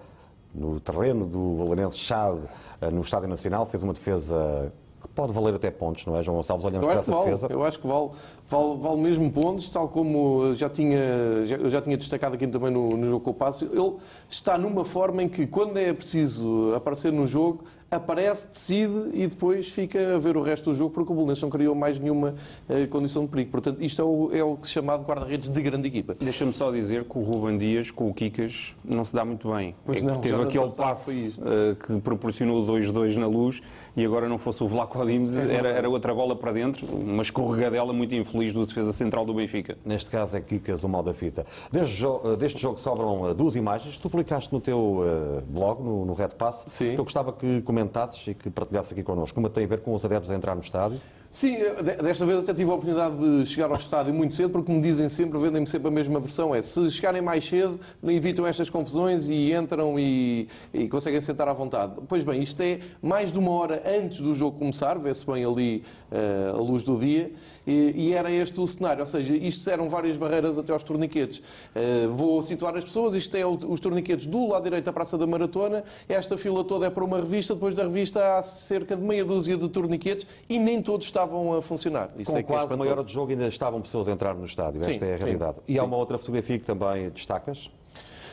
no 0.53 0.81
terreno 0.81 1.27
do 1.27 1.57
Valenense 1.57 1.99
Chade, 1.99 2.45
eh, 2.81 2.91
no 2.91 3.03
Estádio 3.03 3.29
Nacional, 3.29 3.67
fez 3.67 3.83
uma 3.85 3.93
defesa 3.93 4.73
que 5.01 5.09
pode 5.09 5.33
valer 5.33 5.55
até 5.55 5.71
pontos, 5.71 6.05
não 6.07 6.17
é, 6.17 6.23
João 6.23 6.39
Gonçalves? 6.39 6.65
Olhamos 6.65 6.87
para 6.87 7.01
essa 7.01 7.13
vale, 7.13 7.25
defesa. 7.25 7.47
eu 7.51 7.63
acho 7.65 7.79
que 7.79 7.87
vale, 7.87 8.11
vale, 8.49 8.77
vale 8.79 9.01
mesmo 9.01 9.31
pontos, 9.31 9.69
tal 9.71 9.89
como 9.89 10.55
já 10.55 10.69
tinha, 10.69 11.45
já, 11.45 11.57
eu 11.57 11.71
já 11.71 11.81
tinha 11.81 11.97
destacado 11.97 12.35
aqui 12.35 12.47
também 12.49 12.71
no, 12.71 12.91
no 12.91 13.07
jogo 13.07 13.21
com 13.21 13.31
o 13.31 13.35
Passo. 13.35 13.65
Ele 13.65 13.97
está 14.29 14.59
numa 14.59 14.85
forma 14.85 15.23
em 15.23 15.29
que, 15.29 15.47
quando 15.47 15.77
é 15.79 15.93
preciso 15.93 16.75
aparecer 16.75 17.13
no 17.13 17.27
jogo, 17.27 17.65
aparece, 17.91 18.49
decide 18.49 19.11
e 19.13 19.27
depois 19.27 19.71
fica 19.71 20.17
a 20.17 20.19
ver 20.19 20.37
o 20.37 20.43
resto 20.43 20.71
do 20.71 20.77
jogo, 20.77 20.93
porque 20.93 21.13
o 21.13 21.15
Bolonense 21.15 21.43
não 21.43 21.51
criou 21.51 21.75
mais 21.75 21.99
nenhuma 21.99 22.35
eh, 22.69 22.87
condição 22.87 23.25
de 23.25 23.29
perigo. 23.29 23.51
Portanto, 23.51 23.83
isto 23.83 24.03
é 24.03 24.05
o, 24.05 24.31
é 24.33 24.45
o 24.45 24.57
que 24.57 24.67
se 24.67 24.73
chama 24.73 24.99
de 24.99 25.05
guarda-redes 25.05 25.49
de 25.49 25.63
grande 25.63 25.87
equipa. 25.87 26.17
Deixa-me 26.19 26.53
só 26.53 26.71
dizer 26.71 27.05
que 27.05 27.19
o 27.19 27.23
Ruben 27.23 27.59
Dias 27.59 27.91
com 27.91 28.09
o 28.09 28.15
Kikas 28.15 28.75
não 28.85 29.05
se 29.05 29.15
dá 29.15 29.25
muito 29.25 29.53
bem. 29.53 29.75
Pois 29.85 29.99
é 29.99 30.03
não, 30.03 30.17
teve 30.17 30.41
aquele 30.43 30.71
passe 30.73 31.35
eh, 31.41 31.77
que 31.87 32.01
proporcionou 32.01 32.63
o 32.63 32.67
2-2 32.67 33.17
na 33.17 33.27
luz 33.27 33.63
e 33.97 34.05
agora 34.05 34.29
não 34.29 34.37
fosse 34.37 34.63
o 34.63 34.69
Vlaco 34.69 35.05
Dimos, 35.07 35.37
era, 35.37 35.69
era 35.69 35.89
outra 35.89 36.15
bola 36.15 36.37
para 36.37 36.53
dentro, 36.53 36.87
uma 36.87 37.23
escorregadela 37.23 37.93
muito 37.93 38.15
infeliz 38.15 38.53
do 38.53 38.67
defesa 38.67 38.93
central 38.93 39.25
do 39.25 39.33
Benfica. 39.33 39.79
Neste 39.85 40.11
caso 40.11 40.37
é 40.37 40.41
Kikas, 40.41 40.85
o 40.85 40.89
mal 40.89 41.03
da 41.03 41.15
fita. 41.15 41.47
Deste, 41.73 41.95
jo 41.95 42.21
eh, 42.25 42.37
deste 42.37 42.61
jogo 42.61 42.79
sobram 42.79 43.31
eh, 43.31 43.35
duas 43.35 43.57
imagens 43.57 43.97
que 43.97 44.03
tu 44.03 44.11
publicaste 44.11 44.53
no 44.53 44.61
teu 44.61 45.03
eh, 45.03 45.43
blog, 45.49 45.83
no, 45.83 46.05
no 46.05 46.13
Red 46.13 46.31
Pass, 46.37 46.65
que 46.77 46.95
eu 46.95 47.05
gostava 47.05 47.33
que 47.33 47.63
comentasses 47.63 48.27
e 48.27 48.35
que 48.35 48.51
partilhasses 48.51 48.93
aqui 48.93 49.03
connosco. 49.03 49.39
Uma 49.41 49.49
tem 49.49 49.65
a 49.65 49.67
ver 49.67 49.81
com 49.81 49.95
os 49.95 50.05
adeptos 50.05 50.31
a 50.31 50.35
entrar 50.35 50.55
no 50.55 50.61
estádio. 50.61 51.01
Sim, 51.31 51.57
de- 51.57 51.97
desta 52.03 52.25
vez 52.25 52.39
até 52.39 52.55
tive 52.55 52.71
a 52.71 52.75
oportunidade 52.75 53.17
de 53.17 53.47
chegar 53.47 53.69
ao 53.71 53.77
estádio 53.77 54.15
muito 54.15 54.33
cedo, 54.33 54.51
porque 54.51 54.73
me 54.73 54.81
dizem 54.81 55.09
sempre, 55.09 55.39
vendem-me 55.39 55.67
sempre 55.67 55.89
a 55.89 55.91
mesma 55.91 56.19
versão, 56.21 56.55
é 56.55 56.63
se 56.63 56.91
chegarem 56.91 57.21
mais 57.21 57.45
cedo, 57.47 57.79
evitam 58.05 58.47
estas 58.47 58.71
confusões 58.71 59.29
e 59.29 59.53
entram 59.53 59.99
e, 59.99 60.49
e 60.73 60.89
conseguem 60.89 61.21
sentar 61.21 61.49
à 61.49 61.53
vontade. 61.53 61.95
Pois 62.09 62.25
bem, 62.25 62.43
isto 62.43 62.61
é 62.63 62.79
mais 63.03 63.33
de 63.33 63.39
uma 63.39 63.51
hora 63.51 63.83
antes 63.87 64.21
do 64.21 64.33
jogo 64.35 64.59
começar, 64.59 64.99
vê-se 64.99 65.27
bem 65.27 65.45
ali 65.45 65.83
eh, 66.11 66.51
a 66.55 66.57
luz 66.59 66.83
do 66.83 66.97
dia, 66.99 67.33
e, 67.67 67.93
e 67.97 68.13
era 68.15 68.31
este 68.31 68.61
o 68.61 68.67
cenário, 68.67 69.01
ou 69.01 69.07
seja, 69.07 69.35
isto 69.37 69.69
eram 69.69 69.89
várias 69.89 70.17
barreiras 70.17 70.57
até 70.57 70.73
aos 70.73 70.83
torniquetes. 70.83 71.43
Eh, 71.75 72.07
vou 72.09 72.41
situar 72.43 72.77
as 72.77 72.85
pessoas, 72.85 73.15
isto 73.15 73.37
é 73.37 73.45
o- 73.45 73.59
os 73.69 73.81
torniquetes 73.81 74.27
do 74.27 74.47
lado 74.49 74.63
direito 74.65 74.85
da 74.85 74.93
Praça 74.93 75.19
da 75.19 75.27
Maratona, 75.27 75.83
esta 76.09 76.39
fila 76.39 76.63
toda 76.65 76.87
é 76.87 76.91
para 76.91 77.05
uma 77.05 77.19
revista, 77.19 77.55
depois 77.55 77.75
da 77.75 77.83
revista 77.83 78.39
há 78.39 78.43
cerca 78.43 78.95
de 78.97 79.03
meia 79.03 79.25
dúzia 79.25 79.57
de 79.57 79.69
torniquetes 79.69 80.27
e 80.49 80.59
nem 80.59 80.81
todos 80.81 81.07
estavam 81.07 81.55
a 81.55 81.61
funcionar. 81.63 82.11
Isso 82.19 82.31
com 82.31 82.37
é 82.37 82.41
é 82.41 82.43
quase 82.43 82.65
espantoso. 82.67 82.91
hora 82.91 83.05
de 83.05 83.13
jogo 83.13 83.31
ainda 83.33 83.47
estavam 83.49 83.81
pessoas 83.81 84.09
a 84.09 84.13
entrar 84.13 84.35
no 84.35 84.45
estádio. 84.45 84.85
Sim, 84.85 84.91
Esta 84.93 85.05
é 85.07 85.15
a 85.15 85.19
sim, 85.19 85.25
realidade. 85.25 85.59
E 85.67 85.79
há 85.79 85.83
sim. 85.83 85.89
uma 85.89 85.97
outra 85.97 86.19
fotografia 86.19 86.59
que 86.59 86.65
também 86.65 87.11
destacas. 87.11 87.71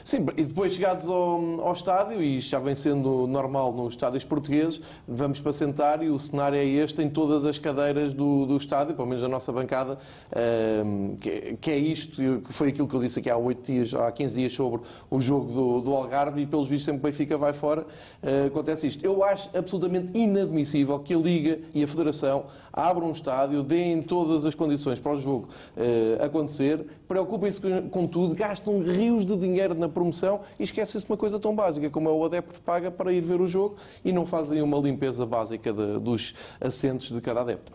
Sim, 0.04 0.26
e 0.36 0.44
depois 0.44 0.74
chegados 0.74 1.10
ao, 1.10 1.62
ao 1.62 1.72
estádio, 1.72 2.22
e 2.22 2.40
já 2.40 2.60
vem 2.60 2.76
sendo 2.76 3.26
normal 3.26 3.72
nos 3.72 3.94
estádios 3.94 4.26
portugueses, 4.26 4.82
vamos 5.08 5.40
para 5.40 5.54
sentar 5.54 6.04
e 6.04 6.10
o 6.10 6.20
cenário 6.20 6.58
é 6.58 6.66
este 6.66 7.02
em 7.02 7.10
todas 7.10 7.46
as 7.46 7.58
cadeiras 7.58 8.14
do, 8.14 8.46
do 8.46 8.58
estádio, 8.58 8.96
pelo 8.96 9.08
menos 9.08 9.22
da 9.22 9.30
nossa 9.30 9.52
bancada, 9.54 9.98
ehm, 10.36 11.16
que, 11.16 11.58
que 11.60 11.72
é 11.72 11.78
isto, 11.78 12.22
que 12.42 12.52
foi 12.52 12.70
aquilo 12.70 12.86
que 12.86 12.96
eu 12.96 13.00
disse 13.00 13.20
aqui 13.20 13.30
há, 13.30 13.38
8 13.38 13.72
dias, 13.72 13.94
há 13.94 14.12
15 14.12 14.36
dias 14.36 14.52
sobre 14.52 14.82
o 15.10 15.22
jogo 15.22 15.54
do, 15.54 15.82
do 15.82 15.96
Algarve 15.96 16.42
e 16.42 16.46
pelos 16.46 16.68
vistos 16.68 16.86
sempre 16.86 17.00
o 17.00 17.04
Benfica 17.04 17.38
vai 17.38 17.54
fora, 17.54 17.86
eh, 18.22 18.48
acontece 18.48 18.88
isto. 18.88 19.06
Eu 19.06 19.24
acho 19.24 19.50
absolutamente 19.56 20.18
inadmissível 20.18 21.00
que 21.00 21.14
a 21.14 21.18
Liga 21.18 21.60
e 21.74 21.82
a 21.82 21.88
Federação 21.88 22.46
abram 22.74 23.08
um 23.08 23.12
estádio, 23.12 23.64
deem 23.64 24.02
todas 24.02 24.46
as 24.46 24.54
condições 24.54 25.00
para 25.00 25.14
o 25.14 25.18
jogo 25.18 25.48
eh, 25.78 26.18
acontecer, 26.20 26.86
preocupem-se 27.08 27.62
com, 27.62 27.90
com 27.90 28.08
tudo, 28.08 28.36
gastam 28.36 28.82
rios 28.82 29.26
de 29.26 29.38
dinheiro 29.38 29.74
na 29.74 29.93
promoção 29.94 30.42
e 30.60 30.64
esquecem-se 30.64 31.06
de 31.06 31.12
uma 31.12 31.18
coisa 31.18 31.40
tão 31.40 31.56
básica 31.56 31.90
como 31.90 32.10
é 32.10 32.12
o 32.12 32.26
adepto 32.26 32.60
paga 32.62 32.92
para 32.92 33.14
ir 33.14 33.22
ver 33.22 33.40
o 33.40 33.48
jogo 33.48 33.76
e 34.04 34.12
não 34.12 34.26
fazem 34.26 34.62
uma 34.62 34.78
limpeza 34.78 35.26
básica 35.26 35.72
de- 35.72 36.00
dos 36.00 36.34
assentos 36.60 37.10
de 37.12 37.22
cada 37.22 37.42
adepto. 37.42 37.72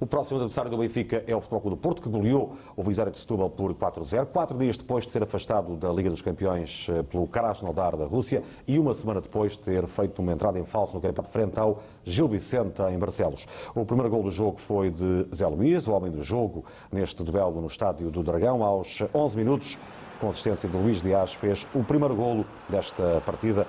O 0.00 0.06
próximo 0.06 0.38
adversário 0.38 0.70
do 0.70 0.76
Benfica 0.78 1.24
é 1.26 1.34
o 1.34 1.40
Futebol 1.40 1.60
Clube 1.62 1.76
do 1.76 1.80
Porto, 1.80 2.02
que 2.02 2.08
goleou 2.08 2.56
o 2.76 2.82
Vitória 2.82 3.10
de 3.10 3.18
Setúbal 3.18 3.50
por 3.50 3.72
4-0, 3.74 4.26
quatro 4.26 4.56
dias 4.58 4.76
depois 4.76 5.04
de 5.06 5.10
ser 5.10 5.22
afastado 5.22 5.76
da 5.76 5.90
Liga 5.92 6.10
dos 6.10 6.20
Campeões 6.22 6.86
eh, 6.90 7.02
pelo 7.02 7.26
Krasnodar 7.26 7.96
da 7.96 8.04
Rússia 8.04 8.42
e 8.68 8.78
uma 8.78 8.92
semana 8.94 9.20
depois 9.20 9.52
de 9.52 9.60
ter 9.60 9.86
feito 9.86 10.20
uma 10.20 10.32
entrada 10.32 10.58
em 10.58 10.64
falso 10.64 10.94
no 10.94 11.00
campeonato 11.00 11.32
frente 11.32 11.58
ao 11.58 11.82
Gil 12.04 12.28
Vicente 12.28 12.82
em 12.82 12.98
Barcelos. 12.98 13.46
O 13.74 13.84
primeiro 13.86 14.10
gol 14.10 14.22
do 14.22 14.30
jogo 14.30 14.58
foi 14.58 14.90
de 14.90 15.26
Zé 15.34 15.46
Luís, 15.46 15.86
o 15.86 15.92
homem 15.92 16.10
do 16.10 16.22
jogo, 16.22 16.64
neste 16.90 17.22
duelo 17.22 17.60
no 17.60 17.66
Estádio 17.66 18.10
do 18.10 18.22
Dragão, 18.22 18.62
aos 18.62 19.02
11 19.14 19.36
minutos, 19.36 19.78
com 20.22 20.28
assistência 20.28 20.68
de 20.68 20.76
Luís 20.76 21.02
Dias, 21.02 21.34
fez 21.34 21.66
o 21.74 21.82
primeiro 21.82 22.14
golo 22.14 22.46
desta 22.68 23.20
partida. 23.26 23.66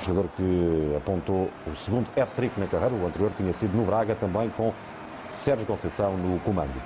Jogador 0.00 0.28
que 0.36 0.92
apontou 0.96 1.48
o 1.72 1.76
segundo 1.76 2.10
hat-trick 2.20 2.58
na 2.58 2.66
carreira, 2.66 2.92
o 2.96 3.06
anterior 3.06 3.32
tinha 3.32 3.52
sido 3.52 3.76
no 3.76 3.84
Braga, 3.84 4.16
também 4.16 4.50
com 4.50 4.72
Sérgio 5.32 5.64
Conceição 5.64 6.16
no 6.16 6.40
comando. 6.40 6.82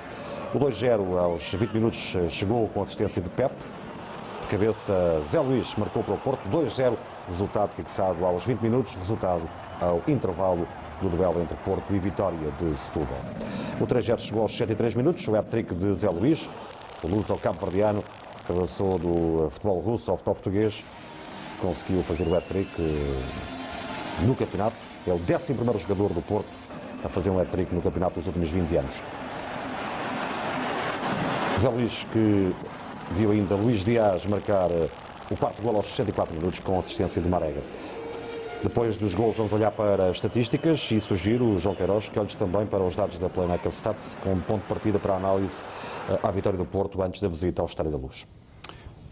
O 0.53 0.59
2-0 0.59 1.17
aos 1.17 1.51
20 1.51 1.71
minutos 1.71 2.15
chegou 2.29 2.67
com 2.67 2.83
assistência 2.83 3.19
de 3.19 3.29
Pep. 3.31 3.51
De 4.41 4.47
cabeça, 4.47 5.19
Zé 5.23 5.39
Luís 5.39 5.75
marcou 5.75 6.03
para 6.03 6.13
o 6.13 6.17
Porto 6.19 6.47
2-0, 6.49 6.95
resultado 7.27 7.71
fixado 7.71 8.23
aos 8.23 8.45
20 8.45 8.59
minutos, 8.59 8.93
resultado 8.93 9.49
ao 9.81 10.03
intervalo 10.07 10.67
do 11.01 11.09
duelo 11.09 11.41
entre 11.41 11.57
Porto 11.57 11.91
e 11.95 11.97
Vitória 11.97 12.51
de 12.59 12.79
Setúbal. 12.79 13.17
O 13.79 13.87
3-0 13.87 14.19
chegou 14.19 14.43
aos 14.43 14.51
63 14.51 14.93
minutos, 14.93 15.27
o 15.27 15.35
hat-trick 15.35 15.73
de 15.73 15.91
Zé 15.95 16.09
Luís, 16.09 16.47
o 17.03 17.07
luso 17.07 17.35
cabo-verdiano, 17.37 18.03
que 18.45 18.51
avançou 18.51 18.97
do 18.97 19.45
eh, 19.45 19.49
futebol 19.49 19.79
russo 19.79 20.11
ao 20.11 20.17
futebol 20.17 20.35
português, 20.35 20.83
conseguiu 21.59 22.03
fazer 22.03 22.27
o 22.27 22.35
hat-trick 22.35 22.69
eh, 22.79 24.25
no 24.25 24.35
campeonato. 24.35 24.75
É 25.07 25.11
o 25.11 25.15
11 25.15 25.55
jogador 25.79 26.13
do 26.13 26.21
Porto 26.21 26.49
a 27.03 27.09
fazer 27.09 27.29
um 27.29 27.39
hat-trick 27.39 27.73
no 27.73 27.81
campeonato 27.81 28.15
dos 28.15 28.27
últimos 28.27 28.49
20 28.51 28.77
anos. 28.77 29.03
José 31.55 31.69
Luís, 31.69 32.07
que 32.11 32.55
viu 33.11 33.31
ainda 33.31 33.55
Luís 33.55 33.83
Dias 33.83 34.25
marcar 34.25 34.71
eh, 34.71 34.89
o 35.29 35.35
quarto 35.35 35.61
gol 35.61 35.75
aos 35.75 35.87
64 35.87 36.35
minutos 36.35 36.59
com 36.59 36.79
assistência 36.79 37.21
de 37.21 37.29
Marega. 37.29 37.61
Depois 38.63 38.95
dos 38.95 39.15
gols, 39.15 39.37
vamos 39.37 39.51
olhar 39.53 39.71
para 39.71 40.05
as 40.05 40.17
estatísticas 40.17 40.91
e 40.91 41.01
sugiro 41.01 41.45
o 41.45 41.57
João 41.57 41.73
Queiroz 41.73 42.09
que 42.09 42.19
olhes 42.19 42.35
também 42.35 42.67
para 42.67 42.83
os 42.83 42.95
dados 42.95 43.17
da 43.17 43.27
Playmaker 43.27 43.71
Stats 43.71 44.15
como 44.21 44.39
ponto 44.39 44.61
de 44.61 44.67
partida 44.67 44.99
para 44.99 45.13
a 45.13 45.17
análise 45.17 45.63
eh, 46.07 46.19
à 46.21 46.29
vitória 46.29 46.59
do 46.59 46.65
Porto 46.65 47.01
antes 47.01 47.19
da 47.19 47.27
visita 47.27 47.63
ao 47.63 47.65
Estádio 47.65 47.91
da 47.91 47.97
Luz. 47.97 48.27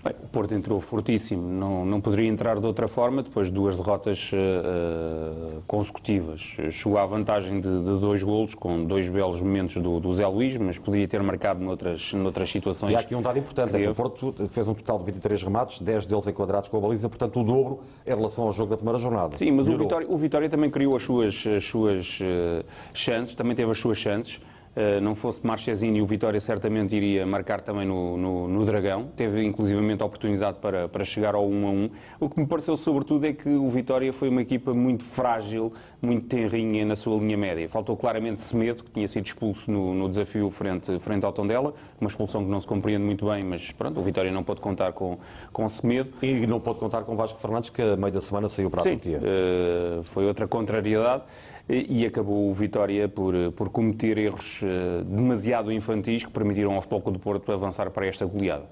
Bem, 0.02 0.14
o 0.24 0.28
Porto 0.28 0.54
entrou 0.54 0.80
fortíssimo, 0.80 1.42
não, 1.42 1.86
não 1.86 2.00
poderia 2.00 2.30
entrar 2.30 2.58
de 2.58 2.66
outra 2.66 2.88
forma 2.88 3.22
depois 3.22 3.48
de 3.48 3.54
duas 3.54 3.76
derrotas 3.76 4.32
uh, 4.32 5.62
consecutivas. 5.68 6.56
Chegou 6.72 6.98
à 6.98 7.06
vantagem 7.06 7.60
de, 7.60 7.68
de, 7.68 8.00
dois 8.00 8.24
golos, 8.24 8.56
com 8.56 8.86
dois 8.86 9.10
belos 9.10 9.42
momentos 9.42 9.76
do, 9.76 10.00
do 10.00 10.14
Zé 10.14 10.26
Luís, 10.26 10.56
mas 10.56 10.80
podia 10.80 11.06
ter 11.06 11.22
marcado 11.22 11.62
noutras, 11.62 12.14
noutras 12.14 12.50
situações. 12.50 12.94
E 12.94 12.96
há 12.96 13.00
aqui 13.00 13.14
um 13.14 13.22
dado 13.22 13.40
importante, 13.40 13.76
é 13.76 13.80
que 13.80 13.88
o 13.90 13.94
Porto 13.94 14.34
fez 14.48 14.70
um 14.70 14.74
total 14.74 15.00
de 15.00 15.06
23 15.06 15.44
remates, 15.44 15.82
10 15.82 16.06
deles 16.06 16.28
enquadrados 16.28 16.70
com 16.70 16.78
a 16.78 16.80
baliza, 16.80 17.10
portanto 17.10 17.42
o 17.42 17.44
dobro 17.44 17.82
em 18.08 18.16
relação 18.16 18.46
ao 18.46 18.54
jogo 18.54 18.70
da 18.70 18.78
primeira 18.78 19.00
jornada. 19.00 19.36
Sim, 19.36 19.52
mas 19.52 19.68
o 19.68 19.78
Vitória, 19.78 20.08
o 20.10 20.16
Vitória, 20.16 20.50
também 20.50 20.70
criou 20.70 20.96
as 20.96 21.04
suas, 21.04 21.46
as 21.46 21.66
suas 21.66 22.22
uh, 22.22 22.64
chances, 22.94 23.36
também 23.36 23.54
teve 23.54 23.70
as 23.70 23.78
suas 23.78 23.98
chances. 23.98 24.40
Uh, 24.80 25.02
não 25.02 25.14
fosse 25.14 25.46
Marchesini, 25.46 26.02
o 26.02 26.06
Vitória 26.06 26.40
certamente 26.40 26.96
iria 26.96 27.26
marcar 27.26 27.60
também 27.60 27.86
no, 27.86 28.16
no, 28.16 28.48
no, 28.48 28.66
Dragão. 28.66 29.10
Teve 29.14 29.44
inclusivamente 29.44 30.02
a 30.02 30.06
oportunidade 30.06 30.60
para, 30.60 30.88
para 30.88 31.04
chegar 31.04 31.36
ao 31.36 31.46
1 31.46 31.68
a 31.68 31.70
1. 31.70 31.90
O 32.18 32.30
que 32.30 32.40
me 32.40 32.48
pareceu 32.48 32.78
sobretudo 32.78 33.26
é 33.28 33.34
que 33.34 33.50
o 33.50 33.70
Vitória 33.70 34.14
foi 34.14 34.30
uma 34.30 34.42
equipa 34.42 34.74
muito 34.74 35.04
frágil, 35.04 35.74
muito 36.02 36.28
tenrinha 36.28 36.86
na 36.86 36.96
sua 36.96 37.20
linha 37.20 37.36
média. 37.36 37.68
Faltou 37.68 37.98
claramente 37.98 38.40
Semedo, 38.40 38.86
que 38.86 38.92
tinha 38.92 39.06
sido 39.06 39.26
expulso 39.26 39.70
no, 39.70 39.94
no 39.94 40.08
desafio 40.08 40.50
frente, 40.50 40.98
frente 41.00 41.26
ao 41.26 41.34
Tondela, 41.34 41.74
uma 42.00 42.08
expulsão 42.08 42.46
que 42.46 42.50
não 42.50 42.62
se 42.62 42.68
compreende 42.68 43.04
muito 43.04 43.26
bem, 43.26 43.44
mas 43.44 43.74
pronto, 43.74 44.00
o 44.00 44.04
Vitória 44.04 44.32
não 44.32 44.46
pode 44.46 44.62
contar 44.62 44.94
com, 44.94 45.18
com 45.52 45.68
Semedo. 45.68 46.14
E 46.22 46.48
não 46.48 46.62
pode 46.62 46.80
contar 46.80 47.02
com 47.02 47.18
Vasco 47.18 47.42
Fernandes, 47.42 47.70
que 47.70 47.82
a 47.82 47.98
meio 47.98 48.14
da 48.14 48.22
semana 48.22 48.48
saiu 48.48 48.70
para 48.70 48.80
a 48.80 48.84
Sim, 48.84 48.92
Turquia. 48.92 49.20
Uh, 49.20 50.04
foi 50.06 50.26
outra 50.26 50.48
contrariedade 50.48 51.24
e 51.70 52.06
acabou 52.06 52.50
o 52.50 52.54
Vitória 52.54 53.08
por, 53.08 53.34
por 53.52 53.70
cometer 53.70 54.18
erros 54.18 54.62
uh, 54.64 55.04
demasiado 55.04 55.72
infantis 55.72 56.26
que 56.26 56.32
permitiram 56.32 56.74
ao 56.74 56.82
Futebol 56.82 57.14
do 57.14 57.20
Porto 57.20 57.52
avançar 57.52 57.92
para 57.92 58.08
esta 58.08 58.26
goleada. 58.26 58.66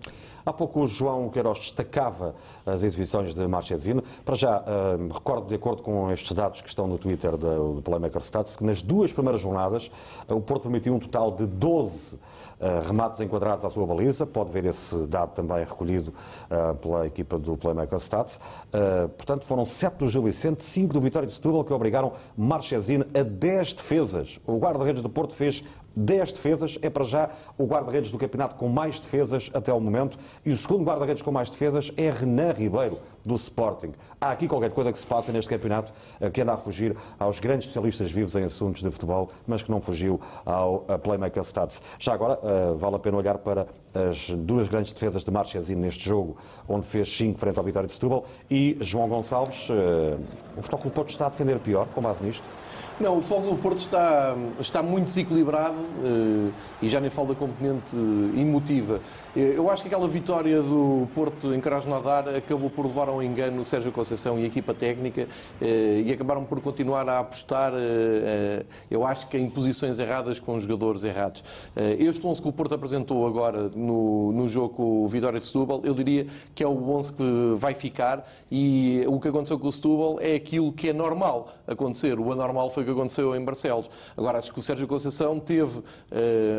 Há 0.48 0.54
pouco 0.54 0.84
o 0.84 0.88
João 0.88 1.28
Queiroz 1.28 1.60
destacava 1.60 2.34
as 2.66 2.82
exibições 2.82 3.36
de 3.36 3.45
Marchesino. 3.45 4.02
Para 4.24 4.34
já, 4.34 4.62
uh, 4.62 5.14
recordo, 5.14 5.50
de 5.50 5.56
acordo 5.56 5.84
com 5.84 6.10
estes 6.10 6.32
dados 6.32 6.62
que 6.62 6.70
estão 6.70 6.88
no 6.88 6.98
Twitter 6.98 7.36
do, 7.36 7.82
Playmaker 7.84 8.22
Stats, 8.22 8.56
que 8.56 8.64
nas 8.64 8.82
duas 8.82 9.12
primeiras 9.12 9.41
jornadas 9.41 9.91
uh, 10.26 10.34
o 10.34 10.39
Porto 10.39 10.62
permitiu 10.62 10.95
um 10.95 11.00
total 11.00 11.32
de 11.32 11.45
12 11.45 12.18
Uh, 12.58 12.82
remates 12.88 13.22
enquadrados 13.22 13.64
à 13.64 13.70
sua 13.70 13.86
baliza, 13.86 14.26
pode 14.26 14.52
ver 14.52 14.66
esse 14.66 15.06
dado 15.06 15.30
também 15.36 15.60
recolhido 15.60 16.12
pela 16.82 17.06
equipa 17.06 17.38
do 17.38 17.56
Playmaker 17.56 18.00
Stats. 18.00 18.39
Portanto, 19.16 19.45
foram 19.45 19.64
7 19.64 19.98
do 19.98 20.08
Gil 20.08 20.24
Vicente, 20.24 20.64
5 20.64 20.91
do 20.91 21.00
Vitória 21.00 21.28
de 21.28 21.34
Setúbal, 21.36 21.64
que 21.64 21.72
obrigaram 21.72 22.14
Marchesino 22.36 23.06
a 23.14 23.22
10 23.22 23.74
defesas. 23.76 24.39
O 24.48 24.58
guarda-redes 24.58 25.04
do 25.04 25.10
Porto 25.10 25.36
fez 25.36 25.64
10 25.98 26.32
defesas, 26.32 26.78
é 26.82 26.89
para 26.89 27.04
já 27.04 27.30
o 27.58 27.66
guarda-redes 27.66 28.12
do 28.12 28.18
campeonato 28.18 28.56
com 28.56 28.70
mais 28.70 29.00
defesas 29.00 29.50
até 29.54 29.72
ao 29.72 29.80
momento. 29.80 30.18
E 30.45 30.52
o 30.52 30.58
segundo 30.58 30.86
guarda-redes 30.86 31.24
com 31.24 31.32
mais 31.32 31.50
defesas 31.50 31.91
é 31.98 32.12
Renan 32.12 32.54
Ribeiro, 32.54 33.00
do 33.26 33.36
Sporting. 33.36 33.91
Há 34.22 34.32
aqui 34.32 34.48
qualquer 34.48 34.72
coisa 34.72 34.91
que 34.91 34.98
se 34.98 35.06
passa 35.06 35.34
neste 35.34 35.50
campeonato 35.50 35.91
eh, 36.22 36.30
que 36.30 36.41
anda 36.41 36.54
a 36.54 36.58
fugir 36.58 36.95
aos 37.20 37.39
grandes 37.39 37.68
especialistas 37.68 38.12
vivos 38.12 38.36
em 38.36 38.43
assuntos 38.45 38.82
de 38.82 38.89
futebol, 38.89 39.28
mas 39.45 39.62
que 39.62 39.70
não 39.70 39.82
fugiu 39.82 40.20
ao 40.45 40.80
Playmaker 41.04 41.43
Stats. 41.43 41.82
Já 42.00 42.14
agora, 42.14 42.39
eh, 42.41 42.74
vale 42.78 42.95
a 42.95 43.00
pena 43.00 43.18
olhar 43.18 43.38
para 43.39 43.68
as 43.93 44.30
duas 44.30 44.68
grandes 44.68 44.93
defesas 44.93 45.24
de 45.24 45.32
Marchesino 45.32 45.82
neste 45.82 46.06
jogo, 46.06 46.38
onde 46.68 46.86
fez 46.86 47.12
5 47.18 47.38
frente 47.38 47.58
ao 47.58 47.64
Vitória 47.64 47.88
de 47.88 47.93
Setúbal, 47.93 48.26
e 48.50 48.78
João 48.80 49.10
Gonçalves, 49.10 49.68
eh, 49.70 50.18
o 50.58 50.62
Futebol 50.62 50.91
Porto 50.91 51.10
está 51.10 51.28
a 51.28 51.30
defender 51.30 51.60
pior, 51.60 51.88
com 51.93 52.02
base 52.02 52.24
nisto? 52.24 52.48
Não, 53.00 53.18
o 53.18 53.22
Futebol 53.22 53.52
do 53.56 53.62
Porto 53.62 53.78
está, 53.78 54.36
está 54.60 54.82
muito 54.82 55.06
desequilibrado 55.06 55.78
uh, 55.78 56.52
e 56.82 56.89
já 56.89 57.00
nem 57.00 57.12
falo 57.12 57.28
da 57.28 57.36
componente 57.36 57.95
emotiva. 58.36 59.00
Eu 59.36 59.70
acho 59.70 59.84
que 59.84 59.88
aquela 59.88 60.08
vitória 60.08 60.64
do 60.64 61.08
Porto 61.14 61.54
em 61.54 61.62
Krasnodar 61.62 62.28
acabou 62.30 62.72
por 62.72 62.88
levar 62.88 63.08
ao 63.08 63.22
engano 63.22 63.62
o 63.62 63.64
Sérgio 63.64 63.91
Conceição 63.91 64.39
e 64.39 64.43
a 64.43 64.48
equipa 64.48 64.74
técnica 64.74 65.28
e 65.62 66.12
acabaram 66.12 66.43
por 66.43 66.60
continuar 66.60 67.08
a 67.08 67.20
apostar, 67.20 67.72
eu 68.89 69.06
acho 69.06 69.28
que 69.28 69.38
em 69.38 69.48
posições 69.48 70.00
erradas 70.00 70.39
com 70.39 70.58
jogadores 70.60 71.04
errados. 71.04 71.43
Este 72.00 72.26
11 72.26 72.41
que 72.41 72.48
o 72.48 72.52
Porto 72.52 72.74
apresentou 72.74 73.28
agora 73.28 73.70
no, 73.76 74.32
no 74.32 74.50
jogo 74.50 75.08
Vitória 75.08 75.39
de 75.39 75.45
Setúbal, 75.45 75.82
eu 75.84 75.93
diria 75.93 76.26
que 76.56 76.64
é 76.64 76.68
o 76.68 76.89
11 76.89 77.14
que 77.14 77.54
vai 77.56 77.76
ficar 77.76 78.28
e 78.52 79.04
o 79.08 79.20
que 79.20 79.28
aconteceu 79.28 79.60
com 79.60 79.68
o 79.68 79.72
Setúbal 79.72 80.18
é 80.20 80.36
aquilo 80.36 80.72
que 80.72 80.89
é 80.89 80.93
normal 80.93 81.50
acontecer. 81.68 82.20
O 82.20 82.32
anormal 82.32 82.70
foi 82.70 82.87
que 82.88 83.00
aconteceu 83.00 83.36
em 83.36 83.44
Barcelos. 83.44 83.90
Agora, 84.16 84.38
acho 84.38 84.52
que 84.52 84.60
o 84.60 84.62
Sérgio 84.62 84.88
Conceição 84.88 85.40
teve, 85.40 85.80
uh, 85.80 85.84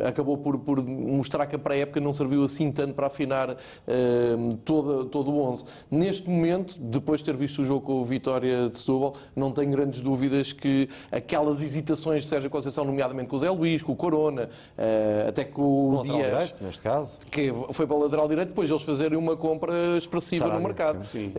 acabou 0.07 0.37
por, 0.37 0.59
por, 0.59 0.83
mostrar 0.83 1.47
que 1.47 1.57
a 1.57 1.59
pré-época 1.59 2.01
não 2.01 2.13
serviu 2.13 2.43
assim 2.43 2.71
tanto 2.71 2.95
para 2.95 3.07
afinar 3.07 3.51
uh, 3.51 4.57
todo, 4.65 5.07
todo 5.07 5.31
o 5.31 5.41
11. 5.41 5.65
Neste 5.91 6.29
momento, 6.29 6.75
depois 6.79 7.21
de 7.21 7.27
ter 7.27 7.37
visto 7.37 7.63
o 7.63 7.65
jogo 7.65 7.87
com 7.87 8.01
o 8.01 8.05
Vitória 8.05 8.69
de 8.69 8.79
Setúbal, 8.79 9.15
não 9.35 9.51
tenho 9.51 9.71
grandes 9.71 10.01
dúvidas 10.01 10.53
que 10.53 10.89
aquelas 11.11 11.63
hesitações 11.63 12.25
de 12.25 12.29
Sérgio 12.29 12.51
Conceição, 12.51 12.85
nomeadamente 12.85 13.29
com 13.29 13.37
o 13.37 13.39
Zé 13.39 13.51
Luís, 13.51 13.83
com 13.83 13.93
o 13.93 13.97
Corona, 13.97 14.49
uh, 14.79 15.29
até 15.29 15.45
com 15.45 15.97
o 15.97 16.03
Dias, 16.03 16.17
direito, 16.17 16.65
neste 16.65 16.83
caso, 16.83 17.19
que 17.31 17.53
foi 17.73 17.87
para 17.87 17.97
o 17.97 18.03
lateral 18.03 18.29
direito, 18.29 18.49
depois 18.49 18.71
eles 18.71 18.83
fazerem 18.83 19.19
uma 19.19 19.37
compra 19.37 19.97
expressiva 19.97 20.49
no 20.49 20.61
mercado. 20.61 21.05
Sim. 21.05 21.33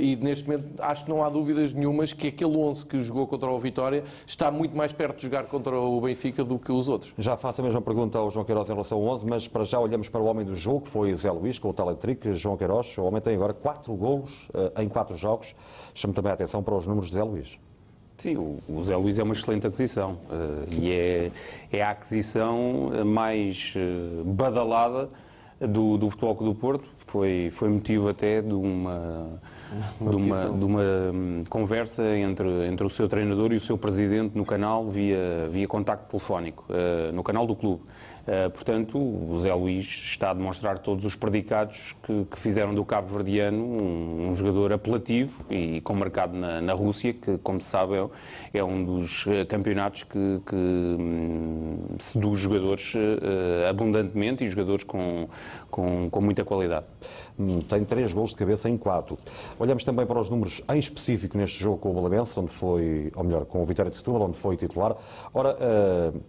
e 0.00 0.16
neste 0.16 0.48
momento 0.48 0.74
acho 0.78 1.04
que 1.04 1.10
não 1.10 1.24
há 1.24 1.28
dúvidas 1.28 1.72
nenhumas 1.72 2.12
que 2.12 2.28
aquele 2.28 2.56
11 2.56 2.86
que 2.86 3.00
jogou 3.00 3.26
contra 3.26 3.50
o 3.50 3.58
Vitória 3.58 4.04
está 4.34 4.50
muito 4.50 4.76
mais 4.76 4.92
perto 4.92 5.16
de 5.16 5.22
jogar 5.22 5.44
contra 5.44 5.76
o 5.76 6.00
Benfica 6.00 6.44
do 6.44 6.58
que 6.58 6.72
os 6.72 6.88
outros. 6.88 7.12
Já 7.16 7.36
faço 7.36 7.60
a 7.60 7.64
mesma 7.64 7.80
pergunta 7.80 8.18
ao 8.18 8.30
João 8.30 8.44
Queiroz 8.44 8.68
em 8.68 8.72
relação 8.72 8.98
ao 8.98 9.04
11, 9.04 9.26
mas 9.26 9.48
para 9.48 9.64
já 9.64 9.78
olhamos 9.78 10.08
para 10.08 10.20
o 10.20 10.24
homem 10.24 10.44
do 10.44 10.54
jogo, 10.54 10.82
que 10.82 10.88
foi 10.88 11.14
Zé 11.14 11.30
Luís, 11.30 11.58
com 11.58 11.68
o 11.68 11.72
Teletric. 11.72 12.32
João 12.34 12.56
Queiroz, 12.56 12.98
o 12.98 13.04
homem 13.04 13.20
tem 13.20 13.34
agora 13.34 13.54
4 13.54 13.94
golos 13.94 14.48
uh, 14.48 14.80
em 14.80 14.88
4 14.88 15.16
jogos. 15.16 15.54
Chamo 15.94 16.12
também 16.12 16.30
a 16.30 16.34
atenção 16.34 16.62
para 16.62 16.74
os 16.74 16.86
números 16.86 17.10
de 17.10 17.16
Zé 17.16 17.22
Luís. 17.22 17.58
Sim, 18.18 18.58
o 18.68 18.84
Zé 18.84 18.96
Luís 18.96 19.18
é 19.18 19.22
uma 19.22 19.34
excelente 19.34 19.66
aquisição 19.66 20.12
uh, 20.12 20.74
e 20.80 20.92
é, 20.92 21.30
é 21.72 21.82
a 21.82 21.90
aquisição 21.90 22.90
mais 23.04 23.74
uh, 23.76 24.24
badalada 24.24 25.10
do, 25.60 25.96
do 25.96 26.10
Futebol 26.10 26.34
Clube 26.34 26.54
do 26.54 26.60
Porto. 26.60 26.88
Foi, 26.98 27.50
foi 27.52 27.68
motivo 27.68 28.08
até 28.08 28.42
de 28.42 28.52
uma 28.52 29.40
de 30.00 30.16
uma, 30.16 30.50
de 30.50 30.64
uma 30.64 30.82
hum, 30.82 31.44
conversa 31.48 32.04
entre, 32.16 32.48
entre 32.66 32.86
o 32.86 32.90
seu 32.90 33.08
treinador 33.08 33.52
e 33.52 33.56
o 33.56 33.60
seu 33.60 33.76
presidente 33.76 34.36
no 34.36 34.44
canal 34.44 34.88
via, 34.88 35.48
via 35.50 35.66
contacto 35.66 36.08
telefónico, 36.08 36.64
uh, 36.68 37.12
no 37.12 37.22
canal 37.22 37.46
do 37.46 37.56
clube. 37.56 37.82
Uh, 38.24 38.50
portanto, 38.50 38.98
o 38.98 39.38
Zé 39.42 39.52
Luís 39.52 39.86
está 39.86 40.30
a 40.30 40.34
demonstrar 40.34 40.78
todos 40.78 41.04
os 41.04 41.14
predicados 41.14 41.94
que, 42.02 42.24
que 42.24 42.40
fizeram 42.40 42.74
do 42.74 42.82
Cabo 42.82 43.08
Verdeano 43.08 43.62
um, 43.62 44.30
um, 44.30 44.34
jogador 44.34 44.72
apelativo 44.72 45.44
e 45.50 45.82
com 45.82 45.94
mercado 45.94 46.34
na, 46.34 46.58
na 46.58 46.72
Rússia, 46.72 47.12
que, 47.12 47.36
como 47.38 47.60
se 47.60 47.68
sabe, 47.68 47.96
é, 47.96 48.58
é 48.58 48.64
um 48.64 48.82
dos 48.82 49.26
uh, 49.26 49.44
campeonatos 49.46 50.04
que, 50.04 50.40
que 50.46 50.56
um, 50.56 51.96
seduz 51.98 52.40
jogadores 52.40 52.94
abundantemente 53.68 54.42
e 54.44 54.48
jogadores 54.48 54.84
com, 54.84 55.28
com, 55.70 56.08
com 56.08 56.20
muita 56.20 56.44
qualidade. 56.44 56.86
Hum, 57.38 57.60
tem 57.62 57.84
três 57.84 58.12
gols 58.12 58.30
de 58.30 58.36
cabeça 58.36 58.68
em 58.68 58.76
quatro. 58.76 59.18
Olhamos 59.58 59.82
também 59.82 60.06
para 60.06 60.20
os 60.20 60.30
números 60.30 60.62
em 60.72 60.78
específico 60.78 61.36
neste 61.36 61.58
jogo 61.58 61.78
com 61.78 61.90
o 61.90 61.94
Belenenses, 61.94 62.36
onde 62.38 62.50
foi, 62.50 63.10
ou 63.14 63.24
melhor, 63.24 63.44
com 63.44 63.60
o 63.60 63.64
Vitória 63.64 63.90
de 63.90 63.96
Setúbal, 63.96 64.22
onde 64.22 64.38
foi 64.38 64.56
titular. 64.56 64.96
Ora, 65.32 65.56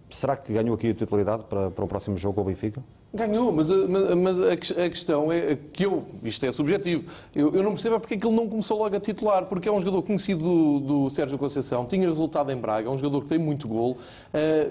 será 0.10 0.36
que 0.36 0.52
ganhou 0.52 0.74
aqui 0.74 0.90
a 0.90 0.94
titularidade 0.96 1.44
para, 1.44 1.70
para 1.70 1.86
o 1.86 1.88
próximo 1.88 2.18
jogo 2.18 2.36
com 2.36 2.42
o 2.42 2.46
Benfica? 2.46 2.84
Ganhou, 3.16 3.50
mas, 3.50 3.72
mas, 3.72 4.14
mas 4.16 4.42
a, 4.42 4.90
questão 4.90 5.32
é 5.32 5.58
que 5.72 5.86
eu, 5.86 6.04
isto 6.22 6.46
é 6.46 6.52
subjetivo, 6.52 7.06
eu, 7.34 7.56
eu 7.56 7.64
não 7.64 7.72
percebo 7.72 7.96
é 7.96 8.00
porque 8.00 8.16
é 8.16 8.18
que 8.18 8.28
ele 8.28 8.36
não 8.36 8.46
começou 8.50 8.78
logo 8.78 8.94
a 8.94 9.00
titular, 9.00 9.46
porque 9.46 9.70
é 9.70 9.72
um 9.72 9.80
jogador 9.80 10.02
conhecido 10.02 10.44
do, 10.44 10.80
do 10.80 11.10
Sérgio 11.10 11.38
Conceição, 11.38 11.86
tinha 11.86 12.06
resultado 12.10 12.52
em 12.52 12.58
Braga, 12.58 12.90
é 12.90 12.92
um 12.92 12.98
jogador 12.98 13.22
que 13.22 13.30
tem 13.30 13.38
muito 13.38 13.70
gol, 13.70 13.92
uh, 13.92 13.98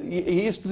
e, 0.04 0.30
e 0.30 0.46
este 0.46 0.68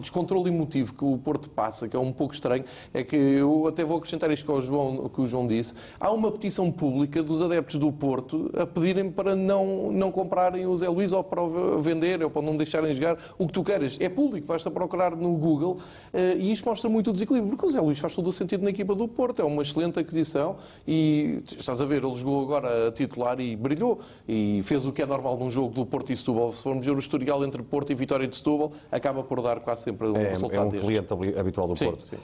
descontrole 0.00 0.48
emotivo 0.48 0.94
que 0.94 1.04
o 1.04 1.18
Porto 1.18 1.50
passa, 1.50 1.86
que 1.86 1.94
é 1.94 1.98
um 1.98 2.10
pouco 2.10 2.32
estranho, 2.32 2.64
é 2.94 3.04
que 3.04 3.16
eu 3.16 3.66
até 3.66 3.84
vou 3.84 3.98
acrescentar 3.98 4.30
isto 4.30 4.46
que 4.46 4.52
o 4.52 4.60
João, 4.62 5.10
que 5.10 5.20
o 5.20 5.26
João 5.26 5.46
disse, 5.46 5.74
há 6.00 6.10
uma 6.10 6.32
petição 6.32 6.72
pública 6.72 7.22
dos 7.22 7.42
adeptos 7.42 7.76
do 7.76 7.92
Porto 7.92 8.50
a 8.56 8.64
pedirem 8.64 9.10
para 9.10 9.36
não, 9.36 9.92
não 9.92 10.10
comprarem 10.10 10.66
o 10.66 10.74
Zé 10.74 10.88
Luís 10.88 11.12
ou 11.12 11.22
para 11.22 11.42
o 11.42 11.82
vender 11.82 12.24
ou 12.24 12.30
para 12.30 12.40
não 12.40 12.56
deixarem 12.56 12.94
jogar 12.94 13.18
o 13.36 13.46
que 13.46 13.52
tu 13.52 13.62
queres. 13.62 13.98
É 14.00 14.08
público, 14.08 14.46
basta 14.46 14.70
procurar 14.70 15.14
no 15.14 15.34
Google 15.34 15.72
uh, 16.14 16.38
e 16.38 16.50
isto 16.50 16.66
mostra 16.66 16.77
mostra 16.78 16.88
muito 16.88 17.10
o 17.10 17.12
desequilíbrio, 17.12 17.50
porque 17.50 17.66
o 17.66 17.70
Zé 17.70 17.80
Luís 17.80 17.98
faz 17.98 18.14
todo 18.14 18.28
o 18.28 18.32
sentido 18.32 18.62
na 18.62 18.70
equipa 18.70 18.94
do 18.94 19.08
Porto, 19.08 19.42
é 19.42 19.44
uma 19.44 19.62
excelente 19.62 19.98
aquisição 19.98 20.56
e 20.86 21.42
estás 21.56 21.80
a 21.80 21.84
ver, 21.84 22.04
ele 22.04 22.14
jogou 22.14 22.42
agora 22.42 22.88
a 22.88 22.92
titular 22.92 23.40
e 23.40 23.56
brilhou 23.56 23.98
e 24.28 24.60
fez 24.62 24.86
o 24.86 24.92
que 24.92 25.02
é 25.02 25.06
normal 25.06 25.36
num 25.36 25.50
jogo 25.50 25.74
do 25.74 25.84
Porto 25.84 26.12
e 26.12 26.16
Setúbal. 26.16 26.52
Se 26.52 26.62
formos 26.62 26.86
ver 26.86 26.92
o 26.92 26.98
historial 26.98 27.44
entre 27.44 27.62
Porto 27.62 27.90
e 27.90 27.94
Vitória 27.94 28.26
de 28.26 28.36
Setúbal, 28.36 28.72
acaba 28.92 29.22
por 29.22 29.42
dar 29.42 29.60
quase 29.60 29.82
sempre 29.82 30.06
um 30.06 30.16
é, 30.16 30.28
resultado 30.30 30.60
É 30.60 30.60
um 30.60 30.70
destes. 30.70 30.88
cliente 30.88 31.38
habitual 31.38 31.66
do 31.66 31.76
sim, 31.76 31.86
Porto. 31.86 32.06
Sim. 32.06 32.16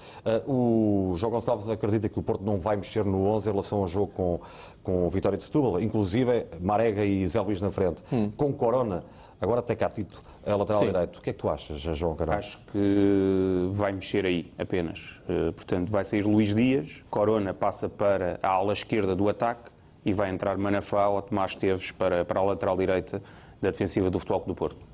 Uh, 0.47 1.13
o 1.13 1.17
João 1.17 1.33
Gonçalves 1.33 1.69
acredita 1.69 2.09
que 2.09 2.19
o 2.19 2.23
Porto 2.23 2.45
não 2.45 2.59
vai 2.59 2.77
mexer 2.77 3.05
no 3.05 3.25
11 3.27 3.49
em 3.49 3.53
relação 3.53 3.81
ao 3.81 3.89
jogo 3.89 4.13
com, 4.15 4.41
com 4.83 5.09
Vitória 5.09 5.37
de 5.37 5.45
Setúbal, 5.45 5.81
inclusive 5.81 6.47
Marega 6.61 7.05
e 7.05 7.27
Zé 7.27 7.41
Luís 7.41 7.61
na 7.61 7.73
frente. 7.73 8.05
Hum. 8.13 8.31
Com 8.37 8.53
Corona, 8.53 9.03
Agora 9.41 9.61
até 9.61 9.74
cá 9.74 9.89
Tito, 9.89 10.22
a 10.47 10.55
lateral 10.55 10.80
Sim. 10.80 10.87
direito. 10.87 11.18
O 11.18 11.22
que 11.22 11.30
é 11.30 11.32
que 11.32 11.39
tu 11.39 11.49
achas, 11.49 11.80
João 11.80 12.14
Carvalho? 12.14 12.39
Acho 12.39 12.59
que 12.72 13.68
vai 13.72 13.93
mexer 13.93 14.24
aí 14.24 14.53
apenas. 14.59 15.20
Eh, 15.28 15.53
Portanto, 15.53 15.91
vai 15.91 16.05
sair 16.05 16.22
Luís 16.24 16.55
Dias, 16.55 17.05
Corona 17.11 17.53
passa 17.53 17.89
para 17.89 18.39
a 18.43 18.49
ala 18.49 18.72
esquerda 18.72 19.14
do 19.14 19.28
ataque 19.28 19.70
e 20.05 20.12
vai 20.12 20.30
entrar 20.30 20.57
Manafá 20.57 21.09
ou 21.09 21.20
Tomás 21.22 21.55
Teves 21.55 21.91
para, 21.91 22.24
para 22.24 22.41
a 22.41 22.43
lateral 22.43 22.76
direita 22.76 23.22
da 23.61 23.70
defensiva 23.70 24.11
do 24.11 24.18
Futebol 24.18 24.41
Clube 24.41 24.55
do 24.55 24.59
Porto. 24.59 24.93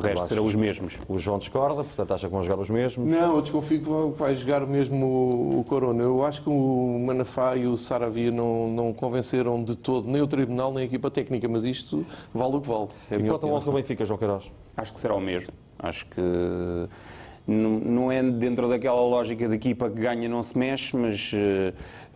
resto, 0.00 0.16
achas? 0.18 0.28
serão 0.28 0.44
os 0.44 0.54
mesmos. 0.54 0.98
O 1.08 1.16
João 1.18 1.38
discorda, 1.38 1.84
portanto 1.84 2.12
acha 2.14 2.26
que 2.26 2.32
vão 2.32 2.42
jogar 2.42 2.60
os 2.60 2.68
mesmos. 2.68 3.10
Não, 3.12 3.36
eu 3.36 3.42
desconfio 3.42 3.80
que 3.80 3.88
vai- 3.88 4.10
vai 4.10 4.34
jogar 4.34 4.66
mesmo 4.66 5.06
o- 5.06 5.60
o 5.60 5.64
Corona. 5.64 6.02
Eu 6.02 6.24
acho 6.24 6.42
que 6.42 6.48
o 6.48 6.98
Manafá 7.06 7.56
e 7.56 7.66
o 7.66 7.76
Saravia 7.76 8.30
não, 8.32 8.68
não 8.68 8.92
convenceram 8.92 9.62
de 9.62 9.76
todo 9.76 10.08
nem 10.08 10.20
o 10.20 10.26
Tribunal 10.26 10.72
nem 10.72 10.82
a 10.82 10.86
equipa 10.86 11.10
técnica, 11.10 11.48
mas 11.48 11.64
isto 11.64 12.04
vale 12.32 12.56
o 12.56 12.60
que 12.60 12.66
vale. 12.68 12.88
É 13.10 13.14
a 13.14 13.18
E 13.18 13.20
quanto 13.20 13.30
ao 13.30 13.36
opinião. 13.36 13.56
11 13.56 13.66
do 13.66 13.72
Benfica, 13.72 14.04
João 14.04 14.18
Queiroz? 14.18 14.50
Acho 14.76 14.92
que 14.92 15.00
será 15.00 15.14
o 15.14 15.20
mesmo. 15.20 15.52
Acho 15.78 16.06
que 16.06 16.20
não, 17.46 17.70
não 17.78 18.12
é 18.12 18.22
dentro 18.22 18.68
daquela 18.68 19.00
lógica 19.00 19.46
de 19.48 19.54
equipa 19.54 19.90
que 19.90 20.00
ganha 20.00 20.28
não 20.28 20.42
se 20.42 20.56
mexe, 20.56 20.96
mas 20.96 21.30
eh, 21.34 21.72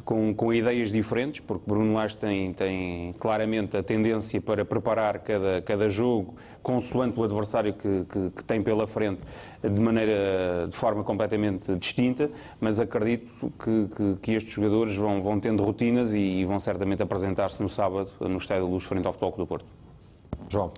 com, 0.09 0.32
com 0.32 0.54
ideias 0.54 0.90
diferentes, 0.90 1.38
porque 1.40 1.64
Bruno 1.66 1.92
Lage 1.92 2.16
tem, 2.16 2.50
tem 2.50 3.12
claramente 3.20 3.76
a 3.76 3.82
tendência 3.82 4.40
para 4.40 4.64
preparar 4.64 5.18
cada, 5.18 5.61
cada 5.61 5.86
jogo 5.86 6.34
consoante 6.62 7.20
o 7.20 7.24
adversário 7.24 7.74
que, 7.74 8.06
que- 8.11 8.30
que 8.30 8.42
tem 8.42 8.62
pela 8.62 8.86
frente 8.86 9.20
de 9.62 9.78
maneira, 9.78 10.66
de 10.70 10.74
forma 10.74 11.04
completamente 11.04 11.74
distinta, 11.76 12.30
mas 12.59 12.80
acredito 12.80 13.52
que, 13.62 13.88
que- 13.94 14.16
que 14.22 14.32
estes 14.32 14.54
jogadores 14.54 14.96
vão, 14.96 15.22
vão 15.22 15.38
tendo 15.38 15.62
rotinas 15.62 16.14
e, 16.14 16.18
e 16.18 16.44
vão 16.46 16.59
certamente 16.59 17.02
apresentar-se 17.02 17.62
no 17.62 17.68
sábado 17.68 18.11
no 18.18 18.38
Estádio 18.38 18.64
da 18.64 18.70
Luz 18.70 18.84
frente 18.84 19.06
ao 19.06 19.12
Futebol 19.12 19.32
Clube 19.32 19.46
do 19.46 19.48
Porto. 19.48 19.66
João. 20.48 20.70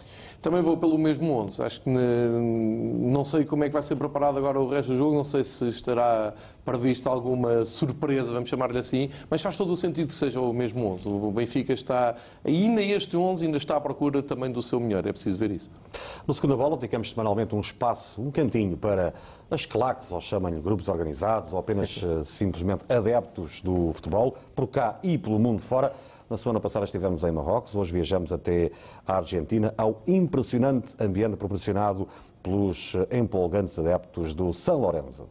Também 0.43 0.63
vou 0.63 0.77
pelo 0.77 0.97
mesmo 0.97 1.33
11. 1.33 1.63
Acho 1.63 1.81
que 1.83 1.91
não 1.91 3.25
sei 3.25 3.45
como 3.45 3.65
é 3.65 3.67
que 3.67 3.73
vai 3.73 3.83
ser 3.83 3.97
preparado 3.97 4.39
agora 4.39 4.59
o 4.59 4.69
resto 4.69 4.93
do 4.93 4.97
jogo, 4.97 5.15
não 5.15 5.25
sei 5.25 5.45
se 5.45 5.69
estará 5.69 6.33
prevista 6.65 7.11
alguma 7.11 7.65
surpresa, 7.65 8.33
vamos 8.33 8.49
chamar-lhe 8.49 8.79
assim, 8.79 9.11
mas 9.29 9.43
faz 9.43 9.57
todo 9.57 9.73
o 9.73 9.77
sentido 9.77 10.09
que 10.09 10.15
seja 10.15 10.41
o 10.41 10.53
mesmo 10.53 10.87
11. 10.87 11.09
O 11.09 11.31
Benfica 11.31 11.73
está, 11.73 12.15
ainda 12.45 12.83
este 12.83 13.17
11, 13.17 13.47
ainda 13.47 13.57
está 13.57 13.77
à 13.77 13.81
procura 13.81 14.23
também 14.23 14.51
do 14.51 14.63
seu 14.63 14.79
melhor, 14.81 15.07
é 15.07 15.13
preciso 15.13 15.37
ver 15.39 15.51
isso. 15.51 15.71
No 16.27 16.33
Segunda 16.33 16.57
Bola, 16.57 16.77
dedicamos 16.77 17.11
semanalmente 17.11 17.55
um 17.55 17.61
espaço, 17.61 18.23
um 18.23 18.31
cantinho 18.31 18.77
para 18.77 19.13
as 19.51 19.67
claques, 19.67 20.11
ou 20.13 20.21
chamam-lhe 20.21 20.61
grupos 20.61 20.89
organizados, 20.89 21.53
ou 21.53 21.59
apenas 21.59 22.03
eh, 22.03 22.25
simplesmente 22.25 22.85
adeptos 22.89 23.61
do 23.61 23.93
futebol, 23.93 24.37
por 24.55 24.69
cá 24.69 24.99
e 25.03 25.19
pelo 25.19 25.39
mundo 25.39 25.61
fora. 25.61 25.93
Na 26.31 26.37
semana 26.37 26.61
passada 26.61 26.85
estivemos 26.85 27.25
em 27.25 27.33
Marrocos, 27.33 27.75
hoje 27.75 27.93
viajamos 27.93 28.33
até 28.33 28.71
a 29.05 29.17
Argentina, 29.17 29.75
ao 29.77 30.01
impressionante 30.07 30.95
ambiente 31.01 31.37
proporcionado 31.37 32.07
pelos 32.41 32.93
empolgantes 33.11 33.77
adeptos 33.77 34.33
do 34.33 34.55
São 34.55 34.79
Lourenço. 34.79 35.29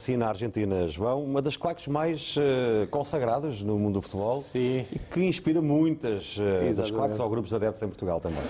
Assim 0.00 0.16
na 0.16 0.28
Argentina, 0.28 0.88
João, 0.88 1.22
uma 1.22 1.42
das 1.42 1.58
claques 1.58 1.86
mais 1.86 2.34
eh, 2.38 2.86
consagradas 2.90 3.60
no 3.60 3.78
mundo 3.78 3.94
do 3.94 4.02
futebol 4.02 4.40
Sim. 4.40 4.86
e 4.90 4.98
que 5.10 5.20
inspira 5.20 5.60
muitas 5.60 6.38
eh, 6.40 6.72
das 6.72 6.90
claques 6.90 7.20
ou 7.20 7.28
grupos 7.28 7.52
adeptos 7.52 7.82
em 7.82 7.86
Portugal 7.86 8.18
também. 8.18 8.40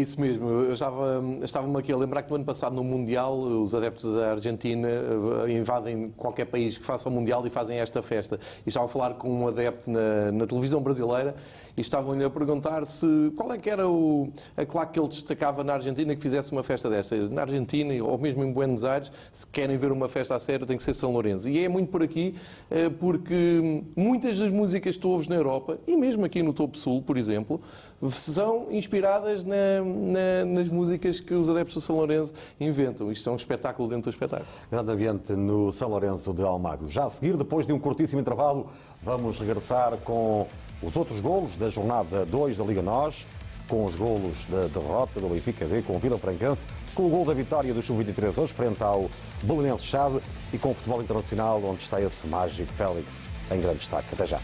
Isso 0.00 0.18
mesmo. 0.18 0.48
Eu 0.48 0.72
estava, 0.72 1.22
estava-me 1.42 1.78
aqui 1.78 1.92
a 1.92 1.96
lembrar 1.96 2.22
que 2.22 2.30
no 2.30 2.36
ano 2.36 2.44
passado 2.44 2.74
no 2.74 2.82
Mundial 2.82 3.38
os 3.38 3.74
adeptos 3.74 4.14
da 4.14 4.30
Argentina 4.30 4.88
eh, 4.88 5.52
invadem 5.52 6.10
qualquer 6.16 6.46
país 6.46 6.78
que 6.78 6.84
faça 6.84 7.08
o 7.08 7.12
Mundial 7.12 7.46
e 7.46 7.50
fazem 7.50 7.78
esta 7.78 8.02
festa. 8.02 8.40
E 8.64 8.68
estava 8.70 8.86
a 8.86 8.88
falar 8.88 9.14
com 9.14 9.28
um 9.28 9.48
adepto 9.48 9.90
na, 9.90 10.32
na 10.32 10.46
televisão 10.46 10.80
brasileira 10.80 11.34
e 11.76 11.82
estavam-lhe 11.82 12.24
a 12.24 12.30
perguntar 12.30 12.86
se 12.86 13.06
qual 13.36 13.52
é 13.52 13.58
que 13.58 13.68
era 13.68 13.86
o, 13.86 14.32
a 14.56 14.64
claque 14.64 14.94
que 14.94 15.00
ele 15.00 15.08
destacava 15.08 15.62
na 15.62 15.74
Argentina 15.74 16.14
que 16.16 16.22
fizesse 16.22 16.50
uma 16.50 16.62
festa 16.62 16.88
desta. 16.88 17.16
Na 17.28 17.42
Argentina 17.42 17.92
ou 18.02 18.16
mesmo 18.16 18.42
em 18.42 18.50
Buenos 18.50 18.84
Aires, 18.84 19.12
se 19.30 19.46
querem 19.46 19.76
ver 19.76 19.92
uma 19.92 20.08
festa 20.08 20.34
a 20.34 20.38
sério, 20.38 20.66
tem 20.66 20.78
que 20.78 20.82
ser 20.82 20.94
São 20.94 21.12
Lourenço. 21.12 21.48
E 21.48 21.62
é 21.62 21.68
muito 21.68 21.90
por 21.90 22.02
aqui, 22.02 22.34
eh, 22.70 22.88
porque 22.88 23.82
muitas 23.94 24.38
das 24.38 24.50
músicas 24.50 24.96
que 24.96 25.02
tu 25.02 25.10
ouves 25.10 25.28
na 25.28 25.36
Europa, 25.36 25.78
e 25.86 25.94
mesmo 25.94 26.24
aqui 26.24 26.42
no 26.42 26.54
Topo 26.54 26.78
Sul, 26.78 27.02
por 27.02 27.18
exemplo, 27.18 27.60
são 28.10 28.68
inspiradas 28.70 29.44
na- 29.44 29.56
na- 29.84 30.44
nas 30.46 30.68
músicas 30.68 31.20
que 31.20 31.34
os 31.34 31.48
adeptos 31.48 31.74
do 31.74 31.80
São 31.80 31.96
Lourenço 31.96 32.32
inventam. 32.58 33.10
Isto 33.12 33.28
é 33.28 33.32
um 33.32 33.36
espetáculo 33.36 33.88
dentro 33.88 34.10
do 34.10 34.14
espetáculo. 34.14 34.48
Grande 34.70 34.92
ambiente 34.92 35.32
no 35.32 35.70
São 35.72 35.88
Lourenço 35.90 36.32
de 36.32 36.42
Almagro. 36.42 36.88
Já 36.88 37.04
a 37.04 37.10
seguir, 37.10 37.36
depois 37.36 37.66
de 37.66 37.72
um 37.72 37.78
curtíssimo 37.78 38.20
intervalo, 38.20 38.68
vamos 39.02 39.38
regressar 39.38 39.96
com 39.98 40.46
os 40.82 40.96
outros 40.96 41.20
golos 41.20 41.56
da 41.56 41.68
jornada 41.68 42.24
2 42.24 42.56
da 42.56 42.64
Liga 42.64 42.80
NOS, 42.80 43.26
com 43.68 43.84
os 43.84 43.94
golos 43.94 44.44
da 44.48 44.62
derrota 44.66 45.20
do 45.20 45.28
Benfica 45.28 45.64
B 45.64 45.82
com 45.82 45.94
o 45.94 45.98
Vila 45.98 46.18
Franquense, 46.18 46.66
com 46.94 47.06
o 47.06 47.08
gol 47.10 47.24
da 47.24 47.32
vitória 47.34 47.72
do 47.72 47.80
Sub-23 47.82 48.36
hoje 48.36 48.52
frente 48.52 48.82
ao 48.82 49.08
Belenense 49.44 49.84
Chade 49.84 50.20
e 50.52 50.58
com 50.58 50.70
o 50.70 50.74
futebol 50.74 51.00
internacional, 51.02 51.62
onde 51.64 51.82
está 51.82 52.00
esse 52.00 52.26
mágico 52.26 52.72
Félix 52.72 53.28
em 53.50 53.60
grande 53.60 53.78
destaque. 53.78 54.08
Até 54.12 54.26
já. 54.26 54.40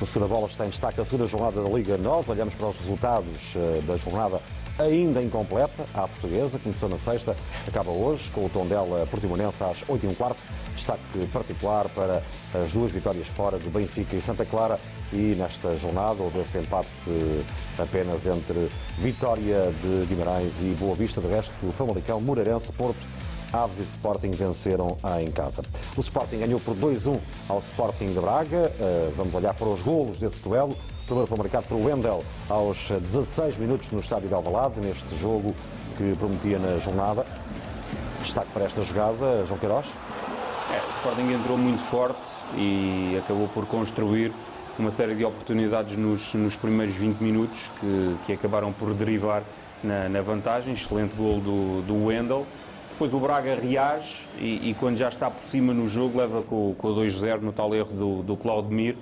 No 0.00 0.06
segunda 0.06 0.28
bola 0.28 0.46
está 0.46 0.64
em 0.64 0.70
destaque 0.70 0.98
a 0.98 1.04
segunda 1.04 1.26
jornada 1.26 1.62
da 1.62 1.68
Liga 1.68 1.98
Nós. 1.98 2.26
Olhamos 2.26 2.54
para 2.54 2.68
os 2.68 2.78
resultados 2.78 3.54
eh, 3.54 3.82
da 3.86 3.98
jornada 3.98 4.40
ainda 4.78 5.22
incompleta. 5.22 5.84
A 5.92 6.08
portuguesa 6.08 6.58
começou 6.58 6.88
na 6.88 6.98
sexta, 6.98 7.36
acaba 7.68 7.90
hoje 7.90 8.30
com 8.30 8.46
o 8.46 8.48
Tondela 8.48 9.06
Portimonense 9.10 9.62
às 9.62 9.84
8 9.86 10.06
h 10.06 10.14
quarto. 10.14 10.42
Destaque 10.74 11.02
particular 11.30 11.86
para 11.90 12.22
as 12.54 12.72
duas 12.72 12.90
vitórias 12.90 13.28
fora 13.28 13.58
de 13.58 13.68
Benfica 13.68 14.16
e 14.16 14.22
Santa 14.22 14.46
Clara. 14.46 14.80
E 15.12 15.34
nesta 15.36 15.76
jornada 15.76 16.22
houve 16.22 16.38
esse 16.38 16.56
empate 16.56 16.88
eh, 17.06 17.42
apenas 17.78 18.24
entre 18.24 18.70
Vitória 18.96 19.70
de 19.82 20.06
Guimarães 20.06 20.62
e 20.62 20.74
Boa 20.80 20.96
Vista. 20.96 21.20
De 21.20 21.28
resto, 21.28 21.52
o 21.62 21.72
Famalicão, 21.72 22.22
Moreirense, 22.22 22.72
Porto 22.72 23.04
Aves 23.52 23.78
e 23.78 23.82
Sporting 23.82 24.30
venceram 24.30 24.96
em 25.20 25.30
casa. 25.30 25.62
O 25.96 26.00
Sporting 26.00 26.38
ganhou 26.38 26.60
por 26.60 26.74
2-1 26.76 27.18
ao 27.48 27.58
Sporting 27.58 28.06
de 28.06 28.20
Braga. 28.20 28.72
Uh, 28.78 29.12
vamos 29.16 29.34
olhar 29.34 29.54
para 29.54 29.68
os 29.68 29.82
golos 29.82 30.18
desse 30.18 30.40
duelo. 30.40 30.72
O 30.72 31.04
primeiro 31.04 31.26
foi 31.26 31.38
marcado 31.38 31.66
por 31.66 31.76
Wendel 31.76 32.24
aos 32.48 32.88
16 32.88 33.58
minutos 33.58 33.90
no 33.90 34.00
estádio 34.00 34.28
de 34.28 34.34
Alvalade, 34.34 34.80
neste 34.80 35.16
jogo 35.16 35.54
que 35.96 36.14
prometia 36.16 36.58
na 36.58 36.78
jornada. 36.78 37.26
Destaque 38.22 38.50
para 38.52 38.64
esta 38.64 38.82
jogada, 38.82 39.44
João 39.44 39.58
Queiroz. 39.58 39.88
É, 40.70 40.76
o 40.76 40.96
Sporting 40.98 41.32
entrou 41.32 41.58
muito 41.58 41.82
forte 41.82 42.20
e 42.54 43.18
acabou 43.18 43.48
por 43.48 43.66
construir 43.66 44.32
uma 44.78 44.90
série 44.90 45.14
de 45.14 45.24
oportunidades 45.24 45.96
nos, 45.96 46.32
nos 46.34 46.56
primeiros 46.56 46.94
20 46.94 47.20
minutos 47.20 47.70
que, 47.80 48.16
que 48.26 48.32
acabaram 48.32 48.72
por 48.72 48.94
derivar 48.94 49.42
na, 49.82 50.08
na 50.08 50.22
vantagem. 50.22 50.74
Excelente 50.74 51.14
gol 51.16 51.40
do, 51.40 51.82
do 51.82 52.06
Wendel 52.06 52.46
depois 53.00 53.14
o 53.14 53.18
Braga 53.18 53.54
reage 53.54 54.26
e, 54.38 54.68
e, 54.68 54.76
quando 54.78 54.98
já 54.98 55.08
está 55.08 55.30
por 55.30 55.42
cima 55.44 55.72
no 55.72 55.88
jogo 55.88 56.18
leva 56.18 56.42
com, 56.42 56.74
com 56.76 56.88
o 56.88 56.96
2-0 56.96 57.40
no 57.40 57.50
tal 57.50 57.74
erro 57.74 57.94
do, 57.94 58.22
do 58.22 58.36
Claudemir. 58.36 58.94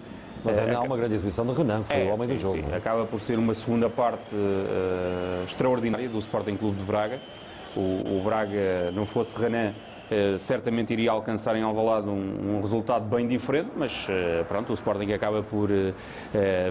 Mas 0.45 0.57
ainda 0.57 0.71
é, 0.71 0.75
há 0.77 0.81
uma 0.83 0.97
grande 0.97 1.17
exibição 1.17 1.45
de 1.45 1.53
Renan, 1.53 1.83
que 1.83 1.89
foi 1.89 2.07
é, 2.07 2.09
o 2.09 2.15
homem 2.15 2.29
sim, 2.29 2.35
do 2.35 2.41
jogo. 2.41 2.57
Sim. 2.59 2.75
Acaba 2.77 3.07
por 3.07 3.19
ser 3.19 3.37
uma 3.41 3.53
segunda 3.55 3.91
parte 3.91 4.33
uh, 4.33 5.43
extraordinária 5.45 6.09
do 6.09 6.17
Sporting 6.21 6.57
Clube 6.57 6.79
de 6.79 6.85
Braga. 6.85 7.19
O, 7.75 7.81
o 7.81 8.23
Braga, 8.25 8.93
não 8.93 9.05
fosse 9.05 9.37
Renan, 9.37 9.73
Uh, 10.11 10.39
certamente 10.39 10.93
iria 10.93 11.11
alcançar 11.11 11.55
em 11.57 11.63
Alvalade 11.63 12.09
um, 12.09 12.57
um 12.57 12.63
resultado 12.63 13.05
bem 13.05 13.29
diferente, 13.29 13.71
mas 13.77 13.93
uh, 14.09 14.45
pronto, 14.47 14.71
o 14.71 14.75
Sporting 14.75 15.13
acaba 15.13 15.43
por 15.43 15.71
uh, 15.71 15.95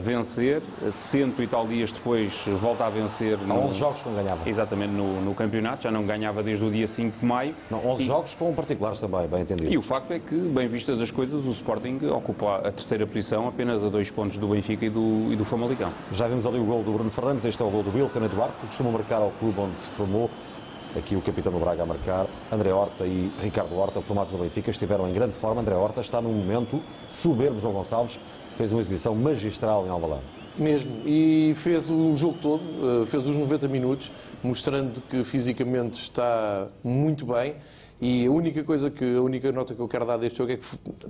vencer, 0.02 0.62
cento 0.92 1.44
e 1.44 1.48
tal 1.48 1.68
dias 1.68 1.92
depois 1.92 2.46
volta 2.60 2.86
a 2.86 2.90
vencer. 2.90 3.38
Há 3.48 3.54
11 3.54 3.78
jogos 3.78 4.02
que 4.02 4.10
não 4.10 4.16
ganhava. 4.16 4.50
Exatamente, 4.50 4.92
no, 4.92 5.22
no, 5.22 5.36
campeonato, 5.36 5.84
já 5.84 5.92
não 5.92 6.04
ganhava 6.04 6.42
desde 6.42 6.66
o 6.66 6.72
dia 6.72 6.88
5 6.88 7.20
de 7.20 7.26
maio. 7.26 7.54
Não, 7.70 7.86
11 7.86 8.04
e, 8.04 8.06
jogos 8.06 8.36
com 8.36 8.54
particulares 8.54 9.00
também, 9.00 9.28
bem 9.28 9.42
entendido. 9.42 9.72
E 9.72 9.78
o 9.78 9.82
facto 9.82 10.12
é 10.12 10.20
que, 10.20 10.36
bem 10.36 10.68
vistas 10.68 11.00
as 11.00 11.12
coisas, 11.12 11.46
o 11.46 11.52
Sporting 11.52 12.00
ocupa 12.12 12.58
a 12.58 12.72
terceira 12.72 13.06
posição 13.06 13.48
apenas 13.48 13.84
a 13.84 13.90
dois 13.90 14.10
pontos 14.10 14.38
do 14.38 14.48
Benfica 14.48 14.86
e 14.86 14.90
do, 14.90 15.32
e 15.32 15.36
do 15.36 15.46
Famalicão. 15.46 15.92
Já 16.12 16.28
vimos 16.28 16.46
ali 16.46 16.58
o 16.58 16.66
gol 16.66 16.82
do 16.82 16.92
Bruno 16.92 17.12
Fernandes, 17.12 17.46
este 17.46 17.62
é 17.62 17.66
o 17.66 17.70
gol 17.70 17.84
do 17.84 17.96
Wilson 17.96 18.24
Eduardo, 18.24 18.58
que 18.58 18.66
costuma 18.66 18.90
marcar 18.90 19.22
ao 19.22 19.32
clube 19.32 19.60
onde 19.60 19.80
se 19.80 19.92
formou 19.92 20.30
aqui 20.98 21.16
o 21.16 21.22
capitão 21.22 21.52
do 21.52 21.60
Braga 21.60 21.84
a 21.84 21.86
marcar. 21.86 22.28
André 22.52 22.74
Horta 22.74 23.06
e 23.06 23.32
Ricardo 23.40 23.76
Horta, 23.78 24.02
formados 24.02 24.34
no 24.34 24.40
Benfica, 24.40 24.72
estiveram 24.72 25.08
em 25.08 25.14
grande 25.14 25.34
forma. 25.34 25.62
André 25.62 25.76
Horta 25.76 26.02
está 26.02 26.22
num 26.22 26.34
momento 26.34 26.82
soberbo. 27.08 27.60
João 27.60 27.74
Gonçalves 27.74 28.20
fez 28.56 28.72
uma 28.72 28.82
exibição 28.82 29.16
magistral 29.16 29.86
em 29.86 29.90
Alvalade. 29.90 30.24
Mesmo, 30.58 30.92
e 31.06 31.54
fez 31.56 31.88
o 31.90 32.16
jogo 32.16 32.40
todo, 32.42 32.64
eh, 33.04 33.06
fez 33.06 33.28
os 33.28 33.36
90 33.36 33.68
minutos, 33.68 34.12
mostrando 34.44 35.02
que 35.02 35.24
fisicamente 35.24 36.02
está 36.02 36.68
muito 36.84 37.28
bem 37.28 37.54
e 38.00 38.26
a 38.28 38.32
única 38.32 38.64
coisa 38.64 38.92
que, 38.92 39.16
a 39.16 39.22
única 39.22 39.52
nota 39.52 39.74
que 39.74 39.80
eu 39.80 39.88
quero 39.88 40.06
dar 40.06 40.18
deste 40.18 40.38
jogo 40.38 40.52
é 40.52 40.58
que 40.58 40.66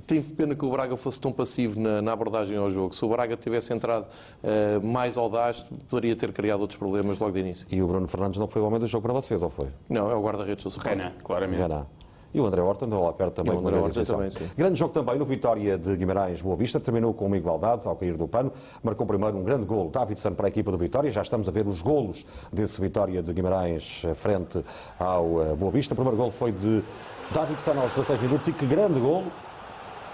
tive 0.07 0.33
pena 0.33 0.55
que 0.55 0.63
o 0.63 0.71
Braga 0.71 0.95
fosse 0.95 1.19
tão 1.19 1.31
passivo 1.31 1.79
na, 1.79 2.01
na 2.01 2.13
abordagem 2.13 2.57
ao 2.57 2.69
jogo. 2.69 2.95
Se 2.95 3.03
o 3.03 3.09
Braga 3.09 3.35
tivesse 3.35 3.73
entrado 3.73 4.05
uh, 4.05 4.85
mais 4.85 5.17
audaz, 5.17 5.65
poderia 5.89 6.15
ter 6.15 6.31
criado 6.31 6.61
outros 6.61 6.77
problemas 6.77 7.19
logo 7.19 7.33
de 7.33 7.39
início. 7.39 7.67
E 7.69 7.81
o 7.81 7.87
Bruno 7.87 8.07
Fernandes 8.07 8.39
não 8.39 8.47
foi 8.47 8.61
o 8.61 8.65
homem 8.65 8.79
do 8.79 8.87
jogo 8.87 9.03
para 9.03 9.13
vocês, 9.13 9.43
ou 9.43 9.49
foi? 9.49 9.67
Não, 9.89 10.09
é 10.09 10.15
o 10.15 10.21
guarda-redes 10.21 10.63
do 10.63 10.69
Sporting. 10.69 10.89
Renan, 10.89 11.11
claramente. 11.23 11.61
Renan. 11.61 11.85
E 12.33 12.39
o 12.39 12.45
André 12.45 12.61
Horta 12.61 12.85
andou 12.85 13.05
lá 13.05 13.13
perto 13.13 13.35
também. 13.35 13.53
E 13.53 13.55
o 13.55 13.59
André 13.59 13.79
Horta 13.79 14.05
também, 14.05 14.29
sim. 14.29 14.49
Grande 14.55 14.77
jogo 14.77 14.93
também 14.93 15.17
no 15.17 15.25
Vitória 15.25 15.77
de 15.77 15.95
Guimarães 15.95 16.41
Boa 16.41 16.55
Vista, 16.55 16.79
terminou 16.79 17.13
com 17.13 17.25
uma 17.25 17.37
igualdade 17.37 17.87
ao 17.87 17.95
cair 17.95 18.17
do 18.17 18.27
pano, 18.27 18.51
marcou 18.83 19.05
primeiro 19.05 19.37
um 19.37 19.43
grande 19.43 19.65
gol 19.65 19.89
Davidson 19.89 20.33
para 20.33 20.47
a 20.47 20.49
equipa 20.49 20.71
do 20.71 20.77
Vitória, 20.77 21.09
já 21.09 21.21
estamos 21.21 21.47
a 21.47 21.51
ver 21.51 21.67
os 21.67 21.81
golos 21.81 22.25
desse 22.51 22.79
Vitória 22.81 23.23
de 23.23 23.33
Guimarães 23.33 24.03
eh, 24.05 24.13
frente 24.13 24.63
ao 24.99 25.41
eh, 25.41 25.55
Boa 25.55 25.71
Vista. 25.71 25.93
O 25.93 25.95
primeiro 25.95 26.17
gol 26.17 26.31
foi 26.31 26.51
de 26.51 26.83
Davidson 27.31 27.79
aos 27.79 27.91
16 27.91 28.21
minutos 28.21 28.47
e 28.47 28.53
que 28.53 28.65
grande 28.65 28.99
gol, 28.99 29.23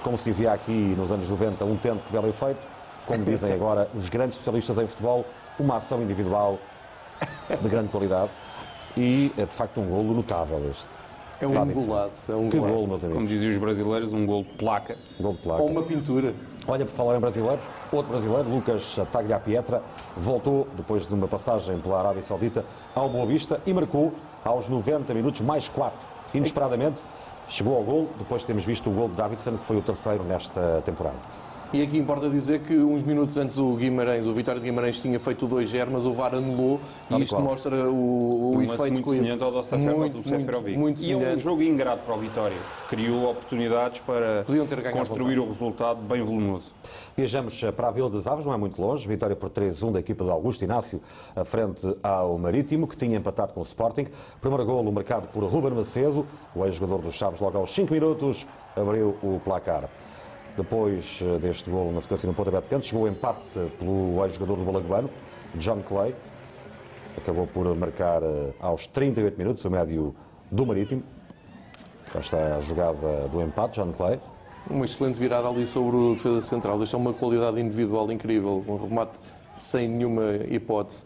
como 0.04 0.18
se 0.18 0.26
dizia 0.26 0.54
aqui 0.54 0.96
nos 0.98 1.12
anos 1.12 1.30
90, 1.30 1.66
um 1.66 1.76
tento 1.76 2.04
belo 2.12 2.28
efeito, 2.28 2.66
como 3.06 3.24
dizem 3.24 3.52
agora 3.54 3.90
os 3.96 4.10
grandes 4.10 4.38
especialistas 4.38 4.78
em 4.78 4.88
futebol, 4.88 5.26
uma 5.60 5.78
ação 5.78 6.02
individual 6.02 6.60
de 7.62 7.70
grande 7.70 7.90
qualidade 7.90 8.32
e 8.96 9.32
é 9.38 9.46
de 9.46 9.54
facto 9.54 9.80
um 9.80 9.88
golo 9.88 10.14
notável 10.14 10.62
este. 10.70 11.03
É 11.44 11.48
um 11.48 11.74
golaço. 11.74 12.32
É 12.32 12.36
um 12.36 12.50
que 12.50 12.58
golaço. 12.58 12.76
gol, 12.76 12.88
meus 12.88 13.04
amigos. 13.04 13.16
Como 13.16 13.28
diziam 13.28 13.52
os 13.52 13.58
brasileiros, 13.58 14.14
um 14.14 14.26
gol 14.26 14.44
de 14.44 14.54
placa. 14.54 14.98
Gol 15.20 15.34
de 15.34 15.40
placa. 15.40 15.62
Ou 15.62 15.70
uma 15.70 15.84
pintura. 15.84 16.34
Olha, 16.68 16.86
por 16.86 16.92
falar 16.92 17.18
em 17.18 17.20
brasileiros, 17.20 17.68
outro 17.92 18.12
brasileiro, 18.12 18.50
Lucas 18.50 18.98
Tagliapietra, 19.12 19.84
voltou, 20.16 20.68
depois 20.78 21.06
de 21.06 21.14
uma 21.14 21.28
passagem 21.28 21.78
pela 21.80 22.00
Arábia 22.00 22.22
Saudita, 22.22 22.66
ao 22.96 23.10
Boa 23.10 23.26
Vista 23.26 23.60
e 23.66 23.74
marcou 23.74 24.14
aos 24.46 24.70
90 24.70 25.14
minutos 25.14 25.42
mais 25.42 25.68
4. 25.68 26.08
Inesperadamente, 26.34 27.04
chegou 27.48 27.76
ao 27.76 27.84
gol, 27.84 28.10
depois 28.18 28.44
temos 28.44 28.64
visto 28.64 28.90
o 28.90 28.94
gol 28.94 29.10
de 29.10 29.16
Davidson, 29.16 29.58
que 29.58 29.66
foi 29.66 29.78
o 29.78 29.82
terceiro 29.82 30.24
nesta 30.24 30.82
temporada. 30.86 31.18
E 31.74 31.82
aqui 31.82 31.98
importa 31.98 32.30
dizer 32.30 32.60
que 32.60 32.78
uns 32.78 33.02
minutos 33.02 33.36
antes 33.36 33.58
o 33.58 33.74
Guimarães, 33.74 34.28
o 34.28 34.32
Vitória 34.32 34.62
de 34.62 34.68
Guimarães 34.68 35.00
tinha 35.00 35.20
feito 35.20 35.48
o 35.48 35.50
2-0, 35.50 35.88
mas 35.92 36.06
o 36.06 36.14
VAR 36.14 36.36
anulou 36.36 36.80
Tal 37.10 37.20
e 37.20 37.24
isto 37.24 37.36
qual. 37.36 37.46
mostra 37.46 37.90
o, 37.90 38.58
o 38.58 38.62
efeito 38.62 38.94
muito 38.94 39.10
semelhante 39.10 39.44
ao 39.44 39.52
do 39.52 39.58
muito, 39.80 40.30
muito, 40.30 40.80
muito 40.80 41.02
E 41.02 41.12
é 41.14 41.34
um 41.34 41.38
jogo 41.40 41.64
ingrato 41.64 42.04
para 42.06 42.14
o 42.14 42.20
Vitória. 42.20 42.58
Criou 42.88 43.28
oportunidades 43.28 44.02
para 44.02 44.46
construir 44.92 45.40
o 45.40 45.48
resultado 45.48 46.00
bem 46.04 46.22
volumoso. 46.22 46.72
Viajamos 47.18 47.60
para 47.76 47.88
a 47.88 47.92
Vila 47.92 48.12
das 48.12 48.28
Aves, 48.28 48.46
não 48.46 48.54
é 48.54 48.58
muito 48.58 48.80
longe. 48.80 49.08
Vitória 49.08 49.36
por 49.36 49.50
3-1 49.50 49.94
da 49.94 50.00
equipa 50.00 50.24
de 50.24 50.30
Augusto 50.30 50.64
Inácio, 50.64 51.02
à 51.36 51.44
frente 51.44 51.98
ao 52.04 52.38
Marítimo, 52.38 52.88
que 52.88 52.96
tinha 52.96 53.18
empatado 53.18 53.52
com 53.52 53.62
o 53.62 53.64
Sporting. 53.64 54.06
Primeiro 54.40 54.64
golo 54.64 54.92
marcado 54.92 55.28
por 55.30 55.44
Ruben 55.46 55.72
Macedo, 55.72 56.28
o 56.56 56.64
ex-jogador 56.66 57.02
dos 57.02 57.16
Chaves, 57.16 57.40
logo 57.40 57.58
aos 57.58 57.74
5 57.74 57.92
minutos, 57.92 58.46
abriu 58.76 59.18
o 59.24 59.42
placar. 59.44 59.90
Depois 60.56 61.20
eh, 61.22 61.40
deste 61.40 61.70
golo, 61.70 61.92
na 61.92 62.02
sequência 62.02 62.28
no 62.28 62.34
pontapé 62.34 62.62
de 62.62 62.70
canto, 62.70 62.86
chegou 62.86 63.06
o 63.06 63.08
empate 63.08 63.42
pelo 63.80 64.24
ex-jogador 64.24 64.58
do 64.58 64.64
Balagoano, 64.64 65.10
John 65.56 65.82
Clay. 65.82 66.14
Acabou 67.18 67.48
por 67.48 67.76
marcar 67.76 68.22
eh, 68.22 68.54
aos 68.60 68.86
38 68.88 69.38
minutos, 69.38 69.66
o 69.66 69.72
médio 69.72 70.16
do 70.52 70.66
Marítimo. 70.66 71.02
Já 72.14 72.20
está 72.20 72.56
a 72.58 72.62
jogada 72.62 73.28
do 73.30 73.42
empate, 73.42 73.82
John 73.82 73.92
Clay. 73.94 74.20
Uma 74.70 74.86
excelente 74.86 75.18
virada 75.20 75.48
ali 75.50 75.66
sobre 75.66 75.96
o 75.96 76.14
defesa 76.14 76.42
central. 76.42 76.82
Isto 76.84 76.96
é 76.96 77.00
uma 77.00 77.14
qualidade 77.14 77.60
individual 77.60 78.12
incrível, 78.12 78.64
um 78.68 78.78
remate 78.78 79.18
sem 79.56 79.88
nenhuma 79.88 80.36
hipótese. 80.50 81.04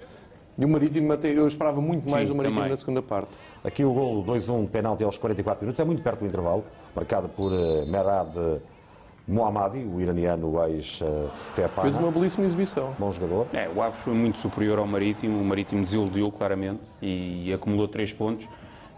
E 0.57 0.65
o 0.65 0.69
Marítimo, 0.69 1.13
até, 1.13 1.29
eu 1.29 1.47
esperava 1.47 1.79
muito 1.79 2.09
mais 2.09 2.27
Sim, 2.27 2.33
do 2.33 2.35
Marítimo 2.35 2.59
também. 2.59 2.71
na 2.71 2.77
segunda 2.77 3.01
parte. 3.01 3.29
Aqui 3.63 3.85
o 3.85 3.93
golo 3.93 4.23
2-1, 4.25 4.67
penalti 4.69 5.03
aos 5.03 5.17
44 5.17 5.63
minutos, 5.63 5.79
é 5.79 5.85
muito 5.85 6.01
perto 6.01 6.19
do 6.19 6.25
intervalo, 6.25 6.63
marcado 6.95 7.29
por 7.29 7.51
eh, 7.53 7.85
Merad 7.85 8.35
Mohammadi, 9.27 9.79
o 9.79 9.99
iraniano 9.99 10.53
ex-Stepan. 10.69 11.81
Fez 11.81 11.97
uma 11.97 12.09
belíssima 12.09 12.45
exibição. 12.45 12.95
Bom 12.97 13.11
jogador. 13.11 13.47
É, 13.53 13.67
o 13.67 13.81
Aves 13.81 13.99
foi 13.99 14.13
muito 14.13 14.37
superior 14.37 14.79
ao 14.79 14.87
Marítimo, 14.87 15.39
o 15.41 15.43
Marítimo 15.43 15.83
desiludiu 15.83 16.31
claramente 16.31 16.79
e 17.01 17.51
acumulou 17.53 17.87
3 17.89 18.13
pontos. 18.13 18.47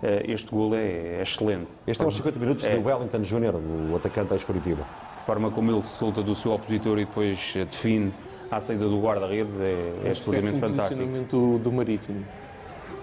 Eh, 0.03 0.25
Este 0.31 0.51
gol 0.51 0.75
é, 0.75 1.17
é 1.17 1.21
excelente. 1.23 1.67
Este 1.87 2.03
é 2.03 2.07
os 2.07 2.15
50 2.15 2.39
minutos 2.39 2.65
É. 2.65 2.77
de 2.77 2.85
Wellington 2.85 3.23
Júnior, 3.23 3.55
o 3.91 3.95
atacante 3.95 4.33
ex-Curitiba. 4.33 4.83
A 5.17 5.25
forma 5.25 5.49
como 5.49 5.71
ele 5.71 5.81
se 5.81 5.97
solta 5.97 6.21
do 6.21 6.35
seu 6.35 6.51
opositor 6.53 6.99
e 6.99 7.05
depois 7.05 7.53
eh, 7.57 7.65
define 7.65 8.13
à 8.51 8.59
saída 8.61 8.87
do 8.87 8.99
guarda-redes 9.01 9.59
é, 9.59 9.63
é 10.05 10.09
absolutamente 10.09 10.31
Péssimo 10.45 10.59
fantástico. 10.59 10.77
posicionamento 10.99 11.31
do, 11.31 11.57
do 11.57 11.71
Marítimo. 11.71 12.23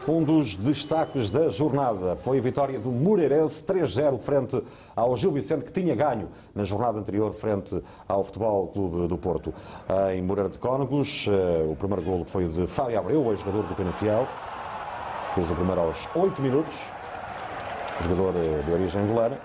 Um 0.08 0.22
dos 0.22 0.54
destaques 0.54 1.30
da 1.32 1.48
jornada 1.48 2.14
foi 2.14 2.38
a 2.38 2.40
vitória 2.40 2.78
do 2.78 2.92
Moreirense 2.92 3.60
3-0 3.64 4.20
frente 4.20 4.62
ao 4.94 5.16
Gil 5.16 5.32
Vicente, 5.32 5.64
que 5.64 5.72
tinha 5.72 5.96
ganho 5.96 6.28
na 6.54 6.62
jornada 6.62 7.00
anterior 7.00 7.34
frente 7.34 7.82
ao 8.06 8.22
Futebol 8.22 8.68
Clube 8.68 9.08
do 9.08 9.18
Porto. 9.18 9.52
Em 10.14 10.22
Moreira 10.22 10.48
de 10.48 10.58
Cónegos, 10.58 11.26
eh, 11.28 11.66
o 11.68 11.74
primeiro 11.74 12.04
golo 12.04 12.24
foi 12.24 12.46
de 12.46 12.68
Fábio 12.68 13.00
Abreu, 13.00 13.30
ex-jogador 13.30 13.64
do 13.64 13.74
Penafiel. 13.74 14.28
Fez 15.34 15.50
o 15.50 15.56
primeiro 15.56 15.80
aos 15.80 16.08
8 16.14 16.40
minutos, 16.40 16.76
jogador 18.04 18.32
eh, 18.36 18.62
de 18.64 18.70
origem 18.70 19.02
angolana. 19.02 19.40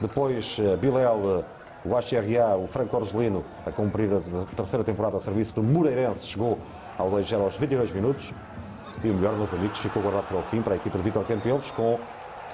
Depois, 0.00 0.58
eh, 0.60 0.76
Bilel, 0.76 1.44
o 1.84 1.88
HRA, 1.88 2.56
o 2.56 2.68
Franco 2.68 2.96
Orgelino, 2.96 3.44
a 3.66 3.72
cumprir 3.72 4.10
a 4.12 4.54
terceira 4.54 4.84
temporada 4.84 5.16
a 5.16 5.20
serviço 5.20 5.56
do 5.56 5.62
Moreirense, 5.64 6.24
chegou 6.24 6.56
ao 6.96 7.10
2-0 7.10 7.40
aos 7.42 7.56
22 7.56 7.92
minutos. 7.92 8.32
E 9.04 9.10
o 9.10 9.14
melhor, 9.14 9.36
meus 9.36 9.52
amigos, 9.52 9.80
ficou 9.80 10.00
guardado 10.00 10.28
para 10.28 10.38
o 10.38 10.42
fim 10.42 10.62
para 10.62 10.74
a 10.74 10.76
equipa 10.76 10.96
de 10.96 11.02
Vitor 11.02 11.24
Campelos 11.24 11.72
com 11.72 11.98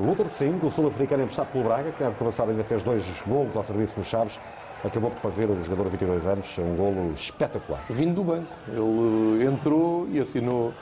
Luther 0.01 0.29
Singh, 0.29 0.65
o 0.65 0.71
sul-africano 0.71 1.25
emprestado 1.25 1.49
pelo 1.53 1.65
Braga, 1.65 1.93
que 1.93 2.03
na 2.03 2.09
época 2.09 2.25
passada 2.25 2.53
ainda 2.53 2.65
fez 2.65 2.83
dois 2.83 3.05
golos 3.27 3.55
ao 3.55 3.63
serviço 3.63 3.99
dos 4.01 4.09
Chaves, 4.09 4.41
acabou 4.83 5.11
por 5.11 5.19
fazer 5.19 5.51
o 5.51 5.63
jogador 5.63 5.85
de 5.85 5.91
22 5.91 6.27
anos 6.27 6.59
um 6.59 6.75
golo 6.75 7.13
espetacular. 7.13 7.85
Vindo 7.91 8.15
do 8.15 8.25
banco. 8.25 8.47
Ele 8.67 9.45
entrou 9.45 10.09
e 10.09 10.19
assinou 10.21 10.73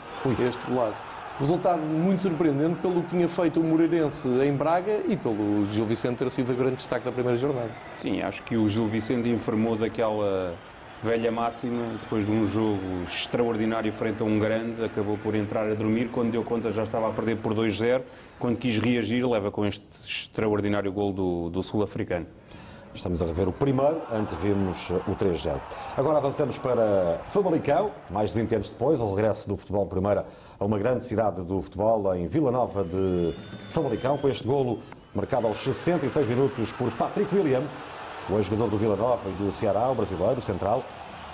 este 0.46 0.66
golaço. 0.66 1.02
Resultado 1.38 1.80
muito 1.80 2.22
surpreendente 2.22 2.76
pelo 2.76 3.02
que 3.02 3.08
tinha 3.08 3.28
feito 3.28 3.60
o 3.60 3.64
Moreirense 3.64 4.28
em 4.28 4.52
Braga 4.54 5.00
e 5.08 5.16
pelo 5.16 5.66
Gil 5.66 5.84
Vicente 5.84 6.18
ter 6.18 6.30
sido 6.30 6.52
o 6.52 6.54
grande 6.54 6.76
destaque 6.76 7.04
da 7.04 7.10
primeira 7.10 7.38
jornada. 7.38 7.70
Sim, 7.98 8.22
acho 8.22 8.42
que 8.44 8.56
o 8.56 8.68
Gil 8.68 8.86
Vicente 8.86 9.28
informou 9.28 9.76
daquela 9.76 10.54
velha 11.02 11.30
máxima, 11.30 11.84
depois 12.00 12.24
de 12.24 12.30
um 12.30 12.46
jogo 12.46 13.02
extraordinário 13.04 13.92
frente 13.92 14.22
a 14.22 14.24
um 14.24 14.38
grande, 14.38 14.84
acabou 14.84 15.16
por 15.18 15.34
entrar 15.34 15.70
a 15.70 15.74
dormir, 15.74 16.08
quando 16.10 16.32
deu 16.32 16.42
conta 16.42 16.70
já 16.70 16.82
estava 16.82 17.08
a 17.08 17.12
perder 17.12 17.36
por 17.36 17.54
2-0, 17.54 18.02
quando 18.38 18.56
quis 18.56 18.78
reagir, 18.78 19.26
leva 19.26 19.50
com 19.50 19.64
este 19.64 19.84
extraordinário 20.04 20.92
gol 20.92 21.12
do, 21.12 21.50
do 21.50 21.62
sul-africano. 21.62 22.26
Estamos 22.94 23.20
a 23.22 23.26
rever 23.26 23.46
o 23.46 23.52
primeiro, 23.52 24.00
antevimos 24.10 24.88
o 24.88 25.14
3-0. 25.14 25.60
Agora 25.98 26.16
avançamos 26.16 26.56
para 26.56 27.20
Famalicão, 27.24 27.90
mais 28.08 28.30
de 28.30 28.40
20 28.40 28.54
anos 28.54 28.70
depois, 28.70 28.98
o 28.98 29.14
regresso 29.14 29.46
do 29.46 29.56
futebol 29.56 29.86
primeira 29.86 30.24
a 30.58 30.64
uma 30.64 30.78
grande 30.78 31.04
cidade 31.04 31.42
do 31.42 31.60
futebol, 31.60 32.14
em 32.14 32.26
Vila 32.26 32.50
Nova 32.50 32.82
de 32.82 33.34
Famalicão, 33.68 34.16
com 34.16 34.28
este 34.30 34.46
golo 34.46 34.80
marcado 35.14 35.46
aos 35.46 35.58
66 35.58 36.26
minutos 36.26 36.72
por 36.72 36.90
Patrick 36.92 37.34
William, 37.36 37.64
o 38.28 38.36
ex-jogador 38.36 38.68
do 38.68 38.78
Vila 38.78 38.96
Nova 38.96 39.28
e 39.28 39.32
do 39.32 39.52
Ceará, 39.52 39.88
o 39.90 39.94
brasileiro, 39.94 40.38
o 40.38 40.42
central, 40.42 40.84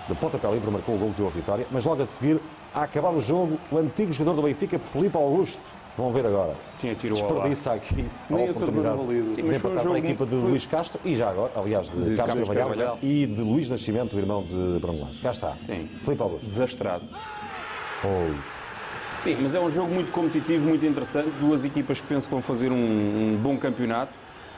de 0.08 0.14
pontapé 0.14 0.50
livre, 0.50 0.70
marcou 0.70 0.94
o 0.94 0.98
gol 0.98 1.10
que 1.10 1.16
deu 1.18 1.26
a 1.26 1.30
vitória, 1.30 1.66
mas 1.70 1.84
logo 1.84 2.02
a 2.02 2.06
seguir, 2.06 2.40
a 2.74 2.82
acabar 2.82 3.10
o 3.10 3.20
jogo, 3.20 3.58
o 3.70 3.78
antigo 3.78 4.12
jogador 4.12 4.36
do 4.40 4.42
Benfica, 4.42 4.78
Felipe 4.78 5.16
Augusto, 5.16 5.60
Vão 5.96 6.10
ver 6.10 6.24
agora. 6.24 6.54
Tinha 6.78 6.94
tiro 6.94 7.14
Desperdiça 7.14 7.74
aqui 7.74 8.06
Nem 8.30 8.48
a 8.48 8.50
oportunidade 8.50 8.98
Sim, 9.34 9.34
de 9.34 9.42
mas 9.42 9.58
foi 9.58 9.70
um 9.70 9.74
empatar 9.74 9.82
para 9.82 9.94
a 9.94 9.98
equipa 9.98 10.24
de 10.26 10.34
muito- 10.36 10.48
Luís 10.48 10.66
Castro 10.66 11.00
e 11.04 11.14
já 11.14 11.28
agora, 11.28 11.52
aliás, 11.54 11.90
de, 11.90 12.02
De 12.02 12.16
Carlos 12.16 12.48
Carvalhal 12.48 12.98
e 13.02 13.26
de 13.26 13.42
Luís 13.42 13.68
Nascimento, 13.68 14.16
o 14.16 14.18
irmão 14.18 14.42
de 14.42 14.78
Brandões. 14.80 15.20
Cá 15.20 15.32
está. 15.32 15.54
Sim. 15.66 15.90
Felipe 16.02 16.22
Augusto. 16.22 16.46
Desastrado. 16.46 17.04
Oh. 18.04 18.32
Sim, 19.22 19.36
mas 19.40 19.54
é 19.54 19.60
um 19.60 19.70
jogo 19.70 19.92
muito 19.92 20.10
competitivo, 20.10 20.64
muito 20.66 20.84
interessante. 20.84 21.30
Duas 21.38 21.62
equipas 21.64 22.00
que 22.00 22.06
penso 22.06 22.26
que 22.26 22.32
vão 22.32 22.42
fazer 22.42 22.72
um, 22.72 22.74
um 23.34 23.36
bom 23.40 23.58
campeonato. 23.58 24.12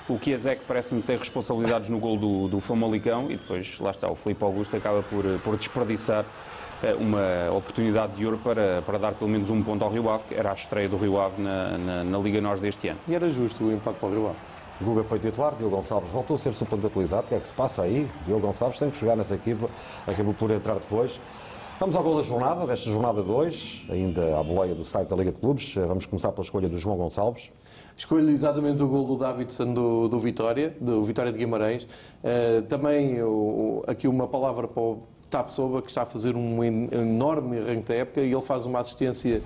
O 0.06 0.18
Chiesek 0.22 0.62
parece-me 0.68 1.00
ter 1.00 1.18
responsabilidades 1.18 1.88
no 1.88 1.98
gol 1.98 2.18
do, 2.18 2.46
do 2.46 2.60
Famalicão 2.60 3.30
e 3.30 3.38
depois, 3.38 3.78
lá 3.80 3.90
está, 3.90 4.10
o 4.10 4.14
Felipe 4.14 4.44
Augusto 4.44 4.76
acaba 4.76 5.02
por, 5.02 5.24
por 5.42 5.56
desperdiçar 5.56 6.26
eh, 6.82 6.92
uma 6.94 7.50
oportunidade 7.56 8.12
de 8.12 8.26
ouro 8.26 8.36
para, 8.36 8.82
para 8.82 8.98
dar 8.98 9.14
pelo 9.14 9.30
menos 9.30 9.48
um 9.48 9.62
ponto 9.62 9.82
ao 9.82 9.90
Rio 9.90 10.10
Ave, 10.10 10.24
que 10.24 10.34
era 10.34 10.50
a 10.50 10.54
estreia 10.54 10.90
do 10.90 10.98
Rio 10.98 11.18
Ave 11.18 11.40
na, 11.40 11.78
na, 11.78 12.04
na 12.04 12.18
Liga 12.18 12.38
Nós 12.38 12.60
deste 12.60 12.88
ano. 12.88 13.00
E 13.08 13.14
era 13.14 13.30
justo 13.30 13.64
o 13.64 13.72
impacto 13.72 13.98
para 13.98 14.08
o 14.10 14.12
Rio 14.12 14.26
Ave. 14.26 14.36
Guga 14.82 15.04
foi 15.04 15.18
titular, 15.18 15.54
Diogo 15.54 15.76
Gonçalves 15.76 16.10
voltou 16.10 16.36
a 16.36 16.38
ser 16.38 16.52
suplente 16.52 16.84
atualizado. 16.84 17.24
O 17.24 17.28
que 17.28 17.34
é 17.36 17.40
que 17.40 17.46
se 17.46 17.54
passa 17.54 17.82
aí? 17.82 18.06
Diogo 18.26 18.46
Gonçalves 18.46 18.78
tem 18.78 18.90
que 18.90 18.98
jogar 18.98 19.16
nessa 19.16 19.36
equipa, 19.36 19.70
acabou 20.06 20.34
por 20.34 20.50
entrar 20.50 20.74
depois. 20.74 21.18
Vamos 21.80 21.96
ao 21.96 22.02
gol 22.02 22.18
da 22.18 22.22
jornada, 22.22 22.66
desta 22.66 22.90
jornada 22.90 23.22
2, 23.22 23.86
ainda 23.88 24.38
à 24.38 24.42
boleia 24.42 24.74
do 24.74 24.84
site 24.84 25.08
da 25.08 25.16
Liga 25.16 25.32
de 25.32 25.38
Clubes. 25.38 25.74
Vamos 25.74 26.04
começar 26.04 26.30
pela 26.30 26.44
escolha 26.44 26.68
do 26.68 26.76
João 26.76 26.96
Gonçalves. 26.96 27.50
Escolho 27.96 28.30
exatamente 28.30 28.82
o 28.82 28.88
gol 28.88 29.06
do 29.06 29.16
Davidson 29.16 29.72
do, 29.72 30.08
do 30.08 30.18
Vitória, 30.18 30.74
do 30.80 31.02
Vitória 31.02 31.30
de 31.32 31.38
Guimarães. 31.38 31.86
Eh, 32.24 32.62
também 32.68 33.22
o- 33.22 33.84
aqui 33.86 34.08
uma 34.08 34.26
palavra 34.26 34.66
para 34.66 34.82
o 34.82 34.98
Tapsoba, 35.30 35.80
que 35.82 35.88
está 35.88 36.02
a 36.02 36.06
fazer 36.06 36.36
um 36.36 36.62
en- 36.62 36.88
enorme 36.92 37.58
arranque 37.58 37.88
da 37.88 37.94
época 37.94 38.20
e 38.20 38.30
ele 38.32 38.40
faz 38.40 38.66
uma 38.66 38.80
assistência 38.80 39.42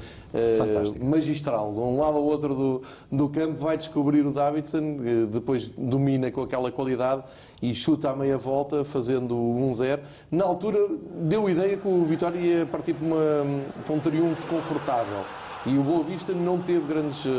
Fantástica. 0.59 1.05
magistral. 1.05 1.73
De 1.73 1.79
um 1.79 1.99
lado 1.99 2.17
ao 2.19 2.25
outro 2.25 2.55
do, 2.55 2.83
do 3.11 3.29
campo 3.29 3.55
vai 3.55 3.77
descobrir 3.77 4.27
o 4.27 4.31
Davidson, 4.33 4.97
depois 5.31 5.67
domina 5.69 6.31
com 6.31 6.43
aquela 6.43 6.71
qualidade 6.71 7.23
e 7.63 7.75
chuta 7.75 8.11
à 8.11 8.17
meia 8.17 8.37
volta, 8.37 8.85
fazendo 8.85 9.35
1-0. 9.35 10.01
Na 10.31 10.45
altura 10.45 10.79
deu 11.23 11.47
a 11.47 11.51
ideia 11.51 11.77
que 11.77 11.89
o 11.89 12.05
Vitória 12.05 12.39
ia 12.39 12.67
partir 12.67 12.95
para, 12.95 13.07
uma, 13.07 13.45
para 13.87 13.95
um 13.95 13.99
triunfo 14.01 14.47
confortável. 14.47 15.21
E 15.69 15.79
o 15.79 15.83
Boa 15.83 16.03
Vista 16.03 16.33
não 16.33 16.59
teve 16.59 16.87
grandes 16.87 17.27
eh, 17.27 17.31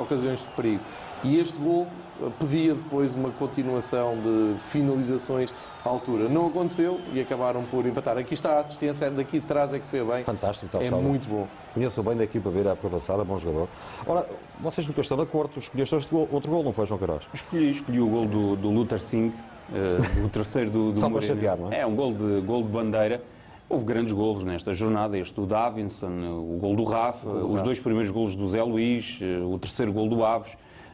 ocasiões 0.00 0.40
de 0.40 0.48
perigo. 0.48 0.80
E 1.24 1.38
este 1.40 1.56
gol 1.58 1.86
eh, 2.20 2.28
pedia 2.38 2.74
depois 2.74 3.14
uma 3.14 3.30
continuação 3.30 4.16
de 4.18 4.58
finalizações 4.58 5.52
à 5.84 5.88
altura. 5.88 6.28
Não 6.28 6.48
aconteceu 6.48 7.00
e 7.14 7.20
acabaram 7.20 7.64
por 7.64 7.86
empatar. 7.86 8.18
Aqui 8.18 8.34
está 8.34 8.56
a 8.56 8.60
assistência, 8.60 9.10
daqui 9.10 9.40
de 9.40 9.46
trás 9.46 9.72
é 9.72 9.78
que 9.78 9.86
se 9.86 9.92
vê 9.92 10.04
bem. 10.04 10.22
Fantástico, 10.24 10.70
tal 10.70 10.82
É 10.82 10.90
salva. 10.90 11.06
muito 11.08 11.26
bom. 11.28 11.46
Conheço 11.72 12.02
bem 12.02 12.16
da 12.16 12.24
equipa 12.24 12.50
B 12.50 12.62
da 12.62 12.72
época 12.72 12.90
passada, 12.90 13.24
bom 13.24 13.38
jogador. 13.38 13.68
Ora, 14.06 14.28
vocês 14.60 14.86
nunca 14.86 15.00
estão 15.00 15.16
de 15.16 15.22
acordo, 15.22 15.58
escolheste 15.58 15.94
este 15.96 16.10
gol, 16.12 16.28
outro 16.30 16.50
gol, 16.50 16.62
não 16.62 16.72
foi, 16.72 16.84
João 16.84 16.98
Queiroz? 16.98 17.22
Escolhi, 17.32 17.70
escolhi 17.70 18.00
o 18.00 18.08
gol 18.08 18.26
do, 18.26 18.56
do 18.56 18.70
Luther 18.70 19.00
Singh, 19.00 19.32
eh, 19.74 19.96
o 20.24 20.28
terceiro 20.28 20.70
do, 20.70 20.92
do 20.92 21.00
Só 21.00 21.06
para 21.06 21.14
Moreirense. 21.14 21.40
chatear, 21.40 21.58
não 21.58 21.72
é? 21.72 21.80
É 21.80 21.86
um 21.86 21.94
gol 21.94 22.12
de, 22.12 22.40
gol 22.42 22.62
de 22.62 22.68
bandeira. 22.68 23.22
Houve 23.68 23.84
grandes 23.84 24.12
golos 24.12 24.44
nesta 24.44 24.72
jornada, 24.72 25.18
este 25.18 25.34
do 25.34 25.44
Davinson, 25.44 26.06
o 26.06 26.56
gol 26.56 26.76
do 26.76 26.84
Rafa, 26.84 27.28
do 27.28 27.52
os 27.52 27.62
dois 27.62 27.80
primeiros 27.80 28.12
golos 28.12 28.36
do 28.36 28.46
Zé 28.48 28.62
Luís, 28.62 29.18
eh, 29.20 29.42
o 29.44 29.58
terceiro 29.58 29.92
gol 29.92 30.08
do 30.08 30.24
Aves, 30.24 30.52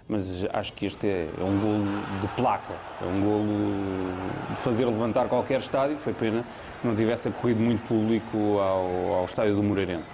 mas 0.09 0.25
acho 0.51 0.73
que 0.73 0.87
este 0.87 1.07
é, 1.07 1.29
é 1.39 1.45
um 1.45 1.61
golo 1.61 1.85
de 2.23 2.29
placa, 2.29 2.73
é 3.03 3.07
um 3.07 3.21
golo 3.21 3.45
de 4.49 4.57
fazer 4.63 4.87
levantar 4.87 5.29
qualquer 5.29 5.61
estádio, 5.61 5.99
foi 5.99 6.15
pena 6.15 6.47
que 6.81 6.87
não 6.87 6.97
tivesse 6.97 7.29
ocorrido 7.29 7.61
muito 7.61 7.87
público 7.87 8.39
ao, 8.59 9.19
ao 9.19 9.25
estádio 9.27 9.55
do 9.55 9.63
Moreirense. 9.63 10.11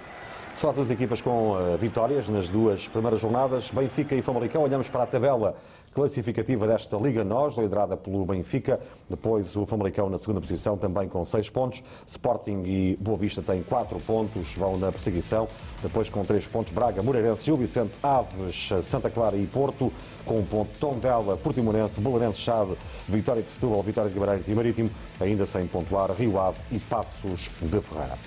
Só 0.53 0.73
duas 0.73 0.91
equipas 0.91 1.21
com 1.21 1.57
eh, 1.57 1.77
vitórias 1.77 2.27
nas 2.27 2.49
duas 2.49 2.85
primeiras 2.89 3.21
jornadas, 3.21 3.71
Benfica 3.71 4.13
e 4.15 4.21
Famalicão. 4.21 4.63
Olhamos 4.63 4.89
para 4.89 5.03
a 5.03 5.07
tabela 5.07 5.55
classificativa 5.93 6.67
desta 6.67 6.97
Liga 6.97 7.23
Nós, 7.23 7.55
liderada 7.55 7.97
pelo 7.97 8.25
Benfica. 8.25 8.79
Depois 9.09 9.55
o 9.55 9.65
Famalicão 9.65 10.09
na 10.09 10.17
segunda 10.17 10.41
posição, 10.41 10.77
também 10.77 11.07
com 11.07 11.23
seis 11.25 11.49
pontos. 11.49 11.83
Sporting 12.05 12.63
e 12.65 12.97
Boa 12.99 13.17
Vista 13.17 13.41
têm 13.41 13.63
quatro 13.63 13.99
pontos, 13.99 14.53
vão 14.55 14.77
na 14.77 14.91
perseguição. 14.91 15.47
Depois 15.81 16.09
com 16.09 16.23
três 16.23 16.47
pontos, 16.47 16.73
Braga, 16.73 17.01
Moreirense, 17.01 17.45
Gil 17.45 17.57
Vicente, 17.57 17.97
Aves, 18.01 18.69
Santa 18.83 19.09
Clara 19.09 19.35
e 19.35 19.45
Porto. 19.45 19.91
Com 20.25 20.39
um 20.39 20.45
ponto, 20.45 20.69
Tondela, 20.79 21.37
Portimonense, 21.37 21.99
Belenense, 21.99 22.39
Chade, 22.39 22.77
Vitória 23.07 23.41
de 23.41 23.49
Setúbal, 23.49 23.81
Vitória 23.81 24.09
de 24.09 24.13
Guimarães 24.13 24.47
e 24.47 24.53
Marítimo. 24.53 24.89
Ainda 25.19 25.45
sem 25.45 25.65
pontuar, 25.65 26.11
Rio 26.11 26.39
Ave 26.39 26.59
e 26.71 26.79
Passos 26.79 27.49
de 27.61 27.81
Ferreira. 27.81 28.17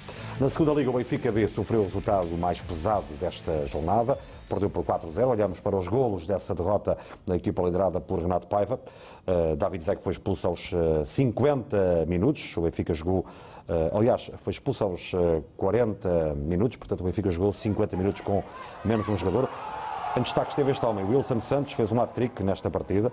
Na 0.43 0.49
segunda 0.49 0.73
Liga, 0.73 0.91
o 0.91 0.95
Benfica 0.95 1.31
B 1.31 1.47
sofreu 1.47 1.83
o 1.83 1.85
resultado 1.85 2.37
mais 2.37 2.61
pesado 2.61 3.05
desta 3.21 3.65
jornada. 3.69 4.19
Perdeu 4.49 4.69
por 4.69 4.85
4-0. 4.85 5.29
Olhamos 5.29 5.61
para 5.61 5.77
os 5.77 5.87
golos 5.87 6.27
dessa 6.27 6.53
derrota 6.53 6.99
da 7.25 7.37
equipa 7.37 7.63
liderada 7.63 8.01
por 8.01 8.19
Renato 8.19 8.49
Paiva. 8.49 8.81
Uh, 9.25 9.55
David 9.55 9.85
que 9.85 10.03
foi 10.03 10.13
expulso 10.13 10.49
aos 10.49 10.73
uh, 10.73 11.07
50 11.07 12.07
minutos. 12.07 12.57
O 12.57 12.63
Benfica 12.63 12.93
jogou, 12.93 13.21
uh, 13.21 13.97
aliás, 13.97 14.33
foi 14.39 14.51
expulso 14.51 14.83
aos 14.83 15.13
uh, 15.13 15.45
40 15.57 16.35
minutos. 16.35 16.77
Portanto, 16.77 17.03
o 17.03 17.05
Benfica 17.05 17.31
jogou 17.31 17.53
50 17.53 17.97
minutos 17.97 18.21
com 18.23 18.43
menos 18.85 19.09
um 19.09 19.17
jogador. 19.17 19.49
Em 20.17 20.23
destaque 20.23 20.49
esteve 20.49 20.73
este 20.73 20.85
homem, 20.85 21.05
Wilson 21.05 21.39
Santos, 21.39 21.75
fez 21.75 21.93
um 21.93 22.01
hat-trick 22.01 22.43
nesta 22.43 22.69
partida. 22.69 23.13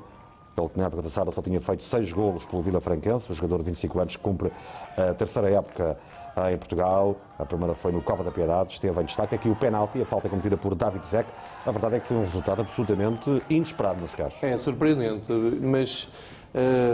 Ele 0.58 0.70
que 0.70 0.80
na 0.80 0.88
época 0.88 1.04
passada 1.04 1.32
só 1.32 1.44
tinha 1.44 1.62
feito 1.62 1.84
seis 1.84 2.12
golos 2.12 2.44
pelo 2.46 2.62
Vila 2.62 2.82
Franquense, 2.82 3.32
o 3.32 3.36
jogador 3.36 3.60
de 3.60 3.66
25 3.66 4.00
anos 4.00 4.16
cumpre 4.16 4.52
a 4.98 5.14
terceira 5.14 5.50
época 5.50 5.98
em 6.52 6.58
Portugal. 6.58 7.18
A 7.38 7.46
primeira 7.46 7.76
foi 7.76 7.92
no 7.92 8.02
Cova 8.02 8.24
da 8.24 8.32
Piedade, 8.32 8.74
esteve 8.74 9.02
em 9.02 9.06
destaque 9.06 9.36
aqui 9.36 9.50
o 9.50 9.56
penalti, 9.56 10.02
a 10.02 10.06
falta 10.06 10.30
cometida 10.30 10.58
por 10.58 10.76
David 10.76 11.06
Zek. 11.06 11.30
A 11.66 11.72
verdade 11.72 11.96
é 11.96 12.00
que 12.00 12.08
foi 12.08 12.18
um 12.18 12.22
resultado 12.22 12.62
absolutamente 12.62 13.42
inesperado 13.50 14.00
nos 14.00 14.14
casos. 14.14 14.42
É 14.44 14.58
surpreendente, 14.58 15.32
mas 15.62 16.10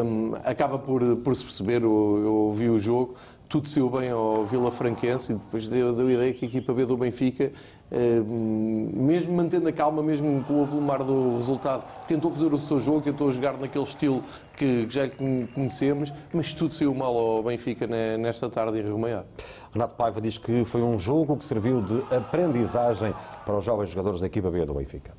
hum, 0.03 0.33
acaba 0.43 0.77
por, 0.79 1.17
por 1.17 1.35
se 1.35 1.43
perceber, 1.43 1.83
eu, 1.83 2.21
eu 2.23 2.51
vi 2.53 2.69
o 2.69 2.77
jogo, 2.77 3.15
tudo 3.47 3.67
saiu 3.67 3.89
bem 3.89 4.09
ao 4.09 4.43
Vila 4.43 4.71
Franquense 4.71 5.33
e 5.33 5.35
depois 5.35 5.67
deu, 5.67 5.93
deu 5.93 6.07
a 6.07 6.11
ideia 6.13 6.33
que 6.33 6.45
a 6.45 6.47
equipa 6.47 6.73
B 6.73 6.85
do 6.85 6.97
Benfica, 6.97 7.51
hum, 7.91 8.89
mesmo 8.93 9.33
mantendo 9.33 9.67
a 9.67 9.71
calma, 9.71 10.01
mesmo 10.01 10.43
com 10.43 10.61
o 10.61 10.65
volumar 10.65 11.03
do 11.03 11.35
resultado, 11.35 11.83
tentou 12.07 12.31
fazer 12.31 12.53
o 12.53 12.57
seu 12.57 12.79
jogo, 12.79 13.01
tentou 13.01 13.31
jogar 13.31 13.57
naquele 13.57 13.83
estilo 13.83 14.23
que 14.57 14.87
já 14.89 15.07
conhecemos, 15.53 16.13
mas 16.33 16.53
tudo 16.53 16.73
saiu 16.73 16.93
mal 16.95 17.15
ao 17.15 17.43
Benfica 17.43 17.85
ne- 17.85 18.17
nesta 18.17 18.49
tarde 18.49 18.79
em 18.79 18.81
Rio 18.83 18.97
Maior. 18.97 19.25
Renato 19.71 19.95
Paiva 19.95 20.19
diz 20.19 20.37
que 20.37 20.65
foi 20.65 20.81
um 20.81 20.97
jogo 20.97 21.37
que 21.37 21.45
serviu 21.45 21.81
de 21.81 22.01
aprendizagem 22.15 23.13
para 23.45 23.57
os 23.57 23.63
jovens 23.63 23.89
jogadores 23.89 24.19
da 24.19 24.27
equipa 24.27 24.49
B 24.49 24.65
do 24.65 24.73
Benfica. 24.73 25.13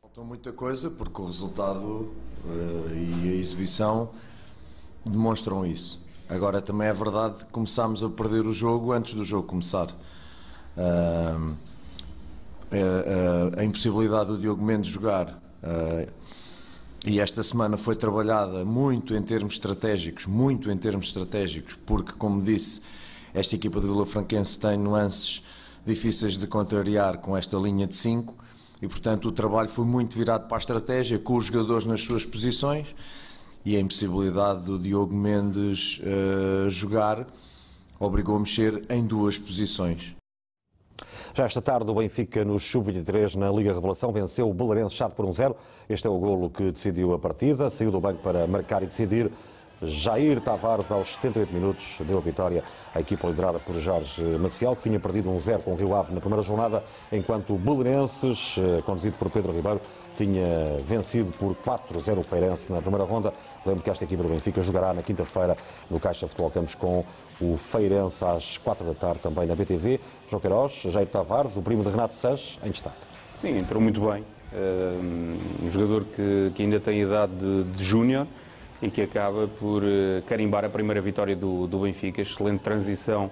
Faltou 0.00 0.24
muita 0.24 0.52
coisa 0.52 0.90
porque 0.90 1.20
o 1.20 1.26
resultado 1.26 2.12
eh, 2.46 3.24
e 3.24 3.30
a 3.30 3.34
exibição 3.40 4.10
demonstram 5.04 5.66
isso. 5.66 6.03
Agora 6.28 6.60
também 6.62 6.88
é 6.88 6.92
verdade 6.92 7.38
que 7.38 7.44
começámos 7.46 8.02
a 8.02 8.08
perder 8.08 8.46
o 8.46 8.52
jogo 8.52 8.92
antes 8.92 9.14
do 9.14 9.24
jogo 9.24 9.46
começar. 9.46 9.88
Ah, 10.76 11.36
a, 12.72 13.58
a- 13.58 13.60
a 13.60 13.64
impossibilidade 13.64 14.28
do 14.30 14.38
Diogo 14.38 14.64
Mendes 14.64 14.90
jogar. 14.90 15.40
Ah, 15.62 16.06
e 17.06 17.20
esta 17.20 17.42
semana 17.42 17.76
foi 17.76 17.94
trabalhada 17.94 18.64
muito 18.64 19.14
em 19.14 19.20
termos 19.22 19.54
estratégicos, 19.54 20.24
muito 20.26 20.70
em 20.70 20.76
termos 20.76 21.08
estratégicos, 21.08 21.74
porque, 21.84 22.12
como 22.12 22.40
disse, 22.40 22.80
esta 23.34 23.54
equipa 23.54 23.78
de 23.78 23.86
Vila 23.86 24.06
Franquense 24.06 24.58
tem 24.58 24.78
nuances 24.78 25.42
difíceis 25.86 26.38
de 26.38 26.46
contrariar 26.46 27.18
com 27.18 27.36
esta 27.36 27.58
linha 27.58 27.86
de 27.86 27.94
5 27.94 28.34
e, 28.80 28.88
portanto, 28.88 29.28
o 29.28 29.32
trabalho 29.32 29.68
foi 29.68 29.84
muito 29.84 30.16
virado 30.16 30.48
para 30.48 30.56
a 30.56 30.58
estratégia, 30.60 31.18
com 31.18 31.36
os 31.36 31.44
jogadores 31.44 31.84
nas 31.84 32.00
suas 32.00 32.24
posições 32.24 32.94
e 33.64 33.76
a 33.76 33.80
impossibilidade 33.80 34.62
do 34.64 34.78
Diogo 34.78 35.14
Mendes 35.14 36.00
uh, 36.00 36.68
jogar 36.68 37.26
obrigou 37.98 38.36
a 38.36 38.40
mexer 38.40 38.84
em 38.90 39.04
duas 39.04 39.38
posições. 39.38 40.14
Já 41.32 41.44
esta 41.44 41.60
tarde, 41.60 41.90
o 41.90 41.94
Benfica, 41.94 42.44
no 42.44 42.60
Sub-23, 42.60 43.34
na 43.34 43.50
Liga 43.50 43.72
Revelação, 43.72 44.12
venceu 44.12 44.48
o 44.48 44.54
Belenenses 44.54 44.96
Chato 44.96 45.14
por 45.14 45.26
1-0. 45.26 45.56
Este 45.88 46.06
é 46.06 46.10
o 46.10 46.16
golo 46.16 46.48
que 46.48 46.70
decidiu 46.70 47.12
a 47.12 47.18
partida. 47.18 47.68
Saiu 47.70 47.90
do 47.90 48.00
banco 48.00 48.22
para 48.22 48.46
marcar 48.46 48.84
e 48.84 48.86
decidir. 48.86 49.32
Jair 49.82 50.40
Tavares, 50.40 50.90
aos 50.90 51.14
78 51.14 51.52
minutos, 51.52 51.96
deu 52.00 52.18
a 52.18 52.20
vitória 52.20 52.62
à 52.94 53.00
equipa 53.00 53.26
liderada 53.26 53.58
por 53.58 53.74
Jorge 53.76 54.22
Maciel, 54.38 54.76
que 54.76 54.82
tinha 54.82 55.00
perdido 55.00 55.30
1-0 55.30 55.62
com 55.62 55.72
o 55.72 55.76
Rio 55.76 55.94
Ave 55.94 56.14
na 56.14 56.20
primeira 56.20 56.42
jornada, 56.42 56.82
enquanto 57.12 57.54
o 57.54 57.58
Belenenses, 57.58 58.56
eh, 58.58 58.82
conduzido 58.82 59.16
por 59.18 59.30
Pedro 59.30 59.52
Ribeiro, 59.52 59.80
tinha 60.16 60.78
vencido 60.84 61.32
por 61.32 61.54
4-0 61.56 62.18
o 62.18 62.22
Feirense 62.22 62.72
na 62.72 62.80
primeira 62.80 63.04
ronda. 63.04 63.32
Lembro 63.66 63.82
que 63.82 63.90
esta 63.90 64.04
equipa 64.04 64.22
do 64.22 64.28
Benfica 64.28 64.62
jogará 64.62 64.94
na 64.94 65.02
quinta-feira 65.02 65.56
no 65.90 65.98
Caixa 65.98 66.28
Futebol 66.28 66.50
Campos 66.50 66.74
com 66.74 67.04
o 67.40 67.56
Feirense 67.56 68.24
às 68.24 68.58
4 68.58 68.86
da 68.86 68.94
tarde 68.94 69.18
também 69.20 69.46
na 69.46 69.56
BTV. 69.56 70.00
João 70.30 70.40
Queiroz, 70.40 70.82
Jair 70.84 71.08
Tavares, 71.08 71.56
o 71.56 71.62
primo 71.62 71.82
de 71.82 71.90
Renato 71.90 72.14
Sanches, 72.14 72.60
em 72.64 72.70
destaque. 72.70 72.96
Sim, 73.40 73.58
entrou 73.58 73.82
muito 73.82 74.00
bem. 74.00 74.24
Um 75.62 75.70
jogador 75.72 76.04
que, 76.04 76.52
que 76.54 76.62
ainda 76.62 76.78
tem 76.78 77.00
idade 77.00 77.32
de, 77.34 77.64
de 77.64 77.84
júnior 77.84 78.24
e 78.84 78.90
que 78.90 79.00
acaba 79.00 79.48
por 79.48 79.82
eh, 79.82 80.22
carimbar 80.28 80.64
a 80.64 80.68
primeira 80.68 81.00
vitória 81.00 81.34
do, 81.34 81.66
do 81.66 81.78
Benfica. 81.78 82.20
Excelente 82.20 82.60
transição 82.60 83.30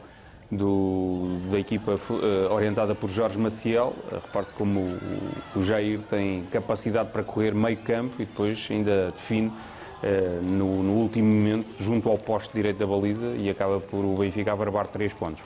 do, 0.51 1.39
da 1.51 1.59
equipa 1.59 1.93
uh, 1.93 2.55
orientada 2.55 2.95
por 2.95 3.11
Jorge 3.11 3.39
Maciel. 3.39 3.95
Uh, 4.11 4.15
Repare-se 4.15 4.53
como 4.55 4.81
o, 4.81 5.59
o, 5.59 5.65
Jair 5.65 6.01
tem 6.09 6.45
capacidade 6.51 7.11
para 7.11 7.23
correr 7.23 7.55
meio 7.55 7.77
campo 7.79 8.15
e 8.17 8.25
depois 8.25 8.67
ainda 8.71 9.09
define 9.09 9.49
uh, 9.49 10.43
no, 10.43 10.83
no, 10.83 10.93
último 10.93 11.29
momento, 11.29 11.67
junto 11.79 12.09
ao 12.09 12.17
poste 12.17 12.55
direito 12.55 12.79
da 12.79 12.87
baliza 12.87 13.35
e 13.39 13.51
acaba 13.51 13.79
por 13.79 14.05
o 14.05 14.17
Benfica 14.17 14.53
averbar 14.53 14.87
três 14.87 15.13
pontos. 15.13 15.43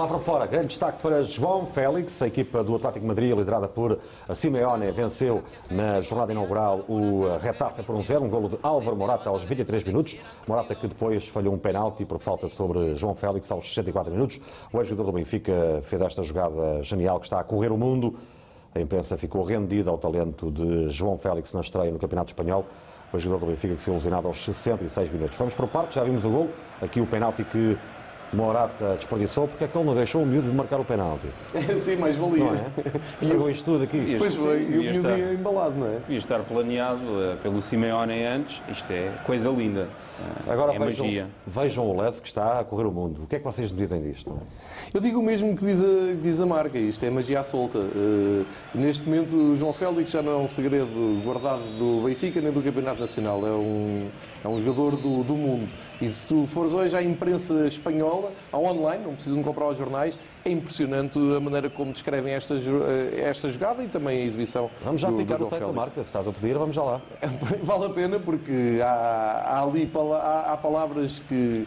Lá 0.00 0.06
para 0.06 0.18
fora, 0.18 0.46
grande 0.46 0.68
destaque 0.68 1.02
para 1.02 1.22
João 1.22 1.66
Félix, 1.66 2.22
a 2.22 2.26
equipa 2.26 2.64
do 2.64 2.74
Atlético 2.74 3.04
Madrid, 3.04 3.36
liderada 3.36 3.68
por 3.68 3.98
Simeone, 4.32 4.90
venceu 4.92 5.44
na 5.70 6.00
jornada 6.00 6.32
inaugural 6.32 6.86
o 6.88 7.36
Retafe 7.38 7.82
por 7.82 7.94
um 7.94 8.00
zero, 8.00 8.24
um 8.24 8.30
golo 8.30 8.48
de 8.48 8.58
Álvaro 8.62 8.96
Morata 8.96 9.28
aos 9.28 9.44
23 9.44 9.84
minutos. 9.84 10.16
Morata 10.48 10.74
que 10.74 10.88
depois 10.88 11.28
falhou 11.28 11.52
um 11.52 11.58
penalti 11.58 12.06
por 12.06 12.18
falta 12.18 12.48
sobre 12.48 12.94
João 12.94 13.12
Félix 13.12 13.52
aos 13.52 13.68
64 13.68 14.10
minutos. 14.10 14.40
O 14.72 14.78
ex-jogador 14.78 15.10
do 15.10 15.16
Benfica 15.16 15.82
fez 15.82 16.00
esta 16.00 16.22
jogada 16.22 16.82
genial 16.82 17.20
que 17.20 17.26
está 17.26 17.38
a 17.38 17.44
correr 17.44 17.70
o 17.70 17.76
mundo. 17.76 18.16
A 18.74 18.80
imprensa 18.80 19.18
ficou 19.18 19.44
rendida 19.44 19.90
ao 19.90 19.98
talento 19.98 20.50
de 20.50 20.88
João 20.88 21.18
Félix 21.18 21.52
na 21.52 21.60
estreia 21.60 21.90
no 21.90 21.98
Campeonato 21.98 22.30
Espanhol. 22.30 22.64
O 23.12 23.16
ex-jogador 23.18 23.44
do 23.44 23.50
Benfica 23.50 23.74
que 23.74 23.82
se 23.82 23.90
ilusionado 23.90 24.28
aos 24.28 24.42
66 24.42 25.10
minutos. 25.10 25.36
Vamos 25.36 25.54
o 25.58 25.68
parte, 25.68 25.96
já 25.96 26.04
vimos 26.04 26.24
o 26.24 26.30
gol. 26.30 26.48
Aqui 26.80 27.02
o 27.02 27.06
penalti 27.06 27.44
que 27.44 27.76
Morata 28.32 28.94
desperdiçou 28.96 29.48
porque 29.48 29.64
é 29.64 29.68
que 29.68 29.76
ele 29.76 29.84
não 29.84 29.94
deixou 29.94 30.22
o 30.22 30.26
miúdo 30.26 30.52
marcar 30.52 30.78
o 30.78 30.84
penalti. 30.84 31.26
Sim, 31.78 31.96
mais 31.96 32.16
valia. 32.16 32.44
Não 32.44 32.54
é? 32.54 32.62
Estragou 33.20 33.50
isto 33.50 33.64
tudo 33.64 33.84
aqui. 33.84 34.14
Pois 34.18 34.34
foi, 34.36 34.62
e 34.62 34.78
o 34.78 34.92
miúdo 34.92 35.08
ia 35.08 35.32
embalado, 35.32 35.76
não 35.76 35.86
é? 35.86 35.98
Ia 36.08 36.18
estar 36.18 36.40
planeado 36.40 37.02
uh, 37.02 37.36
pelo 37.42 37.60
Simeone 37.62 38.24
antes. 38.24 38.60
Isto 38.68 38.92
é 38.92 39.12
coisa 39.24 39.48
linda. 39.50 39.88
Uh, 40.20 40.50
Agora 40.52 40.74
é 40.74 40.78
vejam, 40.78 41.04
magia. 41.04 41.26
vejam 41.46 41.88
o 41.88 42.00
Lesse 42.00 42.22
que 42.22 42.28
está 42.28 42.60
a 42.60 42.64
correr 42.64 42.86
o 42.86 42.92
mundo. 42.92 43.24
O 43.24 43.26
que 43.26 43.36
é 43.36 43.38
que 43.38 43.44
vocês 43.44 43.72
me 43.72 43.78
dizem 43.78 44.00
disto? 44.00 44.38
Eu 44.94 45.00
digo 45.00 45.18
o 45.18 45.22
mesmo 45.22 45.56
que 45.56 45.64
diz 45.64 45.82
a, 45.82 45.86
que 45.86 46.20
diz 46.22 46.40
a 46.40 46.46
marca. 46.46 46.78
Isto 46.78 47.04
é 47.04 47.10
magia 47.10 47.40
à 47.40 47.42
solta. 47.42 47.78
Uh, 47.78 48.46
neste 48.74 49.08
momento, 49.08 49.34
o 49.34 49.56
João 49.56 49.72
Félix 49.72 50.10
já 50.10 50.22
não 50.22 50.32
é 50.32 50.36
um 50.36 50.48
segredo 50.48 51.20
guardado 51.24 51.62
do 51.78 52.04
Benfica 52.04 52.40
nem 52.40 52.52
do 52.52 52.62
Campeonato 52.62 53.00
Nacional. 53.00 53.44
É 53.46 53.52
um, 53.52 54.08
é 54.42 54.48
um 54.48 54.58
jogador 54.58 54.96
do, 54.96 55.22
do 55.22 55.34
mundo. 55.34 55.68
E 56.00 56.08
se 56.08 56.26
tu 56.28 56.46
fores 56.46 56.72
hoje 56.72 56.96
à 56.96 57.02
imprensa 57.02 57.66
espanhola, 57.66 58.32
ao 58.50 58.64
online, 58.64 59.04
não 59.04 59.14
precisam 59.14 59.42
comprar 59.42 59.68
os 59.68 59.78
jornais, 59.78 60.18
é 60.44 60.50
impressionante 60.50 61.18
a 61.18 61.40
maneira 61.40 61.68
como 61.68 61.92
descrevem 61.92 62.32
esta, 62.32 62.54
esta 63.16 63.48
jogada 63.48 63.84
e 63.84 63.88
também 63.88 64.22
a 64.22 64.24
exibição. 64.24 64.70
Vamos 64.82 65.00
já 65.00 65.10
do, 65.10 65.16
picar 65.16 65.38
do 65.38 65.44
o 65.44 65.46
site 65.46 65.64
da 65.64 65.72
marca, 65.72 65.94
se 65.94 66.00
estás 66.00 66.26
a 66.26 66.32
pedir, 66.32 66.56
vamos 66.56 66.74
já 66.74 66.82
lá. 66.82 67.00
Vale 67.62 67.86
a 67.86 67.90
pena 67.90 68.18
porque 68.18 68.80
há, 68.82 68.86
há 69.46 69.62
ali 69.62 69.90
há, 69.94 70.52
há 70.52 70.56
palavras 70.56 71.18
que, 71.28 71.66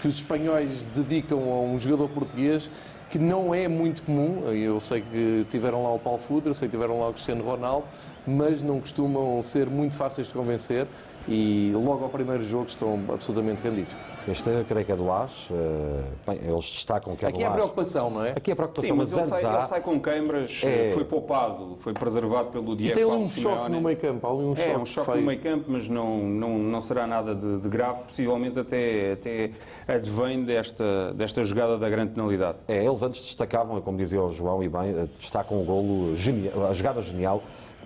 que 0.00 0.08
os 0.08 0.16
espanhóis 0.16 0.84
dedicam 0.94 1.38
a 1.38 1.60
um 1.60 1.78
jogador 1.78 2.08
português 2.08 2.70
que 3.10 3.18
não 3.18 3.54
é 3.54 3.68
muito 3.68 4.02
comum. 4.04 4.48
Eu 4.52 4.80
sei 4.80 5.02
que 5.02 5.46
tiveram 5.50 5.82
lá 5.82 5.92
o 5.92 5.98
Paulo 5.98 6.18
Futre, 6.18 6.48
eu 6.48 6.54
sei 6.54 6.66
que 6.66 6.72
tiveram 6.72 6.98
lá 6.98 7.08
o 7.08 7.12
Cristiano 7.12 7.44
Ronaldo, 7.44 7.86
mas 8.26 8.62
não 8.62 8.80
costumam 8.80 9.42
ser 9.42 9.68
muito 9.68 9.94
fáceis 9.94 10.28
de 10.28 10.32
convencer 10.32 10.86
e 11.28 11.72
logo 11.74 12.04
ao 12.04 12.10
primeiro 12.10 12.42
jogo 12.42 12.66
estão 12.66 12.98
absolutamente 13.12 13.62
rendidos. 13.62 13.94
Este, 14.26 14.50
creio 14.68 14.86
que 14.86 14.92
é 14.92 14.96
do 14.96 15.10
AS. 15.10 15.48
eh, 15.50 16.02
Bem, 16.24 16.38
eles 16.48 16.64
destacam 16.70 17.16
que 17.16 17.24
é 17.24 17.28
Aqui 17.28 17.38
do 17.38 17.44
é 17.44 17.46
a 17.48 17.50
preocupação, 17.50 18.08
não 18.08 18.24
é? 18.24 18.30
Aqui 18.30 18.50
é 18.50 18.52
a 18.52 18.56
preocupação, 18.56 18.90
Sim, 18.90 18.96
mas, 18.96 19.10
mas, 19.12 19.18
ele, 19.18 19.26
antes 19.28 19.40
sai, 19.40 19.52
há... 19.54 19.58
ele 19.58 19.66
sai 19.68 19.80
com 19.80 19.98
câimbras, 20.00 20.60
É. 20.62 20.90
foi 20.94 21.04
poupado, 21.04 21.76
foi 21.80 21.92
preservado 21.92 22.50
pelo 22.50 22.72
E 22.74 22.76
Diego 22.76 22.94
tem 22.94 23.02
ali 23.02 23.10
Paulo 23.10 23.24
um 23.24 23.28
choque 23.28 23.70
no 23.72 23.80
meio 23.80 23.96
campo, 23.96 24.26
há 24.26 24.32
um 24.32 24.52
É, 24.52 24.56
choque 24.56 24.76
um 24.78 24.86
choque 24.86 25.06
feio. 25.06 25.20
no 25.22 25.26
meio 25.26 25.40
campo, 25.40 25.64
mas 25.66 25.88
não, 25.88 26.18
não, 26.18 26.56
não 26.58 26.80
será 26.80 27.04
nada 27.04 27.34
de, 27.34 27.58
de 27.58 27.68
grave, 27.68 28.02
possivelmente 28.04 28.60
até, 28.60 29.12
até 29.14 29.50
advém 29.88 30.44
desta, 30.44 31.12
desta 31.14 31.42
jogada 31.42 31.76
da 31.76 31.88
grande 31.90 32.12
penalidade. 32.12 32.58
É, 32.68 32.84
eles 32.84 33.02
antes 33.02 33.22
destacavam, 33.24 33.80
como 33.80 33.98
dizia 33.98 34.20
o 34.24 34.30
João, 34.30 34.62
e 34.62 34.68
bem, 34.68 34.90
eh, 34.90 35.08
destacam 35.18 35.60
o 35.60 35.64
golo 35.64 36.14
genial, 36.14 36.66
a 36.68 36.72
jogada 36.72 37.02
genial 37.02 37.42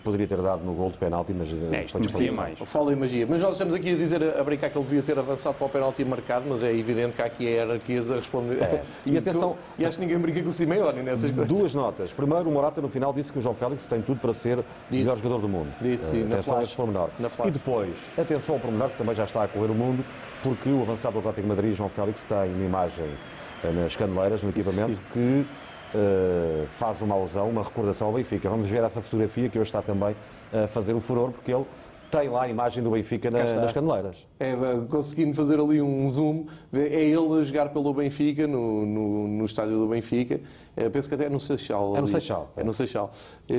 poderia 0.06 0.26
ter 0.28 0.40
dado 0.40 0.64
no 0.64 0.72
gol 0.72 0.90
de 0.90 0.96
penalti, 0.96 1.34
mas 1.36 1.48
É, 1.72 1.84
isto 1.84 2.08
foi 2.10 2.30
mais. 2.30 2.58
Fala 2.60 2.92
em 2.92 2.96
magia. 2.96 3.26
Mas 3.28 3.42
nós 3.42 3.52
estamos 3.52 3.74
aqui 3.74 3.90
a 3.92 3.96
dizer, 3.96 4.22
a 4.38 4.42
brincar 4.44 4.70
que 4.70 4.78
ele 4.78 4.84
devia 4.84 5.02
ter 5.02 5.18
avançado 5.18 5.56
para 5.56 5.66
o 5.66 5.68
penalti 5.68 6.04
marcado, 6.04 6.46
mas 6.48 6.62
é 6.62 6.72
evidente 6.72 7.16
que 7.16 7.22
há 7.22 7.26
aqui 7.26 7.44
hierarquias 7.44 8.10
a 8.10 8.14
responder. 8.14 8.62
É. 8.62 8.82
E 9.04 9.18
atenção- 9.18 9.56
E 9.78 9.84
acho 9.84 9.98
que 9.98 10.04
ninguém 10.04 10.18
brinca 10.20 10.42
com 10.42 10.48
o 10.48 10.52
Simeone 10.52 11.02
nessas 11.02 11.30
coisas. 11.30 11.48
Duas 11.48 11.74
notas. 11.74 12.12
Primeiro, 12.12 12.48
o 12.48 12.52
Morata 12.52 12.80
no 12.80 12.88
final 12.88 13.12
disse 13.12 13.32
que 13.32 13.38
o 13.38 13.42
João 13.42 13.54
Félix 13.54 13.86
tem 13.86 14.00
tudo 14.00 14.20
para 14.20 14.32
ser 14.32 14.58
o 14.60 14.64
melhor 14.90 15.16
jogador 15.16 15.38
do 15.40 15.48
mundo. 15.48 15.68
Disse, 15.80 16.10
sim, 16.10 16.22
na 16.24 16.34
atenção 16.36 16.58
a 16.58 16.62
esse 16.62 16.74
pormenor. 16.76 17.10
Na 17.18 17.28
flash. 17.28 17.48
E 17.48 17.50
depois, 17.50 17.90
atenção 18.16 18.54
ao 18.54 18.60
pormenor 18.60 18.90
que 18.90 18.98
também 18.98 19.14
já 19.14 19.24
está 19.24 19.42
a 19.42 19.48
correr 19.48 19.70
o 19.70 19.74
mundo, 19.74 20.04
porque 20.42 20.68
o 20.68 20.82
avançado 20.82 21.14
do 21.14 21.18
Atlético 21.18 21.42
de 21.42 21.48
Madrid, 21.48 21.74
João 21.74 21.88
Félix, 21.90 22.22
tem 22.22 22.36
uma 22.54 22.64
imagem 22.64 23.06
eh, 23.64 23.70
nas 23.72 23.96
caneleiras, 23.96 24.42
no 24.42 24.50
equipamento, 24.50 24.92
Sim. 24.94 25.00
que 25.12 25.46
eh, 25.94 26.66
faz 26.76 27.00
uma 27.02 27.14
alusão, 27.14 27.48
uma 27.48 27.62
recordação 27.62 28.08
ao 28.08 28.12
Benfica. 28.14 28.48
Vamos 28.48 28.68
ver 28.68 28.82
essa 28.82 29.00
fotografia 29.02 29.48
que 29.48 29.58
hoje 29.58 29.68
está 29.68 29.82
também 29.82 30.14
a 30.52 30.66
fazer 30.66 30.94
o 30.94 31.00
furor, 31.00 31.30
porque 31.30 31.52
ele 31.52 31.64
tem 32.08 32.28
lá 32.28 32.44
a 32.44 32.48
imagem 32.48 32.82
do 32.84 32.90
Benfica 32.92 33.30
na- 33.32 33.42
nas 33.42 33.72
caneleiras. 33.72 34.24
É, 34.38 34.54
conseguindo 34.88 35.34
fazer 35.34 35.58
ali 35.58 35.82
um 35.82 36.08
zoom, 36.08 36.46
é 36.72 37.02
ele 37.04 37.40
a 37.40 37.42
jogar 37.42 37.70
pelo 37.70 37.92
Benfica, 37.92 38.46
no, 38.46 38.86
no, 38.86 39.28
no 39.28 39.44
estádio 39.44 39.76
do 39.78 39.88
Benfica. 39.88 40.40
É, 40.76 40.88
penso 40.88 41.08
que 41.08 41.14
até 41.16 41.24
é 41.24 41.28
no 41.28 41.40
Seixal. 41.40 41.88
É 41.96 41.98
no 41.98 42.04
ali. 42.04 42.10
Seixal, 42.12 42.52
É 42.56 42.62
no 42.62 42.72
Seixal. 42.72 43.10
Eh, 43.48 43.54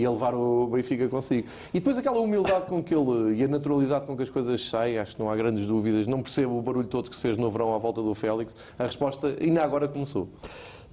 E 0.00 0.04
a 0.04 0.10
levar 0.10 0.34
o 0.34 0.66
Benfica 0.66 1.06
consigo. 1.08 1.46
E 1.72 1.74
depois 1.78 1.96
aquela 1.96 2.18
humildade 2.18 2.66
com 2.66 2.82
que 2.82 2.92
ele 2.94 3.36
e 3.36 3.44
a 3.44 3.48
naturalidade 3.48 4.06
com 4.06 4.16
que 4.16 4.22
as 4.24 4.30
coisas 4.30 4.68
saem, 4.68 4.98
acho 4.98 5.14
que 5.14 5.22
não 5.22 5.30
há 5.30 5.36
grandes 5.36 5.64
dúvidas. 5.66 6.06
Não 6.06 6.20
percebo 6.22 6.58
o 6.58 6.62
barulho 6.62 6.88
todo 6.88 7.08
que 7.08 7.14
se 7.14 7.22
fez 7.22 7.36
no 7.36 7.48
verão 7.50 7.74
à 7.74 7.78
volta 7.78 8.02
do 8.02 8.12
Félix. 8.14 8.56
A 8.78 8.84
resposta 8.84 9.36
ainda 9.40 9.62
agora 9.62 9.86
começou. 9.86 10.28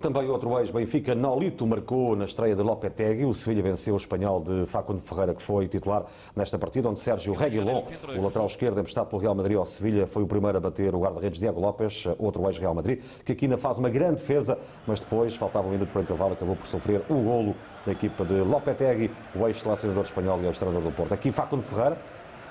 Também 0.02 0.28
outro 0.30 0.58
ex-Benfica, 0.58 1.14
Nolito, 1.14 1.68
marcou 1.68 2.16
na 2.16 2.26
estreia 2.26 2.56
de 2.56 2.62
Lopetegui. 2.64 3.24
O 3.24 3.36
Sevilha 3.36 3.62
venceu 3.62 3.94
o 3.94 3.98
espanhol 3.98 4.42
de 4.42 4.66
Facundo 4.66 5.00
Ferreira, 5.00 5.36
que 5.36 5.44
foi 5.44 5.68
titular 5.68 6.06
nesta 6.36 6.58
partida, 6.58 6.90
onde 6.90 7.00
Sérgio 7.00 7.36
Reguilon, 7.36 7.84
o 8.18 8.22
lateral 8.24 8.48
esquerdo, 8.48 8.80
emprestado 8.80 9.10
pelo 9.10 9.22
Real 9.22 9.36
Madrid 9.36 9.58
ao 9.58 9.66
Sevilha, 9.66 10.08
foi 10.08 10.24
o 10.24 10.28
primeiro 10.28 10.58
a 10.58 10.60
bater 10.60 10.96
o 10.96 11.02
guarda-redes 11.02 11.40
Diego 11.40 11.60
Lopes, 11.60 12.08
outro 12.18 12.44
ex-Real 12.48 12.74
Madrid, 12.74 13.04
que 13.24 13.34
aqui 13.34 13.46
ainda 13.46 13.60
faz 13.60 13.78
uma 13.78 13.92
grande 13.92 14.16
defesa, 14.16 14.58
mas 14.88 15.00
depois, 15.00 15.36
faltava 15.36 15.68
um 15.68 15.72
minuto 15.72 15.90
para 15.90 16.00
o 16.00 16.02
intervalo, 16.02 16.34
acabou 16.34 16.56
por 16.56 16.66
sofrer 16.66 17.04
o 17.08 17.14
golo 17.14 17.56
da 17.86 17.92
equipa 17.92 18.26
de 18.26 18.42
Lopetegui, 18.42 19.12
o 19.36 19.48
ex-selecionador 19.48 20.04
espanhol 20.04 20.42
e 20.42 20.48
ex-treinador 20.48 20.90
do 20.90 20.96
Porto. 20.96 21.14
Aqui 21.14 21.32
Facundo 21.32 21.62
Ferreira, 21.62 22.00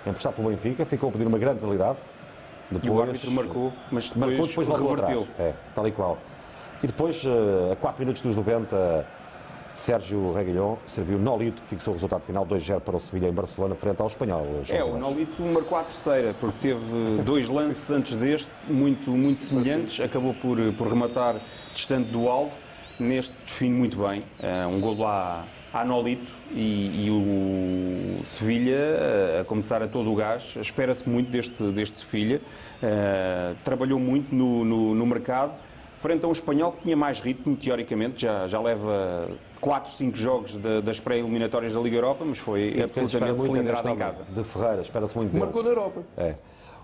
emprestado 0.06 0.36
pelo 0.36 0.50
Benfica, 0.50 0.86
ficou 0.86 1.08
a 1.08 1.12
pedir 1.12 1.26
uma 1.26 1.38
grande 1.38 1.58
penalidade. 1.58 1.98
E 2.80 2.88
o 2.88 3.02
árbitro 3.02 3.32
marcou, 3.32 3.72
mas 3.90 4.08
depois, 4.08 4.30
marcou, 4.30 4.46
depois 4.46 4.68
reverteu. 4.68 5.26
É, 5.36 5.54
tal 5.74 5.88
e 5.88 5.90
qual. 5.90 6.16
E 6.82 6.86
depois, 6.86 7.22
eh, 7.24 7.72
a 7.72 7.76
4 7.76 8.00
minutos 8.00 8.22
dos 8.22 8.36
90, 8.36 9.06
Sérgio 9.74 10.32
Reguilhon 10.32 10.76
serviu 10.86 11.18
Nolito, 11.18 11.60
que 11.60 11.68
fixou 11.68 11.92
o 11.92 11.96
resultado 11.96 12.22
final 12.22 12.46
2-0 12.46 12.80
para 12.80 12.96
o 12.96 13.00
Sevilha 13.00 13.28
em 13.28 13.32
Barcelona, 13.32 13.74
frente 13.74 14.00
ao 14.00 14.06
espanhol. 14.06 14.46
É, 14.70 14.82
o. 14.82 14.98
Nolito 14.98 15.42
marcou 15.42 15.78
a 15.78 15.84
terceira, 15.84 16.34
porque 16.40 16.58
teve 16.58 16.82
dois 17.24 17.48
lances 17.48 17.90
antes 17.90 18.16
deste, 18.16 18.50
muito, 18.66 19.10
muito 19.10 19.42
semelhantes, 19.42 20.00
acabou 20.00 20.32
por, 20.32 20.58
por 20.72 20.88
rematar 20.88 21.40
distante 21.74 22.10
do 22.10 22.28
alvo, 22.28 22.52
neste 22.98 23.34
define 23.46 23.76
muito 23.76 23.98
bem, 23.98 24.24
eh, 24.40 24.66
um 24.66 24.80
golo 24.80 25.06
à, 25.06 25.44
à 25.72 25.84
Nolito 25.84 26.32
e, 26.50 27.06
e 27.06 27.10
o 27.10 28.24
Sevilha 28.24 28.76
eh, 28.76 29.38
a 29.42 29.44
começar 29.44 29.82
a 29.82 29.88
todo 29.88 30.10
o 30.10 30.16
gás, 30.16 30.54
espera-se 30.56 31.08
muito 31.08 31.30
deste, 31.30 31.62
deste 31.72 31.98
Sevilha, 31.98 32.40
trabalhou 33.64 33.98
muito 33.98 34.34
no, 34.34 34.64
no, 34.64 34.94
no 34.94 35.06
mercado, 35.06 35.52
frente 36.00 36.24
a 36.24 36.28
um 36.28 36.32
espanhol 36.32 36.72
que 36.72 36.80
tinha 36.82 36.96
mais 36.96 37.20
ritmo, 37.20 37.54
teoricamente, 37.56 38.22
já, 38.22 38.46
já 38.46 38.60
leva 38.60 39.28
4, 39.60 39.92
5 39.92 40.16
jogos 40.16 40.56
de, 40.56 40.80
das 40.80 40.98
pré-eliminatórias 40.98 41.74
da 41.74 41.80
Liga 41.80 41.96
Europa, 41.96 42.24
mas 42.24 42.38
foi 42.38 42.74
E 42.76 42.82
absolutamente 42.82 43.40
cilindrado 43.40 43.88
em 43.88 43.96
casa. 43.96 44.24
De 44.28 44.42
Ferreira, 44.42 44.80
espera-se 44.80 45.16
muito 45.16 45.30
dele. 45.30 45.44
Marcou 45.44 45.62
na 45.62 45.68
Europa. 45.68 46.02
É. 46.16 46.34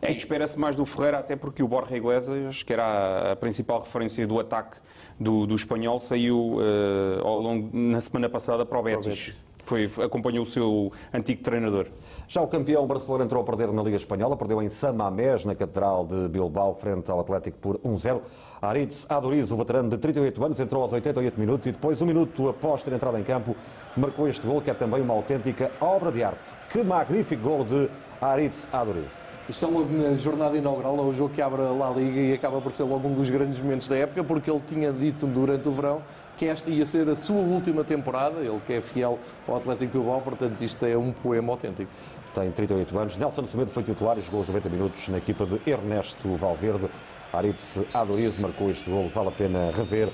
É, 0.03 0.13
e 0.13 0.17
espera-se 0.17 0.59
mais 0.59 0.77
do 0.77 0.85
Ferreira, 0.85 1.19
até 1.19 1.35
porque 1.35 1.63
o 1.63 1.69
Borja 1.69 1.97
Iglesias, 1.97 2.63
que 2.63 2.73
era 2.73 3.33
a 3.33 3.37
principal 3.37 3.81
referência 3.81 4.27
do 4.27 4.39
ataque 4.39 4.77
do, 5.19 5.47
do 5.47 5.55
espanhol, 5.55 5.99
saiu 5.99 6.59
eh, 6.61 7.21
ao 7.23 7.41
longo, 7.41 7.71
na 7.75 7.99
semana 8.03 8.29
passada 8.29 8.67
para 8.67 8.79
o 8.79 8.83
Betis. 8.83 9.33
Foi, 9.65 9.91
acompanhou 10.05 10.45
o 10.45 10.47
seu 10.47 10.93
antigo 11.13 11.43
treinador. 11.43 11.87
Já 12.29 12.43
o 12.43 12.49
campeão 12.49 12.85
Barcelona 12.89 13.25
entrou 13.25 13.41
a 13.41 13.45
perder 13.45 13.73
na 13.73 13.81
Liga 13.85 13.97
Espanhola, 13.97 14.37
perdeu 14.37 14.61
em 14.61 14.69
San 14.69 14.93
Mamés, 14.93 15.45
na 15.45 15.55
Catedral 15.55 16.05
de 16.05 16.29
Bilbao, 16.29 16.75
frente 16.75 17.09
ao 17.09 17.21
Atlético 17.21 17.57
por 17.59 17.79
1-0. 17.79 18.21
Aritz 18.61 19.07
Aduriz, 19.09 19.53
o 19.53 19.57
veterano 19.57 19.89
de 19.89 19.97
38 19.97 20.45
anos, 20.45 20.59
entrou 20.59 20.83
aos 20.83 20.93
88 20.93 21.39
minutos 21.39 21.67
e 21.69 21.73
depois, 21.73 22.03
um 22.03 22.07
minuto 22.07 22.49
após 22.49 22.83
ter 22.83 22.93
entrado 22.93 23.17
em 23.17 23.23
campo, 23.23 23.55
marcou 23.97 24.27
este 24.27 24.45
gol, 24.45 24.61
que 24.61 24.69
é 24.69 24.75
também 24.75 25.01
uma 25.03 25.15
autêntica 25.15 25.71
obra 25.81 26.11
de 26.11 26.25
arte. 26.25 26.57
Que 26.69 26.83
magnífico 26.83 27.43
gol 27.43 27.65
de 27.65 27.89
Aritz 28.21 28.69
Aduriz. 28.73 29.37
Isto 29.49 29.67
é 29.67 29.69
logo 29.69 29.97
na 29.97 30.17
jornada 30.17 30.57
inaugural, 30.57 30.97
é 30.99 31.03
o 31.03 31.15
jogo 31.15 31.33
que 31.33 31.41
abre 31.41 31.63
a 31.63 31.91
Liga 31.91 32.21
e 32.21 32.33
acaba 32.33 32.61
por 32.61 32.73
ser 32.73 32.83
logo 32.83 33.07
um 33.07 33.15
dos 33.15 33.31
grandes 33.31 33.61
momentos 33.61 33.87
da 33.87 33.95
época, 33.95 34.25
porque 34.25 34.51
ele 34.51 34.61
tinha 34.67 34.93
dito 34.93 35.29
durante 35.29 35.69
o 35.69 35.73
verão 35.73 36.03
que 36.37 36.47
esta 36.47 36.71
ia 36.71 36.85
ser 36.85 37.09
a 37.09 37.17
sua 37.17 37.41
última 37.41 37.83
temporada, 37.83 38.41
ele 38.41 38.61
que 38.67 38.75
é 38.75 38.81
fiel 38.81 39.19
ao 39.49 39.57
Atlético 39.57 39.93
Bilbao, 39.93 40.21
portanto 40.21 40.61
isto 40.63 40.85
é 40.85 40.97
um 40.97 41.11
poema 41.11 41.53
autêntico. 41.53 41.91
Tem 42.37 42.51
38 42.51 42.99
anos. 42.99 43.17
Nelson 43.17 43.47
Semedo 43.47 43.71
foi 43.71 43.83
titular 43.83 44.19
e 44.19 44.21
jogou 44.21 44.43
os 44.43 44.49
90 44.49 44.69
minutos 44.69 45.09
na 45.09 45.17
equipa 45.17 45.47
de 45.47 45.59
Ernesto 45.67 46.37
Valverde. 46.37 46.87
Aritz 47.33 47.81
Aduriz 47.95 48.39
marcou 48.39 48.71
este 48.71 48.91
gol, 48.91 49.09
que 49.09 49.15
vale 49.15 49.29
a 49.29 49.33
pena 49.33 49.71
rever. 49.71 50.13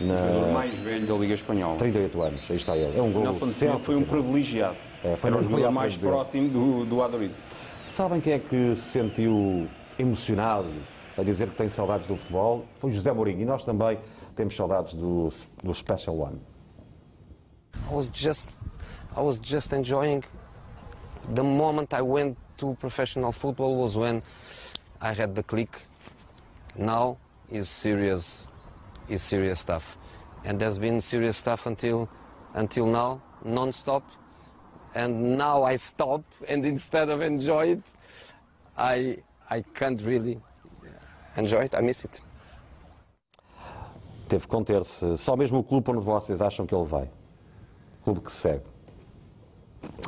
Na... 0.00 0.14
O 0.14 0.18
jogador 0.18 0.52
mais 0.54 0.78
velho 0.78 1.06
da 1.06 1.14
Liga 1.14 1.34
Espanhola. 1.34 1.76
38 1.76 2.22
anos, 2.22 2.50
aí 2.50 2.56
está 2.56 2.74
ele. 2.74 2.98
É 2.98 3.02
um 3.02 3.12
gol 3.12 3.24
Nelson 3.24 3.46
Semedo 3.46 3.78
foi 3.80 3.96
um 3.96 4.02
privilegiado. 4.02 4.78
É, 5.04 5.14
foi 5.14 5.28
Era 5.28 5.40
o 5.40 5.42
jogador 5.42 5.70
mais 5.70 5.94
dele. 5.98 6.10
próximo 6.10 6.48
do, 6.48 6.86
do 6.86 7.02
Adoriz. 7.02 7.44
Sabem 7.86 8.18
quem 8.18 8.32
é 8.32 8.38
que 8.38 8.74
se 8.74 8.82
sentiu 8.82 9.68
emocionado 9.98 10.72
a 11.18 11.22
dizer 11.22 11.50
que 11.50 11.56
tem 11.56 11.68
saudades 11.68 12.06
do 12.06 12.16
futebol? 12.16 12.64
Foi 12.78 12.90
José 12.90 13.12
Mourinho 13.12 13.42
e 13.42 13.44
nós 13.44 13.62
também 13.62 13.98
temos 14.34 14.56
saudades 14.56 14.94
do, 14.94 15.28
do 15.62 15.74
Special 15.74 16.16
One. 16.16 16.40
I 17.90 17.94
was 17.94 18.10
just 18.10 18.48
I 19.14 19.20
was 19.20 19.38
just 19.38 19.74
enjoying 19.74 20.22
the 21.30 21.44
moment 21.44 21.94
I 21.94 22.02
went 22.02 22.36
to 22.58 22.74
professional 22.80 23.32
football 23.32 23.76
was 23.76 23.96
when 23.96 24.22
I 25.00 25.12
had 25.12 25.34
the 25.34 25.42
click. 25.42 25.86
Now 26.76 27.18
is 27.50 27.68
serious 27.68 28.48
is 29.08 29.22
serious 29.22 29.60
stuff. 29.60 29.98
And 30.44 30.58
there's 30.58 30.78
been 30.78 31.00
serious 31.00 31.36
stuff 31.36 31.66
until 31.66 32.08
until 32.54 32.86
now, 32.86 33.22
non-stop. 33.44 34.02
And 34.94 35.38
now 35.38 35.62
I 35.62 35.76
stop 35.76 36.22
and 36.48 36.64
instead 36.66 37.08
of 37.08 37.20
enjoy 37.20 37.72
it, 37.76 37.82
I 38.76 39.18
I 39.50 39.62
can't 39.74 40.00
really 40.02 40.40
enjoy 41.36 41.64
it. 41.64 41.74
I 41.74 41.80
miss 41.80 42.04
it. 42.04 42.20
Teve 44.28 44.46
conter-se. 44.46 45.18
Só 45.18 45.36
mesmo 45.36 45.58
o 45.58 45.64
clube 45.64 45.90
onde 45.90 46.00
vocês 46.00 46.40
acham 46.40 46.66
que 46.66 46.74
ele 46.74 46.86
vai. 46.86 47.10
Clube 48.02 48.20
que 48.20 48.32
se 48.32 48.38
segue. 48.38 48.71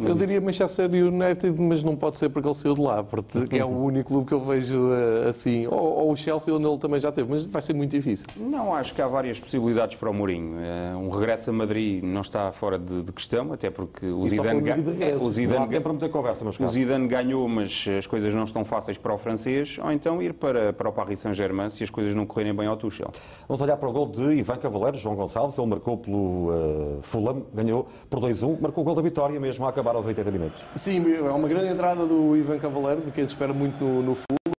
Eu 0.03 0.14
diria 0.14 0.40
Manchester 0.40 0.90
United, 0.90 1.61
mas 1.61 1.82
não 1.82 1.97
pode 1.97 2.18
ser 2.18 2.28
porque 2.28 2.49
ele 2.49 2.55
saiu 2.55 2.74
de 2.74 2.80
lá, 2.80 3.03
porque 3.05 3.57
é 3.57 3.64
o 3.64 3.68
único 3.84 4.09
clube 4.09 4.26
que 4.26 4.32
eu 4.34 4.40
vejo 4.40 4.92
eh, 4.92 5.28
assim. 5.28 5.66
Ou, 5.66 5.78
ou 5.78 6.12
o 6.12 6.16
Chelsea, 6.16 6.53
onde 6.55 6.66
ele 6.66 6.78
também 6.78 6.99
já 7.01 7.12
teve, 7.12 7.30
mas 7.30 7.45
vai 7.47 7.62
ser 7.62 7.74
muito 7.74 7.90
difícil. 7.90 8.26
Não, 8.36 8.74
acho 8.74 8.95
que 8.95 9.01
há 9.03 9.07
várias 9.07 9.38
possibilidades 9.38 9.97
para 9.97 10.11
o 10.11 10.14
Mourinho. 10.14 10.57
Eh, 10.61 10.95
Um 10.97 11.09
regresso 11.11 11.51
a 11.51 11.53
Madrid 11.53 12.03
não 12.03 12.20
está 12.22 12.51
fora 12.53 12.78
de, 12.78 13.03
de 13.03 13.12
questão, 13.12 13.53
até 13.53 13.70
porque 13.70 14.07
o 14.07 14.24
E 14.24 14.30
Zidane, 14.30 14.61
ga- 14.62 14.76
o 15.20 15.30
Zidane, 15.30 15.68
tempo 15.68 15.82
para 15.82 15.92
muita 15.92 16.09
conversa, 16.09 16.45
meus 16.45 16.59
o. 16.59 16.68
Zidane 16.68 17.07
ganhou, 17.07 17.49
mas 17.49 17.86
as 17.99 18.07
coisas 18.07 18.34
não 18.34 18.45
estão 18.45 18.64
fáceis 18.64 18.99
para 18.99 19.14
o 19.14 19.18
francês, 19.18 19.78
ou 19.82 19.92
então 19.92 20.20
ir 20.22 20.34
para, 20.34 20.72
para 20.72 20.88
o 20.88 20.92
Paris 20.92 21.20
Saint-Germain 21.20 21.70
se 21.70 21.84
as 21.84 21.90
coisas 21.90 22.14
não 22.14 22.26
correrem 22.26 22.55
bem 22.55 22.66
ao 22.66 22.76
Tuchel. 22.76 23.11
Vamos 23.49 23.61
olhar 23.61 23.76
para 23.76 23.88
o 23.88 23.92
gol 23.92 24.07
de 24.07 24.22
Ivan 24.34 24.57
Cavaleiro, 24.57 24.97
João 24.97 25.14
Gonçalves. 25.14 25.57
Ele 25.59 25.66
marcou 25.68 25.97
pelo 25.99 26.49
eh, 26.53 26.99
Fulham, 27.03 27.42
ganhou 27.55 27.86
por 28.11 28.20
2-1, 28.20 28.61
marcou 28.61 28.82
o 28.82 28.84
gol 28.84 28.95
da 28.95 29.03
vitória 29.03 29.38
mesmo 29.38 29.64
a 29.66 29.84
acabar 29.85 29.97
aos 29.97 30.07
80 30.07 30.30
minutos. 30.30 30.64
Sim, 30.74 31.14
é 31.14 31.20
uma 31.30 31.47
grande 31.47 31.68
entrada 31.68 32.07
do 32.07 32.35
Ivan 32.35 32.59
Cavaleiro, 32.59 33.03
de 33.03 33.11
quem 33.11 33.24
se 33.24 33.35
espera 33.35 33.53
muito 33.53 33.85
no, 33.85 34.03
no 34.03 34.14
Fulham, 34.14 34.55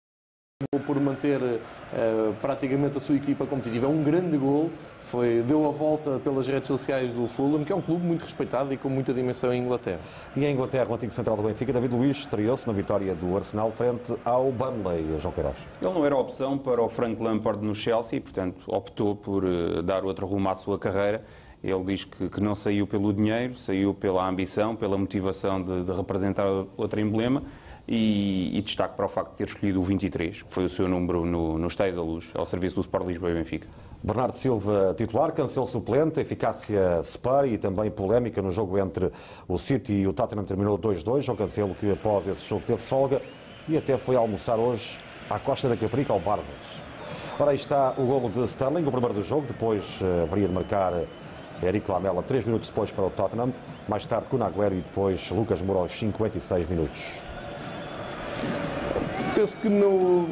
Acabou 0.58 0.86
por 0.86 1.02
manter 1.02 1.42
eh, 1.42 2.32
praticamente 2.40 2.96
a 2.96 3.00
sua 3.00 3.16
equipa 3.16 3.44
competitiva. 3.44 3.86
É 3.86 3.88
um 3.90 4.02
grande 4.02 4.38
gol, 4.38 4.70
foi, 5.02 5.42
deu 5.42 5.66
a 5.66 5.70
volta 5.70 6.18
pelas 6.18 6.46
redes 6.46 6.66
sociais 6.66 7.12
do 7.12 7.26
Fulham, 7.26 7.62
que 7.62 7.70
é 7.70 7.76
um 7.76 7.82
clube 7.82 8.06
muito 8.06 8.22
respeitado 8.22 8.72
e 8.72 8.78
com 8.78 8.88
muita 8.88 9.12
dimensão 9.12 9.52
em 9.52 9.58
Inglaterra. 9.58 10.00
E 10.34 10.46
em 10.46 10.54
Inglaterra, 10.54 10.88
o 10.88 10.94
antigo 10.94 11.12
central 11.12 11.36
do 11.36 11.42
Benfica, 11.42 11.74
David 11.74 11.94
Luiz, 11.94 12.16
estreou-se 12.16 12.66
na 12.66 12.72
vitória 12.72 13.14
do 13.14 13.36
Arsenal 13.36 13.70
frente 13.70 14.16
ao 14.24 14.50
Burnley, 14.50 15.18
João 15.18 15.34
Queiroz. 15.34 15.56
Ele 15.82 15.92
não 15.92 16.06
era 16.06 16.16
opção 16.16 16.56
para 16.56 16.82
o 16.82 16.88
Frank 16.88 17.22
Lampard 17.22 17.62
no 17.62 17.74
Chelsea, 17.74 18.18
portanto 18.18 18.62
optou 18.66 19.14
por 19.14 19.44
eh, 19.44 19.82
dar 19.82 20.04
outro 20.04 20.26
rumo 20.26 20.48
à 20.48 20.54
sua 20.54 20.78
carreira. 20.78 21.22
Ele 21.62 21.84
diz 21.84 22.04
que, 22.04 22.28
que 22.28 22.40
não 22.40 22.54
saiu 22.54 22.86
pelo 22.86 23.12
dinheiro, 23.12 23.56
saiu 23.56 23.92
pela 23.92 24.28
ambição, 24.28 24.76
pela 24.76 24.96
motivação 24.96 25.62
de, 25.62 25.84
de 25.84 25.92
representar 25.92 26.46
outro 26.76 27.00
emblema 27.00 27.42
e, 27.88 28.56
e 28.56 28.62
destaque 28.62 28.96
para 28.96 29.06
o 29.06 29.08
facto 29.08 29.32
de 29.32 29.36
ter 29.38 29.46
escolhido 29.46 29.80
o 29.80 29.82
23, 29.82 30.42
que 30.42 30.52
foi 30.52 30.64
o 30.64 30.68
seu 30.68 30.88
número 30.88 31.24
no, 31.24 31.58
no 31.58 31.66
Estádio 31.66 31.96
da 31.96 32.02
Luz, 32.02 32.30
ao 32.34 32.44
serviço 32.44 32.76
do 32.76 32.80
Sport 32.80 33.06
Lisboa 33.06 33.30
e 33.30 33.34
Benfica. 33.34 33.68
Bernardo 34.02 34.34
Silva, 34.34 34.94
titular, 34.96 35.32
Cancelo 35.32 35.66
suplente, 35.66 36.20
eficácia 36.20 37.00
Spar 37.02 37.46
e 37.46 37.58
também 37.58 37.90
polémica 37.90 38.42
no 38.42 38.50
jogo 38.50 38.78
entre 38.78 39.10
o 39.48 39.58
City 39.58 39.92
e 39.92 40.06
o 40.06 40.12
Tottenham 40.12 40.44
terminou 40.44 40.78
2-2. 40.78 41.22
João 41.22 41.36
Cancelo 41.36 41.74
que 41.74 41.90
após 41.90 42.26
esse 42.28 42.44
jogo 42.46 42.62
teve 42.66 42.80
folga 42.80 43.22
e 43.68 43.76
até 43.76 43.96
foi 43.96 44.16
almoçar 44.16 44.58
hoje 44.58 44.98
à 45.28 45.38
Costa 45.38 45.68
da 45.68 45.76
Caprica, 45.76 46.12
ao 46.12 46.20
Barbas. 46.20 46.46
Ora, 47.38 47.50
aí 47.50 47.56
está 47.56 47.94
o 47.98 48.06
golo 48.06 48.30
de 48.30 48.42
Sterling, 48.44 48.86
o 48.86 48.90
primeiro 48.90 49.14
do 49.14 49.22
jogo, 49.22 49.46
depois 49.46 49.98
eh, 50.00 50.22
haveria 50.22 50.48
de 50.48 50.54
marcar 50.54 50.92
Eric 51.62 51.90
Lamela 51.90 52.22
três 52.22 52.44
minutos 52.44 52.68
depois 52.68 52.92
para 52.92 53.04
o 53.04 53.10
Tottenham, 53.10 53.52
mais 53.88 54.04
tarde 54.06 54.26
Kun 54.30 54.42
Agüero 54.42 54.74
e 54.74 54.78
depois 54.80 55.30
Lucas 55.30 55.62
Moura 55.62 55.80
aos 55.80 55.92
56 55.92 56.66
minutos. 56.68 57.20
Penso 59.34 59.56
que 59.58 59.68
no, 59.68 60.28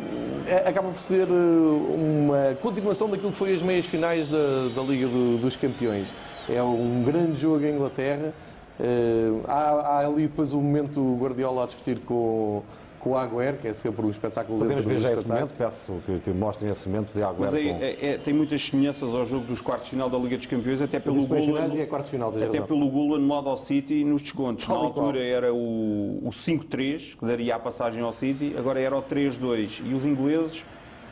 é- 0.46 0.68
acaba 0.68 0.88
por 0.90 1.00
ser 1.00 1.28
eh, 1.28 1.32
uma 1.32 2.54
continuação 2.60 3.08
daquilo 3.08 3.30
que 3.32 3.36
foi 3.36 3.52
as 3.54 3.62
meias 3.62 3.86
finais 3.86 4.28
da, 4.28 4.68
da 4.74 4.82
Liga 4.82 5.06
do- 5.08 5.38
dos 5.38 5.56
Campeões. 5.56 6.12
É 6.48 6.62
um 6.62 7.02
grande 7.04 7.38
jogo 7.38 7.64
em 7.64 7.74
Inglaterra. 7.74 8.32
Eh, 8.80 9.30
há, 9.46 9.70
há 9.70 9.98
ali 10.06 10.22
depois 10.22 10.52
o 10.52 10.56
momento 10.60 10.94
do 10.94 11.16
Guardiola 11.22 11.64
a 11.64 11.66
discutir 11.66 11.98
com, 12.00 12.62
com 13.04 13.10
o 13.10 13.16
Agüero, 13.18 13.58
que 13.58 13.68
é 13.68 13.74
sempre 13.74 14.04
um 14.04 14.08
espetáculo 14.08 14.58
Podemos 14.58 14.86
dentro 14.86 14.98
ver 14.98 15.06
já 15.06 15.12
esse 15.12 15.28
momento, 15.28 15.52
peço 15.58 15.92
que, 16.06 16.20
que 16.20 16.30
mostrem 16.30 16.70
esse 16.72 16.88
momento 16.88 17.12
de 17.12 17.22
Agüero 17.22 17.40
Mas 17.40 17.54
é, 17.54 17.62
com... 17.62 17.84
é- 17.84 17.96
é- 18.14 18.18
tem 18.18 18.32
muitas 18.32 18.66
semelhanças 18.66 19.14
ao 19.14 19.26
jogo 19.26 19.44
dos 19.44 19.60
quartos 19.60 19.84
de 19.84 19.90
final 19.90 20.08
da 20.08 20.16
Liga 20.16 20.38
dos 20.38 20.46
Campeões, 20.46 20.80
até 20.80 20.98
pelo 20.98 21.24
golo, 21.26 21.58
e 21.76 21.80
é 21.80 21.86
quartos 21.86 22.10
final, 22.10 22.30
até 22.30 22.46
razão. 22.46 22.62
pelo 22.66 22.88
golo 22.88 23.16
anulado 23.16 23.50
ao 23.50 23.58
City 23.58 24.02
nos 24.04 24.22
descontos. 24.22 24.66
Na 24.66 24.74
altura 24.74 25.22
era 25.22 25.52
o, 25.52 26.20
o 26.24 26.30
5-3, 26.30 27.18
que 27.18 27.26
daria 27.26 27.56
a 27.56 27.58
passagem 27.58 28.02
ao 28.02 28.10
City, 28.10 28.54
agora 28.56 28.80
era 28.80 28.96
o 28.96 29.02
3-2. 29.02 29.82
E 29.84 29.92
os 29.92 30.06
ingleses 30.06 30.64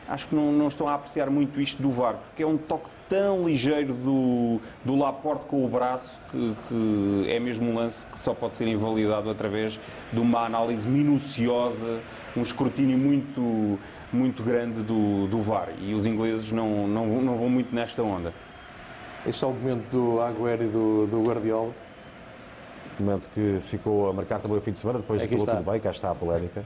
acho 0.07 0.27
que 0.27 0.35
não, 0.35 0.51
não 0.51 0.67
estão 0.67 0.87
a 0.87 0.95
apreciar 0.95 1.29
muito 1.29 1.61
isto 1.61 1.81
do 1.81 1.91
VAR, 1.91 2.15
porque 2.15 2.41
é 2.41 2.47
um 2.47 2.57
toque 2.57 2.89
tão 3.07 3.45
ligeiro 3.47 3.93
do, 3.93 4.59
do 4.83 4.95
Laporte 4.95 5.45
com 5.45 5.65
o 5.65 5.67
braço 5.67 6.19
que, 6.31 6.55
que 6.67 7.23
é 7.29 7.39
mesmo 7.39 7.69
um 7.69 7.75
lance 7.75 8.05
que 8.07 8.17
só 8.19 8.33
pode 8.33 8.55
ser 8.55 8.67
invalidado 8.67 9.29
através 9.29 9.79
de 10.11 10.19
uma 10.19 10.45
análise 10.45 10.87
minuciosa, 10.87 11.99
um 12.35 12.41
escrutínio 12.41 12.97
muito, 12.97 13.79
muito 14.11 14.43
grande 14.43 14.81
do, 14.81 15.27
do 15.27 15.39
VAR. 15.41 15.69
E 15.79 15.93
os 15.93 16.05
ingleses 16.05 16.51
não, 16.51 16.87
não, 16.87 17.05
não 17.21 17.37
vão 17.37 17.49
muito 17.49 17.73
nesta 17.73 18.01
onda. 18.01 18.33
Este 19.25 19.43
é 19.43 19.47
o 19.47 19.51
momento 19.51 19.89
do 19.89 20.19
Agüero 20.21 20.63
e 20.63 20.67
do, 20.67 21.07
do 21.07 21.23
Guardiola. 21.23 21.71
momento 22.99 23.29
que 23.33 23.59
ficou 23.61 24.09
a 24.09 24.13
marcar 24.13 24.39
também 24.39 24.57
o 24.57 24.61
fim 24.61 24.71
de 24.71 24.79
semana, 24.79 24.99
depois 24.99 25.21
Aqui 25.21 25.35
acabou 25.35 25.45
está. 25.45 25.57
tudo 25.57 25.71
bem, 25.71 25.79
cá 25.79 25.89
está 25.91 26.11
a 26.11 26.15
polémica. 26.15 26.65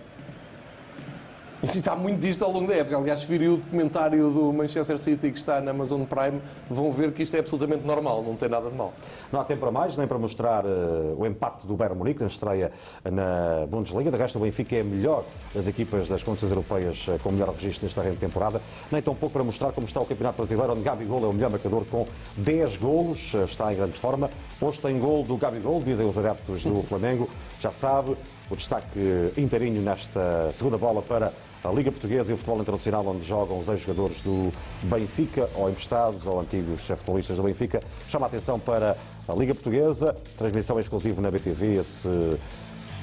Isto 1.63 1.79
está 1.79 1.95
muito 1.95 2.19
disto 2.19 2.45
ao 2.45 2.51
longo 2.51 2.67
da 2.67 2.75
época. 2.75 2.95
Aliás, 2.95 3.21
se 3.21 3.25
virem 3.25 3.47
o 3.47 3.57
documentário 3.57 4.29
do 4.29 4.53
Manchester 4.53 4.99
City 4.99 5.31
que 5.31 5.39
está 5.39 5.59
na 5.59 5.71
Amazon 5.71 6.03
Prime, 6.03 6.39
vão 6.69 6.91
ver 6.91 7.11
que 7.11 7.23
isto 7.23 7.35
é 7.35 7.39
absolutamente 7.39 7.83
normal, 7.83 8.21
não 8.21 8.35
tem 8.35 8.47
nada 8.47 8.69
de 8.69 8.75
mal. 8.75 8.93
Não 9.31 9.39
há 9.39 9.43
tempo 9.43 9.61
para 9.61 9.71
mais, 9.71 9.97
nem 9.97 10.05
para 10.05 10.19
mostrar 10.19 10.63
eh, 10.65 11.15
o 11.17 11.25
empate 11.25 11.65
do 11.65 11.75
Bayern 11.75 11.97
Munique 11.97 12.21
na 12.21 12.27
estreia 12.27 12.71
na 13.03 13.65
Bundesliga. 13.65 14.11
De 14.11 14.17
resto, 14.17 14.37
o 14.37 14.41
Benfica 14.43 14.75
é 14.75 14.81
a 14.81 14.83
melhor 14.83 15.25
das 15.51 15.67
equipas 15.67 16.07
das 16.07 16.21
competições 16.21 16.51
europeias 16.51 17.07
eh, 17.09 17.17
com 17.23 17.29
o 17.29 17.31
melhor 17.31 17.49
registro 17.49 17.85
nesta 17.85 18.03
de 18.03 18.17
temporada. 18.17 18.61
Nem 18.91 19.01
tão 19.01 19.15
pouco 19.15 19.33
para 19.33 19.43
mostrar 19.43 19.71
como 19.71 19.87
está 19.87 19.99
o 19.99 20.05
Campeonato 20.05 20.37
Brasileiro, 20.37 20.73
onde 20.73 20.81
Gabigol 20.81 21.23
é 21.23 21.27
o 21.27 21.33
melhor 21.33 21.49
marcador 21.49 21.85
com 21.85 22.05
10 22.37 22.77
golos, 22.77 23.33
eh, 23.33 23.43
está 23.45 23.73
em 23.73 23.77
grande 23.77 23.97
forma. 23.97 24.29
Hoje 24.61 24.79
tem 24.79 24.99
gol 24.99 25.23
do 25.23 25.35
Gabigol, 25.35 25.81
dizem 25.81 26.07
os 26.07 26.19
adeptos 26.19 26.63
do 26.63 26.83
Flamengo. 26.85 27.27
Já 27.59 27.71
sabe, 27.71 28.15
o 28.51 28.55
destaque 28.55 28.99
inteirinho 29.35 29.81
nesta 29.81 30.51
segunda 30.53 30.77
bola 30.77 31.01
para 31.01 31.33
a 31.63 31.69
Liga 31.71 31.91
Portuguesa 31.91 32.31
e 32.31 32.33
o 32.33 32.37
futebol 32.37 32.61
internacional, 32.61 33.05
onde 33.05 33.25
jogam 33.25 33.59
os 33.59 33.67
ex-jogadores 33.67 34.21
do 34.21 34.51
Benfica, 34.83 35.49
ou 35.55 35.69
emprestados, 35.69 36.25
ou 36.25 36.39
antigos 36.39 36.81
futebolistas 36.81 37.37
do 37.37 37.43
Benfica. 37.43 37.81
Chama 38.07 38.25
a 38.25 38.29
atenção 38.29 38.59
para 38.59 38.95
a 39.27 39.33
Liga 39.33 39.53
Portuguesa, 39.53 40.15
transmissão 40.37 40.79
exclusiva 40.79 41.21
na 41.21 41.31
BTV, 41.31 41.79
esse 41.79 42.39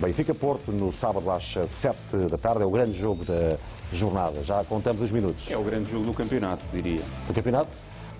Benfica-Porto, 0.00 0.72
no 0.72 0.92
sábado 0.92 1.30
às 1.30 1.44
7 1.44 1.96
da 2.30 2.38
tarde. 2.38 2.62
É 2.62 2.66
o 2.66 2.70
grande 2.70 2.98
jogo 2.98 3.24
da 3.24 3.56
jornada. 3.92 4.42
Já 4.42 4.64
contamos 4.64 5.02
os 5.02 5.12
minutos. 5.12 5.50
É 5.50 5.56
o 5.56 5.62
grande 5.62 5.90
jogo 5.90 6.04
do 6.04 6.14
campeonato, 6.14 6.64
diria. 6.72 7.02
Do 7.26 7.34
campeonato? 7.34 7.76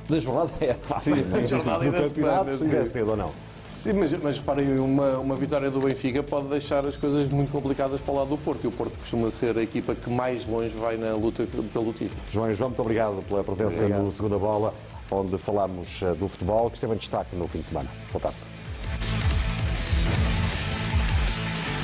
Da 0.09 0.19
jornada 0.19 0.53
é 0.61 0.75
fácil. 0.75 1.17
Sim, 1.17 1.23
da 1.23 1.43
jornada 1.43 1.85
do 1.85 1.93
campeonato, 1.93 2.51
ainda 2.51 2.77
é 2.77 2.85
sim. 2.85 2.91
cedo 2.91 3.11
ou 3.13 3.17
não? 3.17 3.31
Sim, 3.75 3.95
mas, 3.95 4.13
mas 4.15 4.39
reparem, 4.39 4.79
uma, 4.79 5.19
uma 5.19 5.35
vitória 5.35 5.69
do 5.69 5.81
Benfica 5.81 6.23
pode 6.23 6.47
deixar 6.47 6.87
as 6.87 6.97
coisas 6.97 7.29
muito 7.29 7.51
complicadas 7.51 8.01
para 8.01 8.15
o 8.15 8.17
lado 8.17 8.29
do 8.29 8.39
Porto. 8.39 8.65
E 8.65 8.69
o 8.69 8.73
Porto 8.73 8.97
costuma 8.99 9.31
ser 9.31 9.59
a 9.59 9.63
equipa 9.63 9.95
que 9.95 10.09
mais 10.09 10.47
longe 10.47 10.77
vai 10.77 10.97
na 10.97 11.13
luta 11.13 11.45
pelo 11.73 11.93
título. 11.93 12.21
João 12.31 12.51
e 12.51 12.55
João, 12.55 12.71
muito 12.71 12.81
obrigado 12.81 13.23
pela 13.29 13.43
presença 13.43 13.77
Obrigado. 13.77 14.03
no 14.03 14.13
Segunda 14.13 14.39
Bola, 14.39 14.73
onde 15.11 15.37
falamos 15.39 16.01
eh, 16.03 16.15
do 16.15 16.29
futebol, 16.29 16.71
que 16.71 16.77
esteve 16.77 16.95
em 16.95 16.99
destaque 16.99 17.35
no 17.35 17.49
fim 17.49 17.59
de 17.59 17.67
semana. 17.67 17.91
Boa 18.13 18.23
tarde. 18.23 18.54